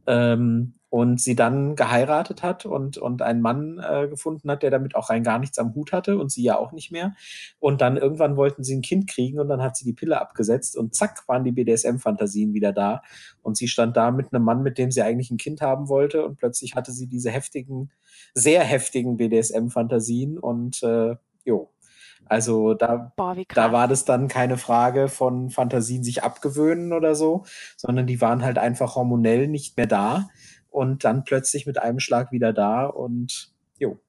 Ähm, 0.09 0.75
und 0.95 1.20
sie 1.20 1.34
dann 1.34 1.74
geheiratet 1.74 2.45
hat 2.45 2.66
und, 2.66 2.99
und 2.99 3.20
einen 3.20 3.40
Mann 3.40 3.80
äh, 3.80 4.07
gefunden 4.07 4.49
hat, 4.49 4.62
der 4.62 4.70
damit 4.70 4.95
auch 4.95 5.11
rein 5.11 5.24
gar 5.24 5.40
nichts 5.40 5.59
am 5.59 5.74
Hut 5.74 5.90
hatte 5.90 6.16
und 6.18 6.30
sie 6.30 6.45
ja 6.45 6.57
auch 6.57 6.70
nicht 6.70 6.92
mehr. 6.92 7.16
Und 7.59 7.80
dann 7.80 7.97
irgendwann 7.97 8.36
wollten 8.36 8.62
sie 8.62 8.76
ein 8.76 8.80
Kind 8.80 9.11
kriegen 9.11 9.40
und 9.40 9.49
dann 9.49 9.61
hat 9.61 9.76
sie 9.76 9.84
die 9.84 9.92
Pille 9.92 10.20
abgesetzt 10.20 10.76
und 10.76 10.95
zack 10.95 11.24
waren 11.26 11.42
die 11.42 11.51
BDSM-Fantasien 11.51 12.55
wieder 12.55 12.72
da. 12.72 13.03
Und 13.42 13.57
sie 13.57 13.66
stand 13.66 13.97
da 13.97 14.12
mit 14.12 14.32
einem 14.32 14.45
Mann, 14.45 14.62
mit 14.62 14.78
dem 14.78 14.92
sie 14.92 15.03
eigentlich 15.03 15.32
ein 15.32 15.36
Kind 15.36 15.62
haben 15.62 15.88
wollte 15.88 16.24
und 16.24 16.36
plötzlich 16.36 16.76
hatte 16.76 16.92
sie 16.92 17.09
diese 17.09 17.32
heftigen, 17.32 17.90
sehr 18.32 18.62
heftigen 18.62 19.16
BDSM-Fantasien 19.16 20.38
und 20.38 20.80
äh, 20.84 21.16
jo, 21.45 21.72
also 22.26 22.74
da, 22.74 23.12
Boah, 23.16 23.36
da 23.53 23.72
war 23.72 23.88
das 23.88 24.05
dann 24.05 24.28
keine 24.28 24.57
Frage 24.57 25.09
von 25.09 25.51
Fantasien 25.51 26.05
sich 26.05 26.22
abgewöhnen 26.22 26.92
oder 26.92 27.16
so, 27.16 27.45
sondern 27.76 28.07
die 28.07 28.20
waren 28.20 28.42
halt 28.42 28.59
einfach 28.59 28.95
hormonell 28.95 29.49
nicht 29.49 29.76
mehr 29.76 29.86
da 29.86 30.28
und 30.75 31.05
dann 31.05 31.22
plötzlich 31.25 31.66
mit 31.66 31.79
einem 31.79 32.01
Schlag 32.01 32.33
wieder 32.33 32.53
da 32.53 32.87
und 32.87 33.53
jo. 33.79 34.01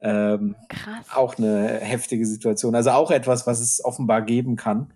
Ähm, 0.00 0.54
Krass. 0.68 1.06
Auch 1.14 1.38
eine 1.38 1.80
heftige 1.80 2.26
Situation. 2.26 2.74
Also 2.74 2.90
auch 2.90 3.10
etwas, 3.10 3.46
was 3.46 3.58
es 3.58 3.82
offenbar 3.82 4.22
geben 4.22 4.54
kann, 4.56 4.92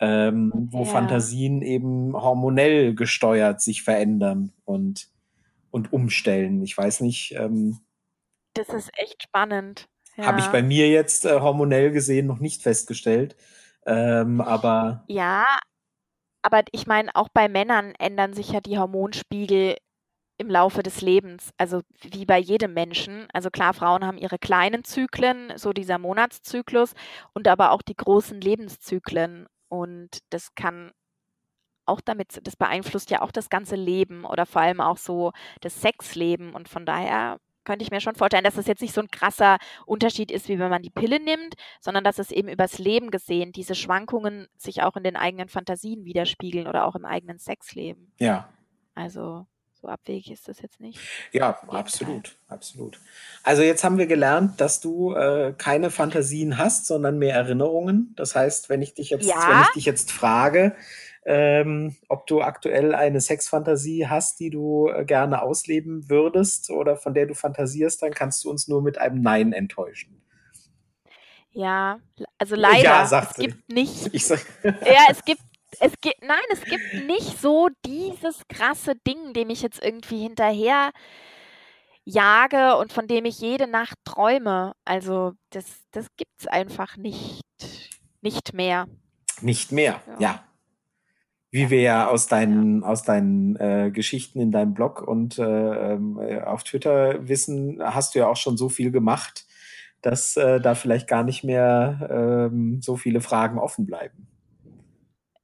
ähm, 0.00 0.52
wo 0.70 0.82
ja. 0.82 0.90
Fantasien 0.90 1.62
eben 1.62 2.14
hormonell 2.14 2.94
gesteuert 2.94 3.62
sich 3.62 3.84
verändern 3.84 4.52
und, 4.64 5.08
und 5.70 5.92
umstellen. 5.92 6.62
Ich 6.62 6.76
weiß 6.76 7.00
nicht. 7.00 7.32
Ähm, 7.38 7.78
das 8.54 8.68
ist 8.68 8.90
echt 8.98 9.22
spannend. 9.22 9.86
Ja. 10.16 10.26
Habe 10.26 10.40
ich 10.40 10.46
bei 10.48 10.62
mir 10.62 10.88
jetzt 10.88 11.24
äh, 11.26 11.40
hormonell 11.40 11.92
gesehen 11.92 12.26
noch 12.26 12.40
nicht 12.40 12.60
festgestellt. 12.60 13.36
Ähm, 13.86 14.40
aber. 14.40 15.04
Ja, 15.06 15.44
aber 16.42 16.62
ich 16.72 16.86
meine, 16.86 17.14
auch 17.14 17.28
bei 17.32 17.48
Männern 17.48 17.94
ändern 17.98 18.34
sich 18.34 18.50
ja 18.50 18.60
die 18.60 18.78
Hormonspiegel 18.78 19.76
im 20.36 20.50
Laufe 20.50 20.82
des 20.82 21.00
Lebens, 21.00 21.50
also 21.58 21.82
wie 22.02 22.24
bei 22.24 22.38
jedem 22.38 22.74
Menschen. 22.74 23.28
Also 23.32 23.50
klar, 23.50 23.72
Frauen 23.72 24.04
haben 24.04 24.18
ihre 24.18 24.38
kleinen 24.38 24.84
Zyklen, 24.84 25.52
so 25.56 25.72
dieser 25.72 25.98
Monatszyklus 25.98 26.94
und 27.32 27.46
aber 27.46 27.70
auch 27.70 27.82
die 27.82 27.96
großen 27.96 28.40
Lebenszyklen. 28.40 29.46
Und 29.68 30.18
das 30.30 30.54
kann 30.54 30.90
auch 31.86 32.00
damit, 32.00 32.40
das 32.46 32.56
beeinflusst 32.56 33.10
ja 33.10 33.22
auch 33.22 33.30
das 33.30 33.48
ganze 33.48 33.76
Leben 33.76 34.24
oder 34.24 34.46
vor 34.46 34.62
allem 34.62 34.80
auch 34.80 34.96
so 34.96 35.32
das 35.60 35.80
Sexleben. 35.80 36.54
Und 36.54 36.68
von 36.68 36.84
daher 36.86 37.38
könnte 37.64 37.84
ich 37.84 37.90
mir 37.90 38.00
schon 38.00 38.14
vorstellen, 38.14 38.44
dass 38.44 38.58
es 38.58 38.66
jetzt 38.66 38.82
nicht 38.82 38.94
so 38.94 39.00
ein 39.00 39.10
krasser 39.10 39.58
Unterschied 39.86 40.30
ist, 40.30 40.48
wie 40.48 40.58
wenn 40.58 40.70
man 40.70 40.82
die 40.82 40.90
Pille 40.90 41.20
nimmt, 41.20 41.54
sondern 41.80 42.04
dass 42.04 42.18
es 42.18 42.30
eben 42.30 42.48
übers 42.48 42.78
Leben 42.78 43.10
gesehen 43.10 43.52
diese 43.52 43.74
Schwankungen 43.74 44.48
sich 44.56 44.82
auch 44.82 44.96
in 44.96 45.04
den 45.04 45.16
eigenen 45.16 45.48
Fantasien 45.48 46.04
widerspiegeln 46.04 46.66
oder 46.66 46.86
auch 46.86 46.94
im 46.94 47.04
eigenen 47.04 47.38
Sexleben. 47.38 48.12
Ja. 48.18 48.48
Also 48.94 49.46
So 49.84 49.90
abwegig 49.90 50.30
ist 50.30 50.48
das 50.48 50.62
jetzt 50.62 50.80
nicht. 50.80 50.98
Ja, 51.32 51.58
absolut, 51.68 52.36
absolut. 52.48 52.98
Also 53.42 53.62
jetzt 53.62 53.84
haben 53.84 53.98
wir 53.98 54.06
gelernt, 54.06 54.58
dass 54.58 54.80
du 54.80 55.12
äh, 55.12 55.52
keine 55.58 55.90
Fantasien 55.90 56.56
hast, 56.56 56.86
sondern 56.86 57.18
mehr 57.18 57.34
Erinnerungen. 57.34 58.14
Das 58.16 58.34
heißt, 58.34 58.70
wenn 58.70 58.80
ich 58.80 58.94
dich 58.94 59.10
jetzt, 59.10 59.28
wenn 59.28 59.28
Ja. 59.28 59.60
ich 59.60 59.72
dich 59.72 59.84
jetzt 59.84 60.10
frage, 60.10 60.74
ähm, 61.26 61.96
ob 62.08 62.26
du 62.26 62.40
aktuell 62.40 62.94
eine 62.94 63.20
Sexfantasie 63.20 64.06
hast, 64.06 64.40
die 64.40 64.48
du 64.48 64.88
äh, 64.88 65.04
gerne 65.04 65.42
ausleben 65.42 66.08
würdest 66.08 66.70
oder 66.70 66.96
von 66.96 67.12
der 67.12 67.26
du 67.26 67.34
fantasierst, 67.34 68.00
dann 68.00 68.12
kannst 68.14 68.42
du 68.44 68.50
uns 68.50 68.68
nur 68.68 68.80
mit 68.80 68.96
einem 68.96 69.20
Nein 69.20 69.52
enttäuschen. 69.52 70.22
Ja, 71.52 71.98
also 72.38 72.54
Ja, 72.56 72.60
leider. 72.72 73.02
Es 73.02 73.10
sagt 73.10 73.36
sie. 73.36 73.46
gibt 73.48 73.68
nicht 73.70 74.14
ja, 74.64 75.02
es 75.10 75.22
gibt 75.26 75.42
es 75.80 75.92
gibt 76.00 76.22
nein, 76.22 76.38
es 76.50 76.62
gibt 76.64 77.06
nicht 77.06 77.40
so 77.40 77.68
dieses 77.86 78.42
krasse 78.48 78.94
Ding, 79.06 79.32
dem 79.34 79.50
ich 79.50 79.62
jetzt 79.62 79.82
irgendwie 79.82 80.22
hinterher 80.22 80.90
jage 82.04 82.76
und 82.76 82.92
von 82.92 83.06
dem 83.06 83.24
ich 83.24 83.40
jede 83.40 83.66
Nacht 83.66 83.96
träume. 84.04 84.74
Also, 84.84 85.32
das 85.50 85.64
das 85.92 86.06
gibt's 86.16 86.46
einfach 86.46 86.96
nicht 86.96 87.42
nicht 88.22 88.54
mehr. 88.54 88.86
nicht 89.40 89.72
mehr, 89.72 90.00
Ja. 90.06 90.16
ja. 90.18 90.44
Wie 91.50 91.70
wir 91.70 91.80
ja 91.82 92.08
aus 92.08 92.26
deinen, 92.26 92.82
aus 92.82 93.04
deinen 93.04 93.54
äh, 93.56 93.90
Geschichten 93.92 94.40
in 94.40 94.50
deinem 94.50 94.74
Blog 94.74 95.02
und 95.02 95.38
äh, 95.38 95.44
ähm, 95.92 96.18
äh, 96.20 96.40
auf 96.42 96.64
Twitter 96.64 97.28
wissen, 97.28 97.78
hast 97.80 98.14
du 98.14 98.18
ja 98.20 98.28
auch 98.28 98.36
schon 98.36 98.56
so 98.56 98.68
viel 98.68 98.90
gemacht, 98.90 99.46
dass 100.02 100.36
äh, 100.36 100.60
da 100.60 100.74
vielleicht 100.74 101.06
gar 101.08 101.22
nicht 101.22 101.44
mehr 101.44 102.08
ähm, 102.50 102.82
so 102.82 102.96
viele 102.96 103.20
Fragen 103.20 103.58
offen 103.58 103.86
bleiben. 103.86 104.26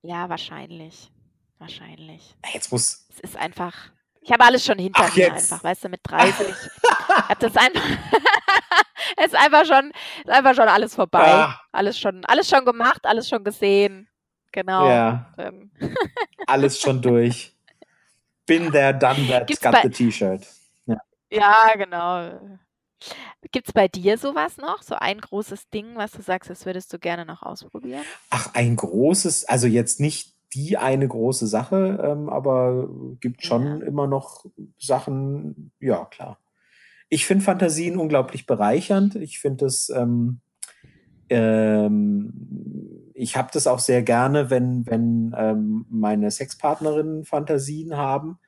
Ja, 0.02 0.28
wahrscheinlich. 0.28 1.10
Wahrscheinlich. 1.58 2.34
Jetzt 2.52 2.72
muss. 2.72 3.06
Es 3.10 3.20
ist 3.20 3.36
einfach 3.36 3.74
ich 4.22 4.30
habe 4.30 4.44
alles 4.44 4.64
schon 4.64 4.78
hinter 4.78 5.02
Ach, 5.06 5.16
mir 5.16 5.28
jetzt. 5.28 5.50
einfach, 5.52 5.64
weißt 5.64 5.84
du, 5.84 5.88
mit 5.88 6.00
30. 6.04 6.46
Ich 6.48 7.28
habe 7.28 7.40
das 7.40 7.56
einfach 7.56 7.82
es 9.16 9.26
ist 9.26 9.34
einfach 9.34 9.64
schon 9.64 9.90
ist 10.18 10.28
einfach 10.30 10.54
schon 10.54 10.68
alles 10.68 10.94
vorbei. 10.94 11.24
Ah, 11.24 11.60
Alles 11.72 11.98
schon 11.98 12.24
alles 12.26 12.48
schon 12.48 12.64
gemacht, 12.64 13.00
alles 13.04 13.28
schon 13.28 13.42
gesehen. 13.44 14.08
Genau. 14.52 14.88
ja, 14.88 15.32
Ähm, 15.38 15.70
alles 16.46 16.78
schon 16.80 17.00
durch. 17.00 17.56
Been 18.46 18.70
there, 18.72 18.92
done 18.92 19.26
that, 19.28 19.46
Gibt's 19.46 19.62
got 19.62 19.76
the 19.82 19.88
T-Shirt. 19.88 20.46
Ja. 20.86 20.96
ja, 21.30 21.72
genau. 21.76 22.58
Gibt's 23.52 23.72
bei 23.72 23.88
dir 23.88 24.18
sowas 24.18 24.56
noch? 24.56 24.82
So 24.82 24.94
ein 24.94 25.20
großes 25.20 25.70
Ding, 25.70 25.96
was 25.96 26.12
du 26.12 26.22
sagst, 26.22 26.50
das 26.50 26.66
würdest 26.66 26.92
du 26.92 26.98
gerne 26.98 27.24
noch 27.24 27.42
ausprobieren? 27.42 28.04
Ach, 28.30 28.54
ein 28.54 28.76
großes, 28.76 29.46
also 29.46 29.66
jetzt 29.66 30.00
nicht 30.00 30.34
die 30.54 30.76
eine 30.76 31.06
große 31.06 31.46
Sache, 31.46 32.00
ähm, 32.02 32.28
aber 32.28 32.88
gibt 33.20 33.44
schon 33.44 33.80
Ja. 33.80 33.86
immer 33.86 34.06
noch 34.06 34.44
Sachen, 34.78 35.72
ja, 35.80 36.04
klar. 36.06 36.38
Ich 37.08 37.26
finde 37.26 37.44
Fantasien 37.44 37.96
unglaublich 37.98 38.46
bereichernd. 38.46 39.16
Ich 39.16 39.38
finde 39.40 39.66
es, 39.66 39.88
ähm, 39.90 40.40
ähm, 41.28 43.10
ich 43.14 43.36
habe 43.36 43.50
das 43.52 43.66
auch 43.66 43.78
sehr 43.80 44.02
gerne, 44.02 44.50
wenn, 44.50 44.86
wenn 44.86 45.34
ähm, 45.36 45.86
meine 45.88 46.30
Sexpartnerinnen 46.30 47.24
Fantasien 47.24 47.96
haben 47.96 48.38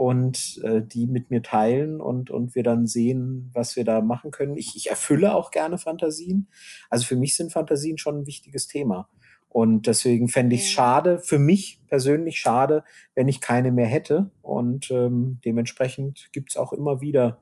und 0.00 0.58
äh, 0.64 0.80
die 0.80 1.06
mit 1.06 1.28
mir 1.28 1.42
teilen 1.42 2.00
und, 2.00 2.30
und 2.30 2.54
wir 2.54 2.62
dann 2.62 2.86
sehen, 2.86 3.50
was 3.52 3.76
wir 3.76 3.84
da 3.84 4.00
machen 4.00 4.30
können. 4.30 4.56
Ich, 4.56 4.74
ich 4.74 4.88
erfülle 4.88 5.34
auch 5.34 5.50
gerne 5.50 5.76
Fantasien. 5.76 6.48
Also 6.88 7.04
für 7.04 7.16
mich 7.16 7.36
sind 7.36 7.52
Fantasien 7.52 7.98
schon 7.98 8.20
ein 8.20 8.26
wichtiges 8.26 8.66
Thema. 8.66 9.10
Und 9.50 9.86
deswegen 9.86 10.28
fände 10.28 10.56
ich 10.56 10.62
es 10.62 10.70
schade, 10.70 11.18
für 11.18 11.38
mich 11.38 11.82
persönlich 11.86 12.40
schade, 12.40 12.82
wenn 13.14 13.28
ich 13.28 13.42
keine 13.42 13.72
mehr 13.72 13.88
hätte. 13.88 14.30
Und 14.40 14.90
ähm, 14.90 15.38
dementsprechend 15.44 16.30
gibt 16.32 16.52
es 16.52 16.56
auch 16.56 16.72
immer 16.72 17.02
wieder 17.02 17.38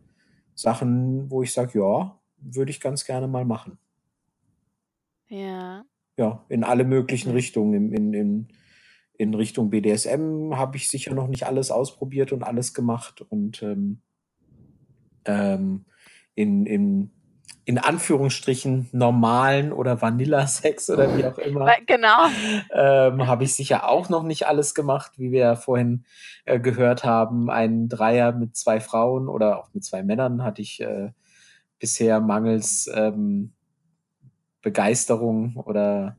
Sachen, 0.56 1.30
wo 1.30 1.44
ich 1.44 1.52
sage, 1.52 1.78
ja, 1.78 2.18
würde 2.38 2.72
ich 2.72 2.80
ganz 2.80 3.04
gerne 3.04 3.28
mal 3.28 3.44
machen. 3.44 3.78
Ja. 5.28 5.84
Ja, 6.16 6.44
in 6.48 6.64
alle 6.64 6.82
möglichen. 6.82 7.30
Richtungen. 7.30 7.72
In, 7.74 7.92
in, 7.92 8.14
in, 8.14 8.48
in 9.18 9.34
Richtung 9.34 9.68
BDSM 9.68 10.54
habe 10.56 10.76
ich 10.76 10.88
sicher 10.88 11.12
noch 11.12 11.26
nicht 11.26 11.44
alles 11.44 11.70
ausprobiert 11.70 12.32
und 12.32 12.44
alles 12.44 12.72
gemacht. 12.72 13.20
Und 13.28 13.62
ähm, 13.62 14.00
ähm, 15.24 15.84
in, 16.36 16.64
in, 16.66 17.10
in 17.64 17.78
Anführungsstrichen 17.78 18.88
normalen 18.92 19.72
oder 19.72 20.00
Vanilla-Sex 20.00 20.88
oder 20.90 21.18
wie 21.18 21.26
auch 21.26 21.36
immer, 21.36 21.66
Genau. 21.86 22.26
ähm, 22.72 23.26
habe 23.26 23.42
ich 23.42 23.54
sicher 23.54 23.88
auch 23.88 24.08
noch 24.08 24.22
nicht 24.22 24.46
alles 24.46 24.72
gemacht, 24.74 25.12
wie 25.16 25.32
wir 25.32 25.40
ja 25.40 25.56
vorhin 25.56 26.04
äh, 26.44 26.60
gehört 26.60 27.02
haben. 27.02 27.50
Ein 27.50 27.88
Dreier 27.88 28.30
mit 28.30 28.56
zwei 28.56 28.78
Frauen 28.78 29.28
oder 29.28 29.58
auch 29.58 29.74
mit 29.74 29.84
zwei 29.84 30.04
Männern 30.04 30.44
hatte 30.44 30.62
ich 30.62 30.80
äh, 30.80 31.10
bisher 31.80 32.20
mangels 32.20 32.88
ähm, 32.94 33.52
Begeisterung 34.62 35.56
oder 35.56 36.16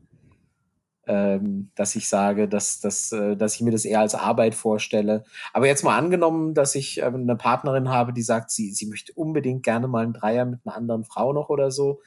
ähm, 1.10 1.72
dass 1.76 1.96
ich 1.96 2.08
sage, 2.08 2.48
dass, 2.48 2.80
dass, 2.80 3.12
äh, 3.12 3.36
dass 3.36 3.56
ich 3.56 3.62
mir 3.62 3.72
das 3.72 3.84
eher 3.84 4.00
als 4.00 4.14
Arbeit 4.14 4.54
vorstelle. 4.54 5.24
Aber 5.54 5.66
jetzt 5.66 5.84
mal 5.84 5.98
angenommen, 5.98 6.54
dass 6.54 6.76
ich 6.76 7.00
ähm, 7.00 7.16
eine 7.16 7.36
Partnerin 7.36 7.90
habe, 7.90 8.14
die 8.14 8.22
sagt, 8.22 8.52
sie, 8.52 8.72
sie 8.72 8.86
möchte 8.86 9.12
unbedingt 9.14 9.64
gerne 9.64 9.88
mal 9.88 10.04
einen 10.04 10.14
Dreier 10.14 10.46
mit 10.46 10.60
einer 10.64 10.76
anderen 10.76 11.04
Frau 11.04 11.34
noch 11.34 11.50
oder 11.50 11.72
so, 11.72 12.00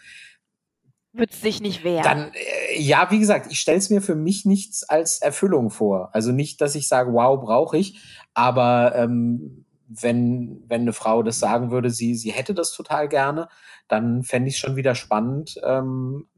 Würdest 1.15 1.45
dich 1.45 1.61
nicht 1.61 1.85
wehren. 1.85 2.05
dann, 2.05 2.33
äh, 2.33 2.81
ja, 2.81 3.11
wie 3.11 3.19
gesagt, 3.19 3.51
ich 3.51 3.61
stelle 3.61 3.77
es 3.77 3.91
mir 3.91 4.01
für 4.01 4.15
mich 4.15 4.47
nichts 4.47 4.83
als 4.85 5.21
Erfüllung 5.21 5.69
vor. 5.69 6.09
Also 6.15 6.33
nicht, 6.33 6.61
dass 6.61 6.75
ich 6.75 6.89
sage, 6.89 7.13
wow, 7.13 7.39
brauche 7.39 7.77
ich, 7.77 8.01
aber 8.33 8.95
ähm, 8.95 9.67
wenn, 9.89 10.63
wenn 10.69 10.83
eine 10.83 10.95
Frau 10.95 11.23
das 11.23 11.39
sagen 11.39 11.71
würde, 11.71 11.91
sie, 11.91 12.15
sie 12.15 12.31
hätte 12.31 12.55
das 12.55 12.73
total 12.73 13.09
gerne, 13.09 13.49
dann 13.89 14.23
fände 14.23 14.49
ich 14.49 14.55
es 14.55 14.61
schon 14.61 14.77
wieder 14.77 14.95
spannend, 14.95 15.61
ähm, 15.65 16.29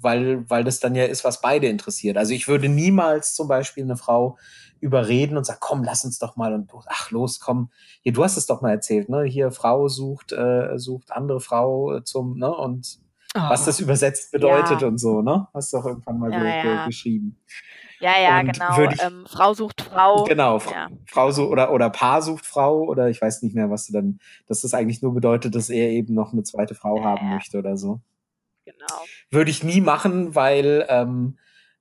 weil, 0.00 0.48
weil 0.50 0.64
das 0.64 0.80
dann 0.80 0.94
ja 0.94 1.04
ist, 1.04 1.24
was 1.24 1.40
beide 1.40 1.68
interessiert. 1.68 2.16
Also 2.16 2.32
ich 2.34 2.48
würde 2.48 2.68
niemals 2.68 3.34
zum 3.34 3.48
Beispiel 3.48 3.84
eine 3.84 3.96
Frau 3.96 4.36
überreden 4.80 5.36
und 5.36 5.44
sagen, 5.44 5.60
komm, 5.60 5.84
lass 5.84 6.04
uns 6.04 6.18
doch 6.18 6.36
mal 6.36 6.52
und 6.54 6.70
ach 6.88 7.10
los, 7.12 7.38
komm, 7.38 7.70
hier, 8.02 8.12
du 8.12 8.24
hast 8.24 8.36
es 8.36 8.46
doch 8.46 8.62
mal 8.62 8.70
erzählt, 8.72 9.08
ne? 9.08 9.22
Hier 9.22 9.52
Frau 9.52 9.86
sucht, 9.88 10.32
äh, 10.32 10.76
sucht 10.78 11.12
andere 11.12 11.40
Frau 11.40 12.00
zum, 12.00 12.36
ne? 12.38 12.52
Und 12.52 12.98
was 13.34 13.64
das 13.64 13.80
übersetzt 13.80 14.32
bedeutet 14.32 14.82
Ja. 14.82 14.88
und 14.88 14.98
so, 14.98 15.22
ne? 15.22 15.46
Hast 15.54 15.72
du 15.72 15.78
auch 15.78 15.86
irgendwann 15.86 16.18
mal 16.18 16.32
Ja, 16.32 16.40
ge 16.62 16.74
ja. 16.74 16.86
geschrieben. 16.86 17.38
Ja, 18.00 18.18
ja, 18.20 18.40
Und 18.40 18.52
genau. 18.52 18.90
ich- 18.90 19.00
ähm, 19.00 19.24
Frau 19.28 19.54
sucht 19.54 19.80
Frau. 19.82 20.24
Genau, 20.24 20.58
Ja. 20.58 20.88
Frau 21.06 21.30
so 21.30 21.46
oder 21.48 21.72
oder 21.72 21.88
Paar 21.88 22.20
sucht 22.20 22.44
Frau 22.44 22.80
oder 22.82 23.08
ich 23.08 23.22
weiß 23.22 23.42
nicht 23.42 23.54
mehr, 23.54 23.70
was 23.70 23.86
du 23.86 23.92
dann, 23.92 24.18
dass 24.48 24.62
das 24.62 24.74
eigentlich 24.74 25.00
nur 25.02 25.14
bedeutet, 25.14 25.54
dass 25.54 25.70
er 25.70 25.88
eben 25.90 26.12
noch 26.12 26.32
eine 26.32 26.42
zweite 26.42 26.74
Frau 26.74 26.96
Ja, 26.96 27.04
haben 27.04 27.28
ja. 27.28 27.34
möchte 27.34 27.58
oder 27.58 27.76
so. 27.76 28.00
Genau. 28.64 29.04
Würde 29.30 29.50
ich 29.50 29.62
nie 29.62 29.80
machen, 29.80 30.34
weil 30.34 30.86
ähm, 30.88 31.38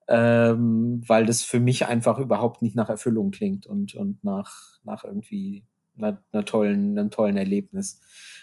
ähm, 0.07 1.03
weil 1.07 1.25
das 1.25 1.43
für 1.43 1.59
mich 1.59 1.85
einfach 1.85 2.17
überhaupt 2.17 2.61
nicht 2.61 2.75
nach 2.75 2.89
Erfüllung 2.89 3.31
klingt 3.31 3.65
und 3.65 3.95
und 3.95 4.23
nach 4.23 4.79
nach 4.83 5.03
irgendwie 5.03 5.65
einer, 5.97 6.21
einer 6.31 6.45
tollen 6.45 6.97
einem 6.97 7.11
tollen 7.11 7.37
Erlebnis. 7.37 8.01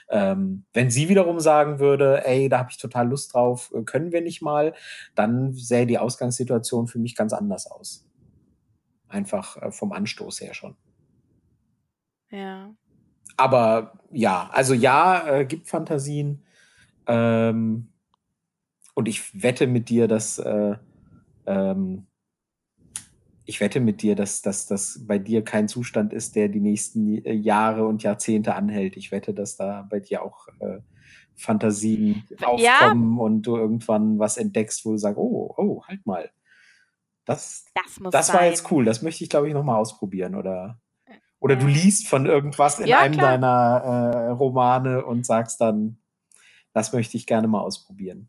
Ähm, 0.08 0.64
wenn 0.72 0.90
sie 0.90 1.08
wiederum 1.08 1.40
sagen 1.40 1.80
würde, 1.80 2.24
ey, 2.26 2.48
da 2.48 2.58
habe 2.58 2.70
ich 2.70 2.78
total 2.78 3.08
Lust 3.08 3.34
drauf, 3.34 3.70
äh, 3.74 3.82
können 3.82 4.12
wir 4.12 4.22
nicht 4.22 4.40
mal, 4.40 4.74
dann 5.14 5.52
sähe 5.52 5.86
die 5.86 5.98
Ausgangssituation 5.98 6.86
für 6.86 6.98
mich 6.98 7.14
ganz 7.14 7.32
anders 7.32 7.66
aus. 7.66 8.06
Einfach 9.08 9.56
äh, 9.58 9.70
vom 9.70 9.92
Anstoß 9.92 10.40
her 10.40 10.54
schon. 10.54 10.76
Ja. 12.30 12.74
Aber 13.36 14.00
ja, 14.10 14.48
also 14.52 14.72
ja, 14.74 15.28
äh, 15.28 15.44
gibt 15.44 15.68
Fantasien. 15.68 16.42
Ähm, 17.06 17.92
und 18.98 19.06
ich 19.06 19.44
wette 19.44 19.68
mit 19.68 19.90
dir, 19.90 20.08
dass 20.08 20.40
äh, 20.40 20.74
ähm, 21.46 22.08
ich 23.44 23.60
wette 23.60 23.78
mit 23.78 24.02
dir, 24.02 24.16
dass, 24.16 24.42
dass 24.42 24.66
das 24.66 25.06
bei 25.06 25.20
dir 25.20 25.44
kein 25.44 25.68
Zustand 25.68 26.12
ist, 26.12 26.34
der 26.34 26.48
die 26.48 26.58
nächsten 26.58 27.24
äh, 27.24 27.32
Jahre 27.32 27.86
und 27.86 28.02
Jahrzehnte 28.02 28.56
anhält. 28.56 28.96
Ich 28.96 29.12
wette, 29.12 29.34
dass 29.34 29.56
da 29.56 29.86
bei 29.88 30.00
dir 30.00 30.24
auch 30.24 30.48
äh, 30.58 30.80
Fantasien 31.36 32.26
Ja. 32.40 32.46
aufkommen 32.48 33.20
und 33.20 33.42
du 33.42 33.56
irgendwann 33.56 34.18
was 34.18 34.36
entdeckst, 34.36 34.84
wo 34.84 34.90
du 34.90 34.96
sagst, 34.98 35.16
oh, 35.16 35.54
oh, 35.56 35.84
halt 35.86 36.04
mal. 36.04 36.28
Das, 37.24 37.66
Das 37.74 38.00
muss 38.00 38.10
das 38.10 38.26
sein. 38.26 38.36
war 38.36 38.46
jetzt 38.46 38.68
cool. 38.72 38.84
Das 38.84 39.02
möchte 39.02 39.22
ich, 39.22 39.30
glaube 39.30 39.46
ich, 39.46 39.54
noch 39.54 39.62
mal 39.62 39.76
ausprobieren. 39.76 40.34
Oder, 40.34 40.80
oder 41.38 41.54
du 41.54 41.68
Ja. 41.68 41.72
liest 41.72 42.08
von 42.08 42.26
irgendwas 42.26 42.80
in 42.80 42.88
Ja, 42.88 43.02
einem 43.02 43.14
klar. 43.14 43.38
deiner 43.38 43.84
äh, 43.84 44.30
Romane 44.30 45.04
und 45.04 45.24
sagst 45.24 45.60
dann, 45.60 45.98
das 46.72 46.92
möchte 46.92 47.16
ich 47.16 47.28
gerne 47.28 47.46
mal 47.46 47.60
ausprobieren. 47.60 48.28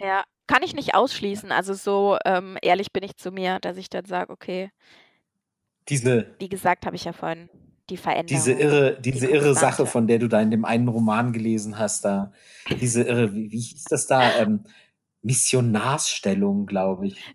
Ja, 0.00 0.24
kann 0.46 0.62
ich 0.62 0.74
nicht 0.74 0.94
ausschließen. 0.94 1.52
Also 1.52 1.74
so 1.74 2.18
ähm, 2.24 2.58
ehrlich 2.62 2.92
bin 2.92 3.04
ich 3.04 3.16
zu 3.16 3.30
mir, 3.30 3.58
dass 3.60 3.76
ich 3.76 3.88
dann 3.90 4.04
sage, 4.04 4.32
okay, 4.32 4.70
Diese, 5.88 6.34
wie 6.38 6.48
gesagt, 6.48 6.86
habe 6.86 6.96
ich 6.96 7.04
ja 7.04 7.12
vorhin 7.12 7.48
die 7.88 7.96
Veränderung. 7.96 8.26
diese 8.26 8.52
irre, 8.52 9.00
diese 9.00 9.26
die 9.26 9.32
irre 9.32 9.54
Sache, 9.54 9.86
von 9.86 10.06
der 10.06 10.18
du 10.18 10.28
da 10.28 10.40
in 10.40 10.50
dem 10.50 10.64
einen 10.64 10.88
Roman 10.88 11.32
gelesen 11.32 11.78
hast, 11.78 12.04
da, 12.04 12.32
diese 12.80 13.02
irre, 13.02 13.34
wie, 13.34 13.50
wie 13.50 13.60
hieß 13.60 13.84
das 13.84 14.06
da? 14.06 14.38
Ähm, 14.38 14.64
Missionarsstellung, 15.22 16.66
glaube 16.66 17.08
ich. 17.08 17.34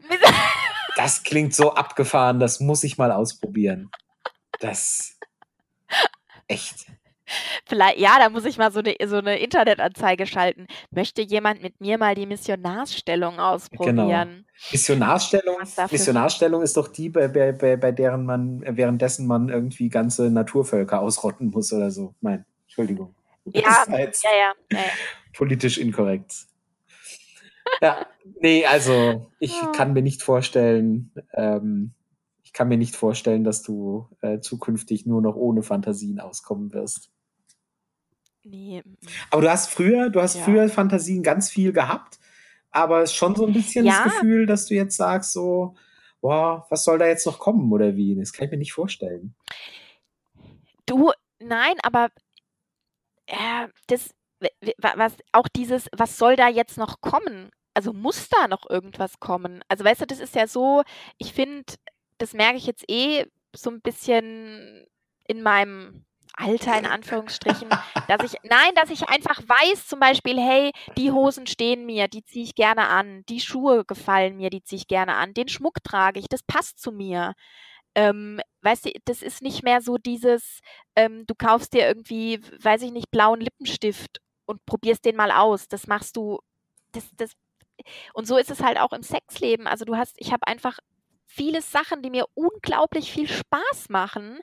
Das 0.96 1.24
klingt 1.24 1.54
so 1.54 1.74
abgefahren, 1.74 2.40
das 2.40 2.60
muss 2.62 2.84
ich 2.84 2.98
mal 2.98 3.12
ausprobieren. 3.12 3.92
Das, 4.60 5.16
Echt? 6.48 6.86
Vielleicht, 7.66 8.00
ja, 8.00 8.18
da 8.20 8.30
muss 8.30 8.46
ich 8.46 8.58
mal 8.58 8.72
so 8.72 8.80
eine, 8.80 8.96
so 9.08 9.18
eine 9.18 9.40
Internetanzeige 9.40 10.28
schalten. 10.28 10.68
Möchte 10.92 11.22
jemand 11.22 11.62
mit 11.64 11.82
mir 11.82 11.98
mal 11.98 12.16
die 12.16 12.26
Missionarsstellung 12.26 13.36
Genau. 13.36 13.54
ausprobieren? 13.54 14.46
Missionarstellung, 14.72 15.58
Was 15.60 15.76
dafür? 15.76 15.98
Missionarstellung 15.98 16.62
ist 16.62 16.78
doch 16.78 16.88
die, 16.88 17.10
bei, 17.10 17.28
bei, 17.28 17.52
bei, 17.78 17.92
deren 17.92 18.26
man, 18.26 18.62
währenddessen 18.78 19.28
man 19.28 19.50
irgendwie 19.50 19.90
ganze 19.90 20.30
Naturvölker 20.30 21.02
ausrotten 21.02 21.50
muss 21.50 21.74
oder 21.74 21.92
so. 21.92 22.14
Nein, 22.22 22.46
Entschuldigung. 22.66 23.16
Ja, 23.46 23.62
ja, 23.90 23.98
ja, 24.00 24.10
ja, 24.24 24.54
ja. 24.72 24.80
politisch 25.34 25.78
inkorrekt. 25.78 26.34
Ja, 27.82 28.06
nee, 28.40 28.66
also 28.66 29.32
ich 29.40 29.62
Ja. 29.62 29.72
kann 29.72 29.94
mir 29.94 30.02
nicht 30.02 30.24
vorstellen, 30.24 31.12
ähm, 31.34 31.94
ich 32.44 32.54
kann 32.54 32.68
mir 32.70 32.78
nicht 32.78 32.96
vorstellen, 32.96 33.44
dass 33.44 33.62
du 33.64 34.08
äh, 34.22 34.40
zukünftig 34.40 35.06
nur 35.06 35.22
noch 35.22 35.36
ohne 35.36 35.62
Fantasien 35.64 36.20
auskommen 36.20 36.72
wirst. 36.74 37.10
Nee. 38.48 38.84
Aber 39.32 39.42
du 39.42 39.50
hast 39.50 39.72
früher, 39.72 40.10
du 40.10 40.22
hast 40.22 40.36
Ja. 40.36 40.44
früher 40.44 40.70
Fantasien 40.70 41.24
ganz 41.24 41.50
viel 41.50 41.74
gehabt, 41.74 42.20
aber 42.70 43.02
es 43.02 43.10
ist 43.12 43.16
schon 43.18 43.36
so 43.36 43.46
ein 43.48 43.54
bisschen 43.54 43.86
Ja. 43.86 44.04
das 44.04 44.14
Gefühl, 44.14 44.46
dass 44.46 44.68
du 44.68 44.76
jetzt 44.76 44.96
sagst 44.98 45.34
so, 45.34 45.76
boah, 46.22 46.66
was 46.70 46.84
soll 46.84 47.00
da 47.00 47.08
jetzt 47.08 47.26
noch 47.26 47.40
kommen 47.40 47.72
oder 47.72 47.96
wie? 47.96 48.16
Das 48.16 48.34
kann 48.34 48.46
ich 48.46 48.52
mir 48.52 48.58
nicht 48.58 48.74
vorstellen. 48.74 49.36
Du, 50.86 51.12
nein, 51.40 51.76
aber 51.82 52.10
äh, 53.26 53.68
das, 53.88 54.14
was, 54.78 55.14
auch 55.32 55.48
dieses, 55.48 55.88
was 55.96 56.18
soll 56.18 56.36
da 56.36 56.48
jetzt 56.48 56.78
noch 56.78 57.02
kommen? 57.02 57.50
Also 57.74 57.94
muss 57.94 58.30
da 58.30 58.48
noch 58.48 58.70
irgendwas 58.70 59.20
kommen? 59.20 59.64
Also 59.68 59.84
weißt 59.84 60.02
du, 60.02 60.06
das 60.06 60.20
ist 60.20 60.36
ja 60.36 60.48
so, 60.48 60.84
ich 61.18 61.34
finde, 61.34 61.66
das 62.20 62.34
merke 62.34 62.58
ich 62.58 62.68
jetzt 62.68 62.86
eh 62.90 63.26
so 63.56 63.72
ein 63.72 63.82
bisschen 63.82 64.86
in 65.28 65.42
meinem 65.42 66.06
Alter, 66.38 66.78
in 66.78 66.86
Anführungsstrichen, 66.86 67.70
dass 68.08 68.24
ich, 68.24 68.40
nein, 68.44 68.74
dass 68.76 68.90
ich 68.90 69.08
einfach 69.08 69.42
weiß, 69.42 69.88
zum 69.88 70.00
Beispiel, 70.00 70.40
hey, 70.40 70.72
die 70.98 71.12
Hosen 71.12 71.48
stehen 71.48 71.86
mir, 71.86 72.08
die 72.08 72.24
ziehe 72.24 72.44
ich 72.44 72.56
gerne 72.56 72.88
an, 72.88 73.24
die 73.30 73.40
Schuhe 73.40 73.86
gefallen 73.86 74.36
mir, 74.38 74.50
die 74.50 74.64
ziehe 74.64 74.80
ich 74.80 74.88
gerne 74.88 75.16
an, 75.16 75.34
den 75.34 75.48
Schmuck 75.48 75.84
trage 75.84 76.20
ich, 76.20 76.28
das 76.28 76.44
passt 76.44 76.80
zu 76.80 76.92
mir. 76.92 77.34
Ähm, 77.96 78.42
weißt 78.62 78.86
du, 78.86 78.92
das 79.06 79.22
ist 79.22 79.42
nicht 79.42 79.64
mehr 79.64 79.80
so 79.82 79.98
dieses, 79.98 80.60
ähm, 80.98 81.26
du 81.28 81.36
kaufst 81.36 81.74
dir 81.74 81.88
irgendwie, 81.88 82.42
weiß 82.62 82.82
ich 82.82 82.92
nicht, 82.92 83.10
blauen 83.10 83.40
Lippenstift 83.40 84.20
und 84.46 84.66
probierst 84.66 85.06
den 85.06 85.16
mal 85.16 85.32
aus. 85.32 85.70
Das 85.70 85.88
machst 85.88 86.18
du, 86.18 86.40
das, 86.92 87.10
das, 87.16 87.32
und 88.14 88.28
so 88.28 88.38
ist 88.38 88.52
es 88.52 88.62
halt 88.62 88.78
auch 88.80 88.92
im 88.92 89.04
Sexleben. 89.04 89.68
Also 89.68 89.86
du 89.86 89.96
hast, 89.96 90.16
ich 90.18 90.34
habe 90.34 90.46
einfach 90.48 90.80
viele 91.26 91.62
Sachen, 91.62 92.02
die 92.02 92.10
mir 92.10 92.26
unglaublich 92.34 93.12
viel 93.12 93.28
Spaß 93.28 93.90
machen 93.90 94.40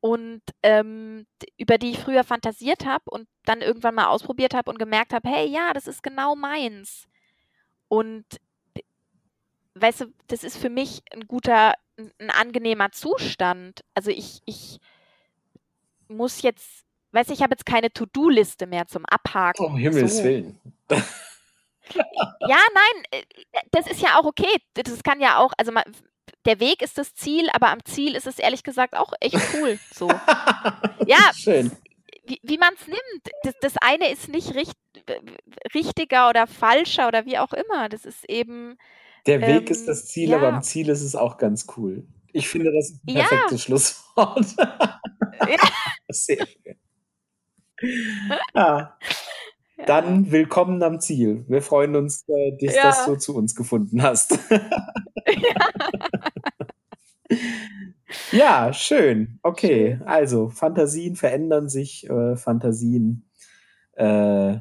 und 0.00 0.40
ähm, 0.62 1.26
über 1.58 1.78
die 1.78 1.90
ich 1.90 1.98
früher 1.98 2.24
fantasiert 2.24 2.86
habe 2.86 3.04
und 3.10 3.28
dann 3.44 3.60
irgendwann 3.60 3.94
mal 3.94 4.06
ausprobiert 4.06 4.54
habe 4.54 4.70
und 4.70 4.78
gemerkt 4.78 5.12
habe, 5.12 5.28
hey, 5.28 5.46
ja, 5.46 5.72
das 5.72 5.86
ist 5.86 6.02
genau 6.02 6.34
meins. 6.34 7.06
Und 7.88 8.24
weißt 9.74 10.02
du, 10.02 10.06
das 10.28 10.44
ist 10.44 10.56
für 10.56 10.70
mich 10.70 11.02
ein 11.12 11.26
guter, 11.26 11.74
ein, 11.98 12.12
ein 12.18 12.30
angenehmer 12.30 12.92
Zustand. 12.92 13.80
Also 13.94 14.10
ich, 14.10 14.40
ich 14.46 14.78
muss 16.08 16.42
jetzt, 16.42 16.84
weißt 17.12 17.30
du, 17.30 17.34
ich 17.34 17.42
habe 17.42 17.52
jetzt 17.52 17.66
keine 17.66 17.92
To-Do-Liste 17.92 18.66
mehr 18.66 18.86
zum 18.86 19.04
Abhaken. 19.04 19.66
Um 19.66 19.76
Himmels 19.76 20.18
So. 20.18 20.24
Willen. 20.24 20.60
Ja, 20.90 22.58
nein, 22.74 23.04
äh, 23.10 23.24
das 23.70 23.86
ist 23.86 24.00
ja 24.00 24.18
auch 24.18 24.24
okay. 24.24 24.62
Das 24.74 25.02
kann 25.02 25.20
ja 25.20 25.38
auch, 25.38 25.52
also 25.58 25.72
man, 25.72 25.84
der 26.46 26.60
Weg 26.60 26.82
ist 26.82 26.98
das 26.98 27.14
Ziel, 27.14 27.48
aber 27.52 27.68
am 27.70 27.84
Ziel 27.84 28.14
ist 28.14 28.26
es 28.26 28.38
ehrlich 28.38 28.62
gesagt 28.62 28.94
auch 28.96 29.12
echt 29.20 29.36
cool. 29.54 29.78
So. 29.94 30.08
Ja. 31.06 31.32
Schön. 31.34 31.72
Wie, 32.26 32.38
wie 32.42 32.58
man 32.58 32.72
es 32.74 32.86
nimmt. 32.86 33.30
Das, 33.42 33.54
das 33.60 33.76
eine 33.78 34.10
ist 34.12 34.28
nicht 34.28 34.54
richt, 34.54 34.76
richtiger 35.74 36.28
oder 36.28 36.46
falscher 36.46 37.08
oder 37.08 37.24
wie 37.26 37.38
auch 37.38 37.52
immer. 37.52 37.88
Das 37.88 38.04
ist 38.04 38.24
eben, 38.28 38.76
Der 39.26 39.40
Weg 39.40 39.62
Ähm, 39.62 39.72
ist 39.72 39.88
das 39.88 40.06
Ziel, 40.06 40.30
ja. 40.30 40.36
aber 40.36 40.48
am 40.52 40.62
Ziel 40.62 40.88
ist 40.88 41.02
es 41.02 41.16
auch 41.16 41.38
ganz 41.38 41.66
cool. 41.76 42.06
Ich 42.32 42.48
finde, 42.48 42.70
das 42.72 42.90
ist 42.90 43.00
ein 43.06 43.16
Ja. 43.16 43.24
perfektes 43.26 43.62
Schlusswort. 43.64 44.44
Sehr 46.10 46.46
schön. 46.46 46.76
Ja, 48.54 48.96
ja. 49.80 49.86
dann 49.86 50.30
willkommen 50.30 50.82
am 50.82 51.00
Ziel. 51.00 51.44
Wir 51.48 51.62
freuen 51.62 51.96
uns, 51.96 52.24
äh, 52.28 52.52
dich, 52.56 52.74
Ja. 52.74 52.82
dass 52.84 53.06
du 53.06 53.16
zu 53.16 53.34
uns 53.34 53.54
gefunden 53.54 54.02
hast. 54.02 54.38
ja, 58.32 58.72
schön. 58.72 59.38
Okay, 59.42 59.96
Schön. 59.98 60.06
also 60.06 60.48
Fantasien 60.50 61.16
verändern 61.16 61.68
sich, 61.68 62.08
äh, 62.08 62.36
Fantasien 62.36 63.28
äh, 63.92 64.58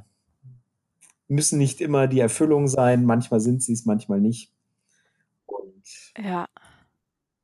müssen 1.28 1.60
nicht 1.60 1.82
immer 1.82 2.08
die 2.08 2.20
Erfüllung 2.20 2.68
sein. 2.68 3.06
Manchmal 3.06 3.40
sind 3.40 3.62
sie 3.62 3.74
es, 3.74 3.86
manchmal 3.86 4.20
nicht. 4.22 4.52
Und 5.46 5.86
ja. 6.18 6.48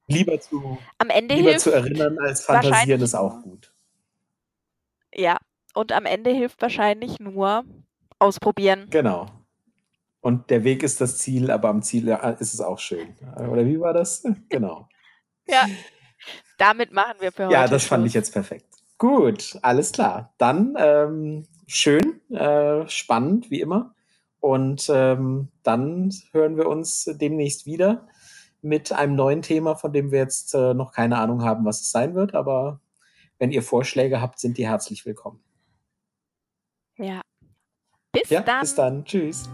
lieber 0.07 0.39
zu, 0.39 0.77
Am 0.97 1.09
Ende 1.09 1.35
lieber 1.35 1.57
zu 1.57 1.71
erinnern 1.71 2.17
als 2.19 2.41
fantasieren 2.45 3.01
ist 3.01 3.15
auch 3.15 3.41
gut. 3.41 3.73
Ja, 5.13 5.37
und 5.75 5.91
am 5.91 6.05
Ende 6.05 6.31
hilft 6.31 6.61
wahrscheinlich 6.61 7.19
nur 7.19 7.63
ausprobieren. 8.19 8.87
Genau. 8.89 9.27
Und 10.21 10.49
der 10.49 10.63
Weg 10.63 10.81
ist 10.81 11.01
das 11.01 11.19
Ziel, 11.19 11.51
aber 11.51 11.69
am 11.69 11.83
Ziel 11.83 12.07
ist 12.39 12.53
es 12.53 12.61
auch 12.61 12.79
schön. 12.79 13.15
Oder 13.37 13.65
wie 13.65 13.79
war 13.79 13.93
das? 13.93 14.23
Genau. 14.49 14.89
Ja. 15.47 15.67
Damit 16.57 16.91
machen 16.91 17.17
wir 17.19 17.31
für 17.31 17.45
heute. 17.45 17.53
Ja, 17.53 17.67
das 17.67 17.85
fand 17.85 18.01
Schluss. 18.01 18.09
ich 18.09 18.13
jetzt 18.15 18.33
perfekt. 18.33 18.65
Gut, 18.97 19.59
alles 19.61 19.91
klar. 19.91 20.33
Dann 20.37 20.75
ähm, 20.79 21.45
schön, 21.67 22.21
äh, 22.31 22.87
spannend, 22.87 23.51
wie 23.51 23.59
immer. 23.59 23.93
Und 24.39 24.89
ähm, 24.93 25.49
dann 25.63 26.11
hören 26.31 26.57
wir 26.57 26.67
uns 26.67 27.05
demnächst 27.19 27.65
wieder 27.65 28.07
mit 28.61 28.91
einem 28.91 29.15
neuen 29.15 29.41
Thema, 29.41 29.75
von 29.75 29.93
dem 29.93 30.11
wir 30.11 30.19
jetzt 30.19 30.55
äh, 30.55 30.73
noch 30.73 30.91
keine 30.91 31.17
Ahnung 31.17 31.43
haben, 31.43 31.65
was 31.65 31.81
es 31.81 31.91
sein 31.91 32.15
wird. 32.15 32.33
Aber 32.33 32.79
wenn 33.37 33.51
ihr 33.51 33.61
Vorschläge 33.61 34.21
habt, 34.21 34.39
sind 34.39 34.57
die 34.57 34.67
herzlich 34.67 35.05
willkommen. 35.05 35.44
Ja. 36.97 37.21
Bis 38.11 38.29
Ja, 38.29 38.41
dann. 38.41 38.61
bis 38.61 38.75
dann. 38.75 39.05
Tschüss. 39.05 39.49